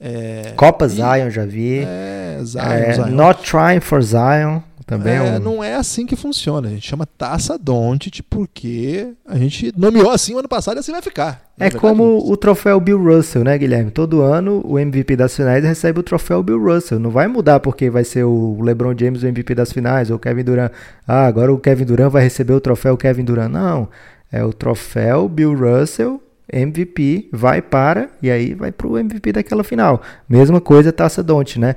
É, 0.00 0.52
Copa 0.56 0.86
e, 0.86 0.88
Zion, 0.88 1.30
já 1.30 1.46
vi. 1.46 1.84
É, 1.86 2.40
Zion, 2.42 2.62
é, 2.62 2.92
Zion. 2.92 3.06
Not 3.10 3.48
Trying 3.48 3.80
for 3.80 4.02
Zion. 4.02 4.62
Também 4.86 5.14
é, 5.14 5.16
é 5.16 5.32
um... 5.32 5.38
Não 5.40 5.64
é 5.64 5.74
assim 5.74 6.06
que 6.06 6.14
funciona. 6.14 6.68
A 6.68 6.70
gente 6.70 6.86
chama 6.88 7.04
Taça 7.04 7.58
Doncic 7.58 8.22
porque 8.30 9.14
a 9.26 9.36
gente 9.36 9.72
nomeou 9.76 10.10
assim 10.10 10.34
o 10.34 10.38
ano 10.38 10.48
passado 10.48 10.76
e 10.76 10.80
assim 10.80 10.92
vai 10.92 11.02
ficar. 11.02 11.42
É 11.58 11.70
como 11.70 12.30
o 12.30 12.36
troféu 12.36 12.78
Bill 12.78 13.02
Russell, 13.02 13.42
né, 13.42 13.58
Guilherme? 13.58 13.90
Todo 13.90 14.22
ano 14.22 14.62
o 14.64 14.78
MVP 14.78 15.16
das 15.16 15.34
finais 15.34 15.64
recebe 15.64 15.98
o 15.98 16.02
troféu 16.04 16.40
Bill 16.42 16.62
Russell. 16.62 17.00
Não 17.00 17.10
vai 17.10 17.26
mudar 17.26 17.58
porque 17.58 17.90
vai 17.90 18.04
ser 18.04 18.24
o 18.24 18.60
LeBron 18.62 18.94
James 18.96 19.24
o 19.24 19.26
MVP 19.26 19.56
das 19.56 19.72
finais 19.72 20.08
ou 20.08 20.16
o 20.16 20.20
Kevin 20.20 20.44
Durant. 20.44 20.70
Ah, 21.06 21.26
agora 21.26 21.52
o 21.52 21.58
Kevin 21.58 21.84
Durant 21.84 22.12
vai 22.12 22.22
receber 22.22 22.52
o 22.52 22.60
troféu 22.60 22.96
Kevin 22.96 23.24
Durant. 23.24 23.50
Não. 23.50 23.88
É 24.30 24.44
o 24.44 24.52
troféu 24.52 25.28
Bill 25.28 25.54
Russell 25.54 26.22
MVP 26.52 27.28
vai 27.32 27.60
para 27.60 28.08
e 28.22 28.30
aí 28.30 28.54
vai 28.54 28.70
para 28.70 28.86
o 28.86 28.96
MVP 28.96 29.32
daquela 29.32 29.64
final. 29.64 30.00
Mesma 30.28 30.60
coisa 30.60 30.92
Taça 30.92 31.22
Don't, 31.22 31.58
né? 31.58 31.74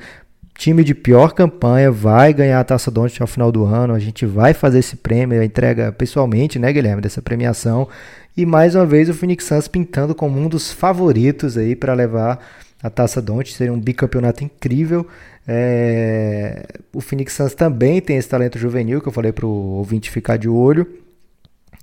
Time 0.60 0.84
de 0.84 0.94
pior 0.94 1.32
campanha 1.32 1.90
vai 1.90 2.34
ganhar 2.34 2.60
a 2.60 2.64
Taça 2.66 2.92
Don't 2.92 3.22
ao 3.22 3.28
final 3.30 3.50
do 3.50 3.64
ano. 3.64 3.94
A 3.94 4.00
gente 4.00 4.26
vai 4.26 4.54
fazer 4.54 4.80
esse 4.80 4.98
prêmio, 4.98 5.40
a 5.40 5.46
entrega 5.46 5.90
pessoalmente, 5.94 6.60
né, 6.60 6.74
Guilherme, 6.74 7.02
dessa 7.02 7.22
premiação. 7.22 7.88
E 8.36 8.46
mais 8.46 8.76
uma 8.76 8.86
vez 8.86 9.08
o 9.08 9.14
Phoenix 9.14 9.46
Suns 9.46 9.70
pintando 9.70 10.14
como 10.14 10.38
um 10.38 10.50
dos 10.50 10.70
favoritos 10.70 11.58
aí 11.58 11.78
para 11.78 11.94
levar 11.94 12.46
a 12.84 12.90
Taça 12.90 13.22
Don't. 13.22 13.50
Seria 13.54 13.72
um 13.72 13.80
bicampeonato 13.80 14.44
incrível. 14.44 15.08
É... 15.48 16.66
O 16.92 17.00
Phoenix 17.00 17.32
Suns 17.32 17.54
também 17.54 18.02
tem 18.02 18.18
esse 18.18 18.28
talento 18.28 18.60
juvenil 18.60 19.00
que 19.00 19.08
eu 19.08 19.14
falei 19.14 19.32
para 19.32 19.46
o 19.46 19.78
ouvinte 19.78 20.12
ficar 20.12 20.36
de 20.36 20.50
olho. 20.50 20.86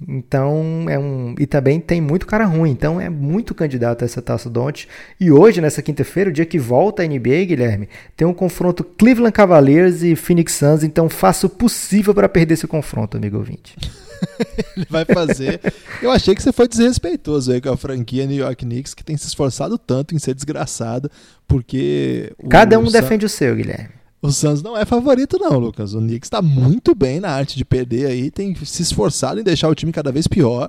Então 0.07 0.87
é 0.89 0.99
um. 0.99 1.35
E 1.39 1.47
também 1.47 1.81
tem 1.81 2.01
muito 2.01 2.27
cara 2.27 2.45
ruim, 2.45 2.71
então 2.71 3.01
é 3.01 3.09
muito 3.09 3.55
candidato 3.55 4.03
a 4.03 4.05
essa 4.05 4.21
taça 4.21 4.51
Don't. 4.51 4.87
E 5.19 5.31
hoje, 5.31 5.61
nessa 5.61 5.81
quinta-feira, 5.81 6.29
o 6.29 6.33
dia 6.33 6.45
que 6.45 6.59
volta 6.59 7.03
a 7.03 7.07
NBA, 7.07 7.45
Guilherme, 7.47 7.89
tem 8.15 8.27
um 8.27 8.35
confronto 8.35 8.85
Cleveland 8.85 9.33
Cavaliers 9.33 10.03
e 10.03 10.15
Phoenix 10.15 10.53
Suns, 10.53 10.83
então 10.83 11.09
faça 11.09 11.47
o 11.47 11.51
possível 11.51 12.15
para 12.15 12.29
perder 12.29 12.55
esse 12.55 12.67
confronto, 12.67 13.17
amigo 13.17 13.39
ouvinte. 13.39 13.75
Ele 14.77 14.87
vai 14.91 15.05
fazer. 15.07 15.61
Eu 16.03 16.11
achei 16.11 16.35
que 16.35 16.43
você 16.43 16.53
foi 16.53 16.69
desrespeitoso 16.69 17.53
aí 17.53 17.61
com 17.61 17.71
a 17.71 17.77
franquia 17.77 18.27
New 18.27 18.37
York 18.37 18.65
Knicks, 18.65 18.93
que 18.93 19.05
tem 19.05 19.17
se 19.17 19.27
esforçado 19.27 19.79
tanto 19.79 20.15
em 20.15 20.19
ser 20.19 20.35
desgraçada, 20.35 21.11
porque. 21.49 22.35
Cada 22.51 22.79
um 22.79 22.91
defende 22.91 23.25
o 23.25 23.31
seu, 23.31 23.57
Guilherme. 23.57 23.89
O 24.27 24.33
Suns 24.33 24.61
não 24.61 24.77
é 24.77 24.85
favorito, 24.85 25.39
não, 25.39 25.57
Lucas. 25.57 25.95
O 25.95 25.99
Knicks 25.99 26.27
está 26.27 26.43
muito 26.43 26.97
bem 26.97 27.21
na 27.21 27.31
arte 27.31 27.57
de 27.57 27.65
perder 27.65 28.07
aí, 28.07 28.29
tem 28.29 28.55
se 28.57 28.83
esforçado 28.83 29.39
em 29.39 29.45
deixar 29.45 29.69
o 29.69 29.75
time 29.75 29.93
cada 29.93 30.11
vez 30.11 30.27
pior. 30.27 30.69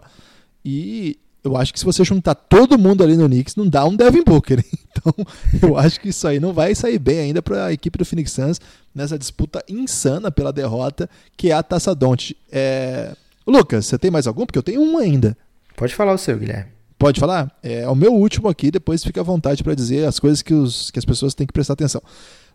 E 0.64 1.18
eu 1.44 1.58
acho 1.58 1.74
que 1.74 1.80
se 1.80 1.86
você 1.86 2.04
juntar 2.04 2.36
todo 2.36 2.78
mundo 2.78 3.04
ali 3.04 3.18
no 3.18 3.26
Knicks, 3.28 3.56
não 3.56 3.68
dá 3.68 3.84
um 3.86 3.96
Devin 3.96 4.24
Booker. 4.24 4.64
Então, 4.98 5.14
eu 5.62 5.78
acho 5.78 6.02
que 6.02 6.10
isso 6.10 6.28
aí 6.28 6.40
não 6.40 6.52
vai 6.52 6.74
sair 6.74 6.98
bem 6.98 7.20
ainda 7.20 7.40
para 7.40 7.66
a 7.68 7.72
equipe 7.72 8.00
do 8.00 8.04
Phoenix 8.04 8.32
Suns 8.32 8.60
nessa 8.96 9.16
disputa 9.16 9.64
insana 9.70 10.32
pela 10.32 10.52
derrota, 10.52 11.08
que 11.38 11.52
é 11.52 11.54
a 11.54 11.62
Taça 11.62 11.94
Don't. 11.94 12.36
É... 12.52 13.16
Lucas, 13.46 13.86
você 13.86 13.96
tem 14.00 14.10
mais 14.10 14.26
algum? 14.26 14.44
Porque 14.44 14.58
eu 14.58 14.64
tenho 14.64 14.82
um 14.82 14.98
ainda. 14.98 15.38
Pode 15.76 15.94
falar 15.94 16.14
o 16.14 16.18
seu, 16.18 16.36
Guilherme. 16.36 16.72
Pode 16.98 17.20
falar? 17.20 17.56
É 17.62 17.88
o 17.88 17.94
meu 17.94 18.12
último 18.12 18.50
aqui, 18.50 18.72
depois 18.72 19.04
fica 19.04 19.22
à 19.22 19.24
vontade 19.24 19.64
para 19.64 19.76
dizer 19.76 20.08
as 20.08 20.20
coisas 20.20 20.42
que, 20.42 20.56
os, 20.56 20.90
que 20.90 20.98
as 20.98 21.06
pessoas 21.06 21.36
têm 21.36 21.46
que 21.46 21.54
prestar 21.54 21.74
atenção. 21.74 22.02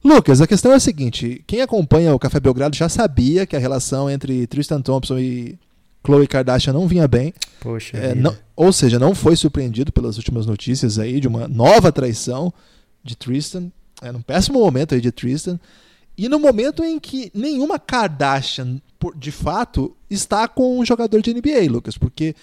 Lucas, 0.05 0.41
a 0.41 0.47
questão 0.47 0.73
é 0.73 0.77
a 0.77 0.81
seguinte: 0.81 1.43
quem 1.47 1.61
acompanha 1.61 2.15
o 2.15 2.19
Café 2.19 2.41
Belgrado 2.41 2.77
já 2.77 2.89
sabia 2.89 3.47
que 3.47 3.55
a 3.55 3.59
relação 3.59 4.11
entre 4.11 4.47
Tristan 4.47 4.81
Thompson 4.81 5.19
e 5.19 5.59
Khloe 6.03 6.27
Kardashian 6.27 6.73
não 6.73 6.89
vinha 6.89 7.07
bem. 7.07 7.33
Poxa. 7.61 7.97
É, 7.97 8.15
não, 8.15 8.37
ou 8.57 8.73
seja, 8.73 8.99
não 8.99 9.15
foi 9.15 9.37
surpreendido 9.37 9.93
pelas 9.93 10.17
últimas 10.17 10.47
notícias 10.47 10.99
aí 10.99 11.21
de 11.21 11.29
uma 11.29 11.47
nova 11.47 11.93
traição 11.93 12.53
de 13.05 13.17
Tristan. 13.17 13.71
É 14.01 14.11
num 14.11 14.21
péssimo 14.21 14.59
momento 14.59 14.95
aí 14.95 15.01
de 15.01 15.13
Tristan. 15.13 15.61
E 16.19 16.29
no 16.29 16.39
momento 16.39 16.85
em 16.85 16.99
que 16.99 17.31
nenhuma 17.33 17.79
Kardashian, 17.79 18.81
de 19.17 19.31
fato, 19.31 19.97
está 20.11 20.47
com 20.47 20.79
um 20.79 20.85
jogador 20.85 21.23
de 21.23 21.33
NBA, 21.33 21.71
Lucas. 21.71 21.97
Porque 21.97 22.35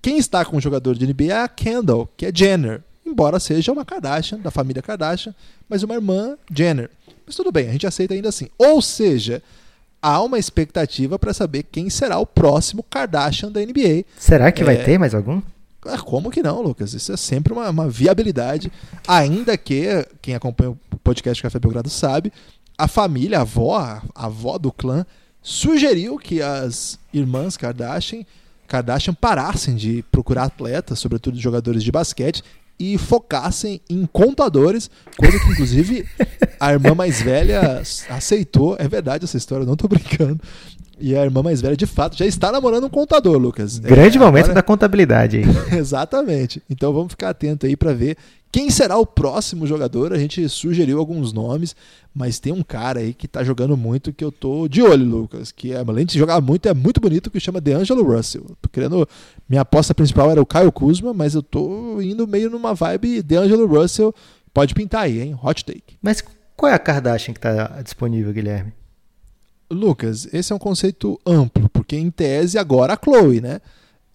quem 0.00 0.18
está 0.18 0.44
com 0.44 0.56
um 0.56 0.60
jogador 0.60 0.94
de 0.94 1.06
NBA 1.06 1.32
é 1.32 1.42
a 1.42 1.48
Kendall, 1.48 2.08
que 2.16 2.26
é 2.26 2.32
Jenner. 2.32 2.84
Embora 3.06 3.38
seja 3.38 3.72
uma 3.72 3.84
Kardashian, 3.84 4.38
da 4.38 4.50
família 4.50 4.82
Kardashian, 4.82 5.32
mas 5.68 5.84
uma 5.84 5.94
irmã 5.94 6.36
Jenner. 6.52 6.90
Mas 7.24 7.36
tudo 7.36 7.52
bem, 7.52 7.68
a 7.68 7.72
gente 7.72 7.86
aceita 7.86 8.14
ainda 8.14 8.28
assim. 8.28 8.48
Ou 8.58 8.82
seja, 8.82 9.40
há 10.02 10.20
uma 10.22 10.38
expectativa 10.38 11.18
para 11.18 11.32
saber 11.32 11.62
quem 11.64 11.88
será 11.88 12.18
o 12.18 12.26
próximo 12.26 12.82
Kardashian 12.82 13.50
da 13.50 13.60
NBA. 13.60 14.04
Será 14.18 14.50
que 14.50 14.62
é... 14.62 14.64
vai 14.64 14.84
ter 14.84 14.98
mais 14.98 15.14
algum? 15.14 15.40
Ah, 15.84 15.98
como 15.98 16.32
que 16.32 16.42
não, 16.42 16.60
Lucas? 16.60 16.94
Isso 16.94 17.12
é 17.12 17.16
sempre 17.16 17.52
uma, 17.52 17.70
uma, 17.70 17.88
viabilidade. 17.88 18.72
Ainda 19.06 19.56
que, 19.56 19.86
quem 20.20 20.34
acompanha 20.34 20.70
o 20.70 20.78
podcast 20.98 21.40
Café 21.40 21.60
Belgrado 21.60 21.88
sabe, 21.88 22.32
a 22.76 22.88
família, 22.88 23.38
a 23.38 23.42
avó, 23.42 23.78
a 23.78 24.02
avó 24.14 24.58
do 24.58 24.72
clã, 24.72 25.06
sugeriu 25.40 26.18
que 26.18 26.42
as 26.42 26.98
irmãs 27.12 27.56
Kardashian, 27.56 28.24
Kardashian 28.66 29.14
parassem 29.14 29.76
de 29.76 30.04
procurar 30.10 30.44
atletas, 30.44 30.98
sobretudo 30.98 31.38
jogadores 31.38 31.84
de 31.84 31.92
basquete, 31.92 32.42
e 32.78 32.98
focassem 32.98 33.80
em 33.88 34.06
contadores, 34.06 34.90
coisa 35.16 35.38
que 35.38 35.50
inclusive 35.50 36.06
a 36.60 36.72
irmã 36.72 36.94
mais 36.94 37.20
velha 37.22 37.82
aceitou. 38.08 38.76
É 38.78 38.86
verdade 38.86 39.24
essa 39.24 39.36
história, 39.36 39.64
não 39.64 39.76
tô 39.76 39.88
brincando. 39.88 40.40
E 40.98 41.14
a 41.14 41.22
irmã 41.22 41.42
mais 41.42 41.60
velha, 41.60 41.76
de 41.76 41.84
fato, 41.84 42.16
já 42.16 42.24
está 42.24 42.50
namorando 42.50 42.84
um 42.84 42.88
contador, 42.88 43.36
Lucas. 43.36 43.78
Grande 43.78 44.16
é, 44.16 44.20
momento 44.20 44.44
agora... 44.44 44.54
da 44.54 44.62
contabilidade 44.62 45.38
aí. 45.38 45.44
Exatamente. 45.76 46.62
Então 46.70 46.92
vamos 46.92 47.10
ficar 47.10 47.30
atento 47.30 47.66
aí 47.66 47.76
para 47.76 47.92
ver 47.92 48.16
quem 48.50 48.70
será 48.70 48.96
o 48.96 49.06
próximo 49.06 49.66
jogador. 49.66 50.12
A 50.12 50.18
gente 50.18 50.48
sugeriu 50.48 50.98
alguns 50.98 51.32
nomes, 51.32 51.76
mas 52.14 52.38
tem 52.38 52.52
um 52.52 52.62
cara 52.62 53.00
aí 53.00 53.12
que 53.12 53.28
tá 53.28 53.44
jogando 53.44 53.76
muito 53.76 54.12
que 54.12 54.24
eu 54.24 54.32
tô 54.32 54.66
de 54.66 54.82
olho, 54.82 55.04
Lucas. 55.04 55.52
Que 55.52 55.72
é, 55.72 55.78
além 55.78 56.06
de 56.06 56.18
jogar 56.18 56.40
muito, 56.40 56.68
é 56.68 56.74
muito 56.74 57.00
bonito, 57.00 57.30
que 57.30 57.38
chama 57.38 57.60
DeAngelo 57.60 58.02
Russell. 58.02 58.46
Tô 58.60 58.68
querendo. 58.68 59.06
Minha 59.48 59.62
aposta 59.62 59.94
principal 59.94 60.30
era 60.30 60.40
o 60.40 60.46
Kyle 60.46 60.72
Kuzma, 60.72 61.12
mas 61.12 61.34
eu 61.34 61.42
tô 61.42 62.00
indo 62.00 62.26
meio 62.26 62.48
numa 62.50 62.74
vibe 62.74 63.22
DeAngelo 63.22 63.66
Russell. 63.66 64.14
Pode 64.54 64.74
pintar 64.74 65.02
aí, 65.02 65.20
hein? 65.20 65.38
Hot 65.42 65.64
take. 65.64 65.96
Mas 66.00 66.24
qual 66.56 66.72
é 66.72 66.74
a 66.74 66.78
Kardashian 66.78 67.34
que 67.34 67.40
tá 67.40 67.82
disponível, 67.82 68.32
Guilherme? 68.32 68.72
Lucas, 69.70 70.32
esse 70.32 70.52
é 70.52 70.56
um 70.56 70.58
conceito 70.58 71.20
amplo, 71.26 71.68
porque 71.68 71.96
em 71.96 72.10
tese 72.10 72.56
agora 72.56 72.94
a 72.94 72.98
Chloe, 73.02 73.40
né? 73.40 73.60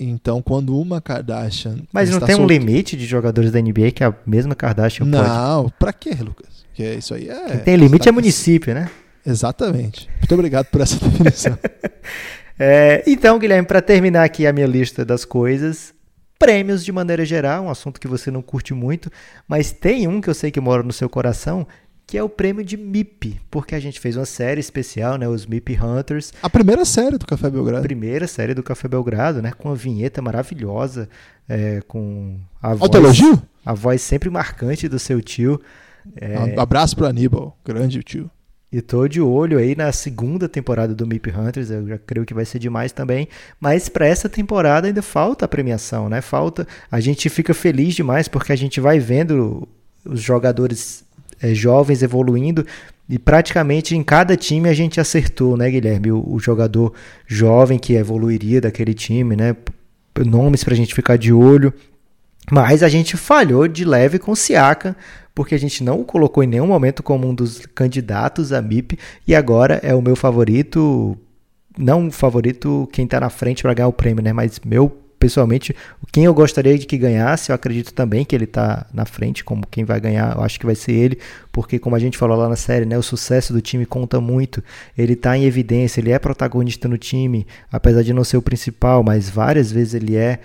Então, 0.04 0.42
quando 0.42 0.80
uma 0.80 1.00
Kardashian. 1.00 1.78
Mas 1.94 2.10
não 2.10 2.20
tem 2.20 2.36
um 2.36 2.48
limite 2.48 2.98
de 2.98 3.06
jogadores 3.06 3.52
da 3.52 3.62
NBA 3.62 3.92
que 3.92 4.04
a 4.04 4.14
mesma 4.26 4.56
Kardashian 4.56 5.06
não, 5.06 5.20
pode? 5.20 5.30
Não, 5.30 5.70
pra 5.78 5.94
quê, 5.94 6.16
Lucas? 6.20 6.66
Porque 6.68 6.84
isso 6.96 7.14
aí 7.14 7.30
é. 7.30 7.46
Quem 7.46 7.60
tem 7.60 7.76
limite 7.76 8.10
é 8.10 8.12
município, 8.12 8.74
né? 8.74 8.90
Exatamente. 9.24 10.10
Muito 10.18 10.34
obrigado 10.34 10.66
por 10.66 10.82
essa 10.82 10.98
definição. 11.08 11.56
é, 12.58 13.04
então, 13.06 13.38
Guilherme, 13.38 13.68
para 13.68 13.82
terminar 13.82 14.24
aqui 14.24 14.48
a 14.48 14.54
minha 14.54 14.66
lista 14.66 15.06
das 15.06 15.24
coisas, 15.24 15.94
prêmios 16.40 16.84
de 16.84 16.92
maneira 16.92 17.24
geral, 17.24 17.66
um 17.66 17.70
assunto 17.70 18.00
que 18.00 18.08
você 18.08 18.32
não 18.32 18.42
curte 18.42 18.74
muito, 18.74 19.12
mas 19.48 19.72
tem 19.72 20.08
um 20.08 20.20
que 20.20 20.30
eu 20.30 20.34
sei 20.34 20.50
que 20.50 20.60
mora 20.60 20.82
no 20.82 20.92
seu 20.92 21.08
coração, 21.08 21.68
que 22.12 22.18
é 22.18 22.24
o 22.24 22.28
prêmio 22.28 22.62
de 22.62 22.76
MIP, 22.76 23.40
porque 23.50 23.74
a 23.74 23.80
gente 23.80 23.98
fez 23.98 24.18
uma 24.18 24.26
série 24.26 24.60
especial, 24.60 25.18
né, 25.18 25.30
os 25.30 25.46
MIP 25.46 25.80
Hunters. 25.82 26.34
A 26.44 26.50
primeira 26.50 26.84
série 26.84 27.18
do 27.18 27.26
Café 27.26 27.50
Belgrado. 27.50 27.78
A 27.78 27.82
primeira 27.82 28.28
série 28.28 28.54
do 28.54 28.62
Café 28.62 28.90
Belgrado, 28.90 29.42
né, 29.42 29.54
com 29.58 29.70
uma 29.70 29.76
vinheta 29.76 30.22
maravilhosa, 30.22 31.08
é, 31.48 31.80
com 31.88 32.38
a 32.62 32.72
voz, 32.72 32.82
Autoelogio? 32.82 33.42
a 33.66 33.74
voz 33.74 34.02
sempre 34.02 34.30
marcante 34.30 34.90
do 34.90 35.00
seu 35.00 35.22
tio. 35.22 35.62
É... 36.18 36.38
Um 36.38 36.60
abraço 36.60 36.98
pro 36.98 37.06
Aníbal, 37.06 37.58
grande 37.64 38.04
tio. 38.04 38.30
E 38.70 38.82
tô 38.82 39.08
de 39.08 39.22
olho 39.22 39.58
aí 39.58 39.74
na 39.74 39.90
segunda 39.94 40.50
temporada 40.50 40.94
do 40.94 41.08
MIP 41.08 41.32
Hunters, 41.32 41.72
eu 41.72 41.88
já 41.88 41.98
creio 41.98 42.26
que 42.26 42.34
vai 42.34 42.44
ser 42.44 42.60
demais 42.60 42.92
também. 42.92 43.30
Mas 43.58 43.88
para 43.88 44.06
essa 44.06 44.28
temporada 44.28 44.86
ainda 44.86 45.02
falta 45.02 45.46
a 45.46 45.48
premiação, 45.48 46.10
né? 46.10 46.20
Falta. 46.20 46.68
A 46.92 47.00
gente 47.00 47.30
fica 47.30 47.54
feliz 47.54 47.96
demais 47.96 48.28
porque 48.28 48.52
a 48.52 48.58
gente 48.58 48.82
vai 48.82 49.00
vendo 49.00 49.66
os 50.04 50.22
jogadores 50.22 51.06
é, 51.42 51.54
jovens 51.54 52.04
evoluindo 52.04 52.66
e 53.10 53.20
praticamente 53.20 53.96
em 53.96 54.04
cada 54.04 54.38
time 54.38 54.70
a 54.70 54.74
gente 54.74 55.00
acertou, 55.00 55.58
né, 55.58 55.70
Guilherme? 55.70 56.12
O, 56.12 56.24
o 56.26 56.40
jogador 56.40 56.94
jovem 57.28 57.78
que 57.78 57.94
evoluiria 57.94 58.62
daquele 58.62 58.94
time, 58.94 59.36
né? 59.36 59.56
Nomes 60.26 60.64
para 60.64 60.74
a 60.74 60.78
gente 60.78 60.94
ficar 60.94 61.18
de 61.18 61.34
olho. 61.34 61.74
Mas 62.50 62.82
a 62.82 62.90
gente 62.90 63.18
falhou 63.18 63.68
de 63.68 63.84
leve 63.84 64.18
com 64.18 64.32
o 64.32 64.36
Siaka, 64.36 64.96
porque 65.36 65.54
a 65.54 65.60
gente 65.60 65.84
não 65.84 66.02
o 66.02 66.06
colocou 66.06 66.44
em 66.44 66.48
nenhum 66.48 66.68
momento 66.68 67.04
como 67.04 67.28
um 67.28 67.36
dos 67.36 67.66
candidatos 67.66 68.52
a 68.52 68.62
MIP 68.62 68.98
e 69.28 69.36
agora 69.36 69.80
é 69.84 69.94
o 69.94 70.02
meu 70.02 70.16
favorito, 70.16 71.18
não 71.78 72.10
favorito 72.12 72.88
quem 72.92 73.06
está 73.06 73.20
na 73.20 73.30
frente 73.30 73.62
para 73.62 73.74
ganhar 73.74 73.88
o 73.88 73.94
prêmio, 73.94 74.24
né? 74.24 74.34
Mas 74.34 74.60
meu 74.66 75.01
pessoalmente, 75.22 75.76
quem 76.12 76.26
eu 76.26 76.34
gostaria 76.34 76.76
de 76.80 76.88
que 76.88 76.98
ganhasse, 76.98 77.52
eu 77.52 77.56
acredito 77.56 77.94
também 77.94 78.26
que 78.26 78.36
ele 78.36 78.46
está 78.46 78.88
na 78.92 79.06
frente, 79.06 79.44
como 79.44 79.68
quem 79.68 79.86
vai 79.86 80.00
ganhar, 80.00 80.36
eu 80.36 80.44
acho 80.44 80.60
que 80.60 80.66
vai 80.66 80.74
ser 80.74 80.94
ele, 80.94 81.20
porque 81.52 81.78
como 81.78 81.96
a 81.96 82.00
gente 82.00 82.18
falou 82.18 82.36
lá 82.36 82.50
na 82.50 82.56
série, 82.56 82.86
né, 82.86 82.98
o 82.98 83.04
sucesso 83.04 83.54
do 83.54 83.62
time 83.62 83.86
conta 83.86 84.20
muito. 84.20 84.64
Ele 84.98 85.14
está 85.14 85.38
em 85.38 85.46
evidência, 85.46 86.02
ele 86.02 86.12
é 86.12 86.18
protagonista 86.18 86.88
no 86.88 86.98
time, 86.98 87.46
apesar 87.72 88.02
de 88.02 88.14
não 88.14 88.24
ser 88.24 88.38
o 88.38 88.42
principal, 88.42 89.04
mas 89.04 89.30
várias 89.30 89.72
vezes 89.72 89.94
ele 89.94 90.16
é, 90.16 90.40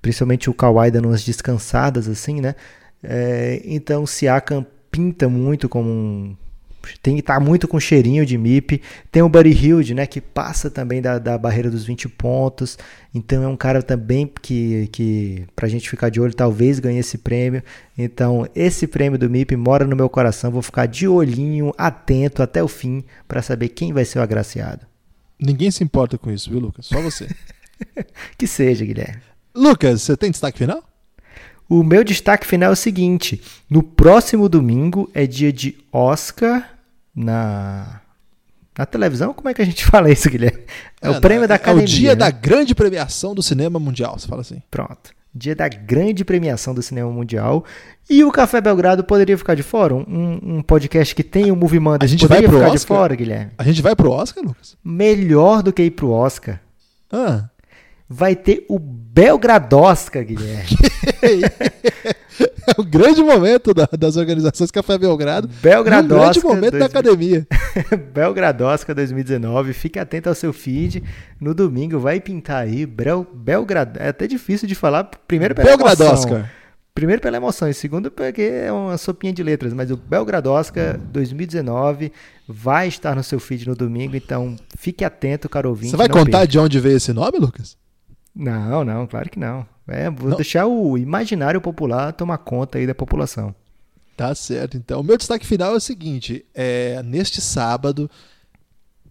principalmente 0.00 0.48
o 0.48 0.54
Kawhi 0.54 0.90
dando 0.90 1.08
umas 1.08 1.22
descansadas 1.22 2.08
assim, 2.08 2.40
né? 2.40 2.54
É, 3.02 3.60
então 3.66 4.04
o 4.04 4.06
Siakam 4.06 4.64
pinta 4.90 5.28
muito 5.28 5.68
como 5.68 5.90
um 5.90 6.36
tem 7.02 7.14
que 7.14 7.20
estar 7.20 7.34
tá 7.34 7.40
muito 7.40 7.66
com 7.68 7.78
cheirinho 7.78 8.24
de 8.24 8.36
MIP. 8.36 8.80
Tem 9.10 9.22
o 9.22 9.28
Buddy 9.28 9.50
Hilde, 9.50 9.94
né, 9.94 10.06
que 10.06 10.20
passa 10.20 10.70
também 10.70 11.00
da, 11.00 11.18
da 11.18 11.36
barreira 11.38 11.70
dos 11.70 11.84
20 11.84 12.08
pontos. 12.08 12.78
Então 13.14 13.42
é 13.42 13.48
um 13.48 13.56
cara 13.56 13.82
também 13.82 14.30
que, 14.40 14.88
que 14.92 15.44
pra 15.54 15.68
gente 15.68 15.88
ficar 15.88 16.08
de 16.08 16.20
olho, 16.20 16.34
talvez 16.34 16.78
ganhe 16.78 16.98
esse 16.98 17.18
prêmio. 17.18 17.62
Então, 17.96 18.48
esse 18.54 18.86
prêmio 18.86 19.18
do 19.18 19.28
MIP 19.28 19.56
mora 19.56 19.86
no 19.86 19.96
meu 19.96 20.08
coração. 20.08 20.50
Vou 20.50 20.62
ficar 20.62 20.86
de 20.86 21.06
olhinho, 21.06 21.72
atento 21.76 22.42
até 22.42 22.62
o 22.62 22.68
fim 22.68 23.04
para 23.28 23.42
saber 23.42 23.68
quem 23.68 23.92
vai 23.92 24.04
ser 24.04 24.18
o 24.18 24.22
agraciado. 24.22 24.86
Ninguém 25.38 25.70
se 25.70 25.82
importa 25.82 26.16
com 26.16 26.30
isso, 26.30 26.50
viu, 26.50 26.60
Lucas? 26.60 26.86
Só 26.86 27.00
você. 27.00 27.28
que 28.38 28.46
seja, 28.46 28.84
Guilherme. 28.84 29.20
Lucas, 29.54 30.02
você 30.02 30.16
tem 30.16 30.30
destaque 30.30 30.58
final? 30.58 30.82
O 31.68 31.82
meu 31.82 32.04
destaque 32.04 32.46
final 32.46 32.70
é 32.70 32.72
o 32.72 32.76
seguinte: 32.76 33.40
no 33.68 33.82
próximo 33.82 34.48
domingo 34.48 35.10
é 35.14 35.26
dia 35.26 35.52
de 35.52 35.76
Oscar 35.90 36.71
na 37.14 38.00
na 38.76 38.86
televisão. 38.86 39.34
Como 39.34 39.48
é 39.48 39.54
que 39.54 39.62
a 39.62 39.64
gente 39.64 39.84
fala 39.86 40.10
isso, 40.10 40.30
Guilherme? 40.30 40.62
É, 41.00 41.08
é 41.08 41.10
o 41.10 41.20
prêmio 41.20 41.46
da 41.46 41.56
academia. 41.56 41.82
É 41.82 41.84
o 41.84 41.88
dia 41.88 42.10
né? 42.10 42.16
da 42.16 42.30
grande 42.30 42.74
premiação 42.74 43.34
do 43.34 43.42
cinema 43.42 43.78
mundial, 43.78 44.18
você 44.18 44.26
fala 44.26 44.40
assim. 44.40 44.62
Pronto. 44.70 45.10
Dia 45.34 45.54
da 45.54 45.66
grande 45.66 46.24
premiação 46.24 46.74
do 46.74 46.82
cinema 46.82 47.10
mundial. 47.10 47.64
E 48.08 48.22
o 48.22 48.30
Café 48.30 48.60
Belgrado 48.60 49.02
poderia 49.02 49.38
ficar 49.38 49.54
de 49.54 49.62
fora? 49.62 49.94
Um, 49.94 50.38
um 50.42 50.62
podcast 50.62 51.14
que 51.14 51.22
tem 51.22 51.50
o 51.50 51.56
Movie 51.56 51.80
Mondays 51.80 52.10
a 52.10 52.12
gente 52.12 52.26
vai 52.26 52.42
pro 52.42 52.52
ficar 52.52 52.66
Oscar? 52.66 52.78
de 52.78 52.86
fora, 52.86 53.14
Guilherme? 53.14 53.52
A 53.56 53.64
gente 53.64 53.80
vai 53.80 53.96
pro 53.96 54.10
Oscar, 54.10 54.44
Lucas? 54.44 54.76
Melhor 54.84 55.62
do 55.62 55.72
que 55.72 55.82
ir 55.82 55.90
pro 55.92 56.10
Oscar. 56.10 56.60
Ah 57.10 57.48
vai 58.12 58.36
ter 58.36 58.66
o 58.68 58.78
Belgradosca, 59.14 60.22
Guilherme. 60.22 60.70
é 61.22 62.80
o 62.80 62.82
grande 62.82 63.22
momento 63.22 63.74
da, 63.74 63.86
das 63.98 64.16
organizações 64.16 64.70
Café 64.70 64.96
Belgrado. 64.96 65.46
Belgradosca. 65.60 66.14
o 66.14 66.18
grande 66.18 66.40
momento 66.42 66.78
2000... 66.78 66.80
da 66.80 66.86
academia. 66.86 67.46
Belgradosca 68.14 68.94
2019. 68.94 69.74
Fique 69.74 69.98
atento 69.98 70.30
ao 70.30 70.34
seu 70.34 70.50
feed. 70.50 71.02
No 71.38 71.52
domingo 71.52 71.98
vai 71.98 72.20
pintar 72.20 72.62
aí. 72.62 72.86
Bel... 72.86 73.26
Belgrad... 73.34 73.98
É 73.98 74.08
até 74.08 74.26
difícil 74.26 74.66
de 74.66 74.74
falar. 74.74 75.04
Primeiro 75.28 75.54
pela 75.54 75.68
Belgradosca. 75.68 76.30
Emoção. 76.30 76.48
Primeiro 76.94 77.20
pela 77.20 77.36
emoção 77.36 77.68
e 77.68 77.74
segundo 77.74 78.10
porque 78.10 78.42
é 78.42 78.72
uma 78.72 78.96
sopinha 78.96 79.32
de 79.32 79.42
letras. 79.42 79.74
Mas 79.74 79.90
o 79.90 79.96
Belgradosca 79.96 80.98
2019 81.12 82.10
vai 82.48 82.88
estar 82.88 83.14
no 83.14 83.22
seu 83.22 83.38
feed 83.38 83.68
no 83.68 83.74
domingo. 83.74 84.16
Então 84.16 84.56
fique 84.74 85.04
atento, 85.04 85.50
caro 85.50 85.68
ouvinte. 85.68 85.90
Você 85.90 85.96
vai 85.98 86.08
contar 86.08 86.38
perca. 86.38 86.48
de 86.48 86.58
onde 86.58 86.80
veio 86.80 86.96
esse 86.96 87.12
nome, 87.12 87.38
Lucas? 87.38 87.76
Não, 88.34 88.84
não, 88.84 89.06
claro 89.06 89.28
que 89.30 89.38
não. 89.38 89.66
É, 89.86 90.08
vou 90.08 90.30
não. 90.30 90.36
deixar 90.36 90.66
o 90.66 90.96
imaginário 90.96 91.60
popular 91.60 92.12
tomar 92.12 92.38
conta 92.38 92.78
aí 92.78 92.86
da 92.86 92.94
população. 92.94 93.54
Tá 94.16 94.34
certo, 94.34 94.76
então. 94.76 95.00
O 95.00 95.04
meu 95.04 95.16
destaque 95.16 95.46
final 95.46 95.74
é 95.74 95.76
o 95.76 95.80
seguinte: 95.80 96.44
é, 96.54 97.02
neste 97.02 97.40
sábado, 97.40 98.10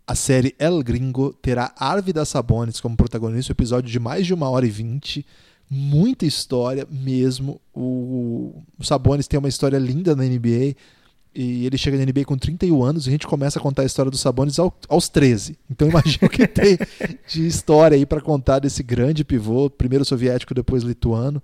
a 0.07 0.15
série 0.15 0.55
El 0.57 0.81
Gringo 0.83 1.33
terá 1.33 1.73
Arvida 1.77 2.25
Sabonis 2.25 2.79
como 2.79 2.97
protagonista, 2.97 3.51
um 3.51 3.55
episódio 3.55 3.89
de 3.89 3.99
mais 3.99 4.25
de 4.25 4.33
uma 4.33 4.49
hora 4.49 4.65
e 4.65 4.69
vinte. 4.69 5.25
Muita 5.69 6.25
história 6.25 6.85
mesmo. 6.89 7.61
O, 7.73 8.61
o 8.77 8.83
Sabonis 8.83 9.27
tem 9.27 9.39
uma 9.39 9.49
história 9.49 9.77
linda 9.77 10.15
na 10.15 10.23
NBA 10.23 10.75
e 11.33 11.65
ele 11.65 11.77
chega 11.77 11.97
na 11.97 12.03
NBA 12.03 12.25
com 12.25 12.37
31 12.37 12.83
anos 12.83 13.05
e 13.05 13.09
a 13.09 13.11
gente 13.11 13.25
começa 13.25 13.57
a 13.57 13.61
contar 13.61 13.83
a 13.83 13.85
história 13.85 14.11
dos 14.11 14.19
Sabonis 14.19 14.59
ao, 14.59 14.77
aos 14.89 15.07
13. 15.07 15.57
Então 15.69 15.87
imagina 15.89 16.27
o 16.27 16.29
que 16.29 16.45
tem 16.45 16.77
de 17.27 17.47
história 17.47 17.95
aí 17.95 18.05
para 18.05 18.21
contar 18.21 18.59
desse 18.59 18.83
grande 18.83 19.23
pivô, 19.23 19.69
primeiro 19.69 20.03
soviético, 20.03 20.53
depois 20.53 20.83
lituano. 20.83 21.41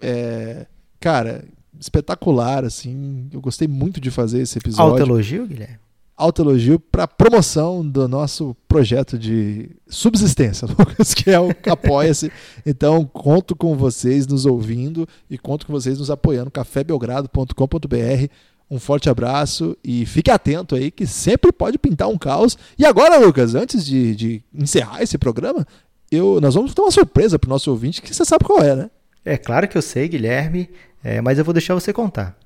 É, 0.00 0.66
cara, 0.98 1.44
espetacular, 1.78 2.64
assim. 2.64 3.28
Eu 3.32 3.40
gostei 3.40 3.68
muito 3.68 4.00
de 4.00 4.10
fazer 4.10 4.40
esse 4.40 4.58
episódio. 4.58 4.92
Alto 4.92 5.02
elogio, 5.02 5.46
Guilherme? 5.46 5.78
Alto 6.16 6.40
elogio 6.40 6.80
para 6.80 7.06
promoção 7.06 7.86
do 7.86 8.08
nosso 8.08 8.56
projeto 8.66 9.18
de 9.18 9.68
subsistência, 9.86 10.64
Lucas, 10.78 11.12
que 11.12 11.30
é 11.30 11.38
o 11.38 11.50
Apoia-se. 11.70 12.32
Então, 12.64 13.04
conto 13.04 13.54
com 13.54 13.76
vocês 13.76 14.26
nos 14.26 14.46
ouvindo 14.46 15.06
e 15.28 15.36
conto 15.36 15.66
com 15.66 15.74
vocês 15.74 15.98
nos 15.98 16.10
apoiando. 16.10 16.50
cafébelgrado.com.br 16.50 18.30
um 18.70 18.78
forte 18.78 19.08
abraço 19.08 19.76
e 19.82 20.04
fique 20.04 20.30
atento 20.30 20.74
aí 20.74 20.90
que 20.90 21.06
sempre 21.06 21.52
pode 21.52 21.78
pintar 21.78 22.08
um 22.08 22.18
caos. 22.18 22.58
E 22.78 22.84
agora, 22.84 23.18
Lucas, 23.18 23.54
antes 23.54 23.84
de, 23.84 24.14
de 24.14 24.42
encerrar 24.52 25.02
esse 25.02 25.16
programa, 25.16 25.66
eu, 26.10 26.40
nós 26.40 26.54
vamos 26.54 26.74
ter 26.74 26.82
uma 26.82 26.90
surpresa 26.90 27.38
para 27.38 27.48
o 27.48 27.50
nosso 27.50 27.70
ouvinte 27.70 28.02
que 28.02 28.14
você 28.14 28.24
sabe 28.24 28.44
qual 28.44 28.62
é, 28.62 28.74
né? 28.74 28.90
É 29.24 29.36
claro 29.36 29.68
que 29.68 29.76
eu 29.76 29.82
sei, 29.82 30.08
Guilherme, 30.08 30.70
é, 31.02 31.20
mas 31.20 31.38
eu 31.38 31.44
vou 31.44 31.54
deixar 31.54 31.74
você 31.74 31.92
contar. 31.92 32.36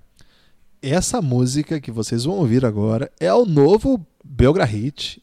Essa 0.82 1.20
música 1.20 1.80
que 1.80 1.90
vocês 1.90 2.24
vão 2.24 2.36
ouvir 2.36 2.64
agora 2.64 3.10
é 3.20 3.32
o 3.32 3.44
novo 3.44 4.04
Belgra 4.24 4.64
Hit, 4.64 5.22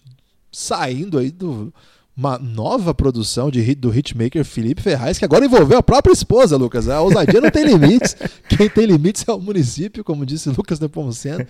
saindo 0.51 1.17
aí 1.17 1.31
do, 1.31 1.73
uma 2.17 2.39
nova 2.39 2.95
produção 2.95 3.51
de 3.51 3.61
hit 3.61 3.79
do 3.79 3.95
hitmaker 3.95 4.43
Felipe 4.43 4.81
Ferraz, 4.81 5.19
que 5.19 5.25
agora 5.25 5.45
envolveu 5.45 5.77
a 5.77 5.83
própria 5.83 6.11
esposa, 6.11 6.57
Lucas. 6.57 6.89
A 6.89 6.99
ousadia 6.99 7.39
não 7.39 7.51
tem 7.51 7.63
limites. 7.63 8.17
Quem 8.49 8.67
tem 8.67 8.87
limites 8.87 9.23
é 9.27 9.31
o 9.31 9.39
município, 9.39 10.03
como 10.03 10.25
disse 10.25 10.49
Lucas 10.49 10.79
Nepomuceno. 10.79 11.45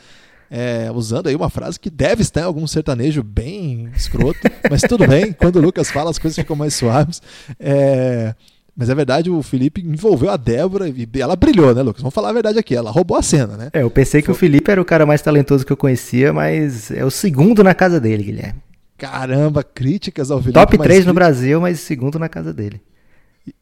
É, 0.52 0.90
usando 0.94 1.28
aí 1.28 1.36
uma 1.36 1.50
frase 1.50 1.80
que 1.80 1.90
deve 1.90 2.22
estar 2.22 2.42
em 2.42 2.46
algum 2.46 2.68
sertanejo 2.68 3.22
bem 3.22 3.90
escroto, 3.96 4.40
mas 4.70 4.82
tudo 4.82 5.06
bem, 5.06 5.34
quando 5.34 5.58
o 5.58 5.62
Lucas 5.62 5.92
fala 5.92 6.10
as 6.10 6.18
coisas 6.18 6.38
ficam 6.38 6.56
mais 6.56 6.74
suaves. 6.74 7.22
É, 7.60 8.34
mas 8.76 8.90
é 8.90 8.96
verdade, 8.96 9.30
o 9.30 9.42
Felipe 9.42 9.82
envolveu 9.82 10.30
a 10.30 10.38
Débora 10.38 10.88
e 10.88 11.08
ela 11.20 11.36
brilhou, 11.36 11.74
né, 11.74 11.82
Lucas? 11.82 12.02
Vamos 12.02 12.14
falar 12.14 12.30
a 12.30 12.34
verdade 12.34 12.60
aqui, 12.60 12.76
ela 12.76 12.92
roubou 12.92 13.18
a 13.18 13.22
cena, 13.22 13.58
né? 13.58 13.70
É, 13.74 13.82
eu 13.84 13.90
pensei 13.90 14.22
que 14.22 14.28
Foi... 14.28 14.36
o 14.36 14.38
Felipe 14.38 14.70
era 14.70 14.82
o 14.82 14.86
cara 14.86 15.06
mais 15.06 15.22
talentoso 15.22 15.66
que 15.66 15.72
eu 15.72 15.78
conhecia, 15.78 16.32
mas 16.32 16.92
é 16.92 17.04
o 17.04 17.12
segundo 17.12 17.64
na 17.64 17.74
casa 17.74 18.00
dele, 18.00 18.24
Guilherme. 18.24 18.67
Caramba, 18.98 19.64
críticas 19.64 20.32
ao 20.32 20.40
Felipe. 20.40 20.60
Top 20.60 20.78
3 20.78 21.06
no 21.06 21.14
Brasil, 21.14 21.62
mas 21.62 21.80
segundo 21.80 22.18
na 22.18 22.28
casa 22.28 22.54
dele. 22.54 22.82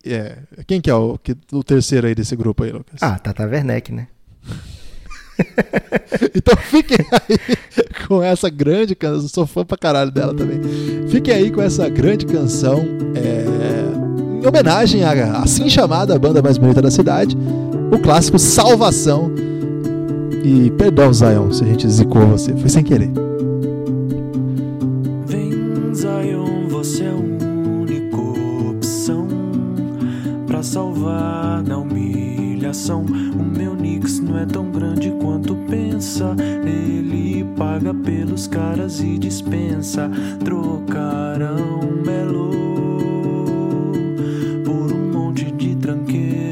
É. 0.04 0.38
Quem 0.66 0.80
que 0.80 0.90
é 0.90 0.96
o, 0.96 1.18
que, 1.18 1.36
o 1.52 1.64
terceiro 1.64 2.08
aí 2.08 2.16
desse 2.16 2.36
grupo 2.36 2.64
aí, 2.64 2.72
Lucas? 2.72 3.02
Ah, 3.02 3.20
Tata 3.20 3.46
Werneck, 3.46 3.92
né? 3.92 4.08
então 6.34 6.56
fiquem 6.56 6.98
aí 7.12 7.38
com 8.08 8.24
essa 8.24 8.50
grande 8.50 8.96
canção. 8.96 9.28
Sou 9.28 9.46
fã 9.46 9.66
pra 9.66 9.78
caralho 9.78 10.12
dela 10.12 10.34
também. 10.34 10.60
Fiquem 11.10 11.34
aí 11.34 11.52
com 11.52 11.62
essa 11.62 11.90
grande 11.90 12.26
canção. 12.26 12.80
É, 13.16 14.42
em 14.42 14.48
homenagem 14.48 15.04
à 15.04 15.40
assim 15.40 15.70
chamada 15.70 16.18
banda 16.18 16.42
mais 16.42 16.58
bonita 16.58 16.82
da 16.82 16.90
cidade. 16.90 17.36
O 17.92 18.00
clássico 18.00 18.40
Salvação. 18.40 19.32
E 20.44 20.72
perdão, 20.72 21.12
Zion, 21.12 21.52
se 21.52 21.64
a 21.64 21.68
gente 21.68 21.90
zicou 21.90 22.26
você. 22.28 22.56
Foi 22.56 22.70
sem 22.70 22.84
querer. 22.84 23.25
Salvar 30.96 31.64
humilhação. 31.78 33.06
O 33.38 33.44
meu 33.44 33.76
Nix 33.76 34.20
não 34.20 34.40
é 34.40 34.46
tão 34.46 34.72
grande 34.72 35.12
quanto 35.22 35.56
pensa. 35.70 36.36
Ele 36.66 37.44
paga 37.58 37.94
pelos 37.94 38.48
caras 38.48 39.02
e 39.02 39.18
dispensa. 39.18 40.10
Trocarão 40.44 41.82
melô 42.06 42.52
por 44.64 44.94
um 44.94 45.12
monte 45.12 45.52
de 45.52 45.76
tranqueira. 45.76 46.45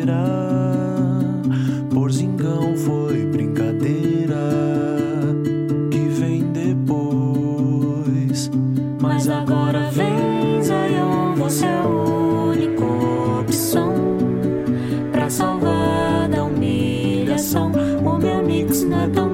Não 18.86 19.02
é 19.02 19.08
tão 19.10 19.33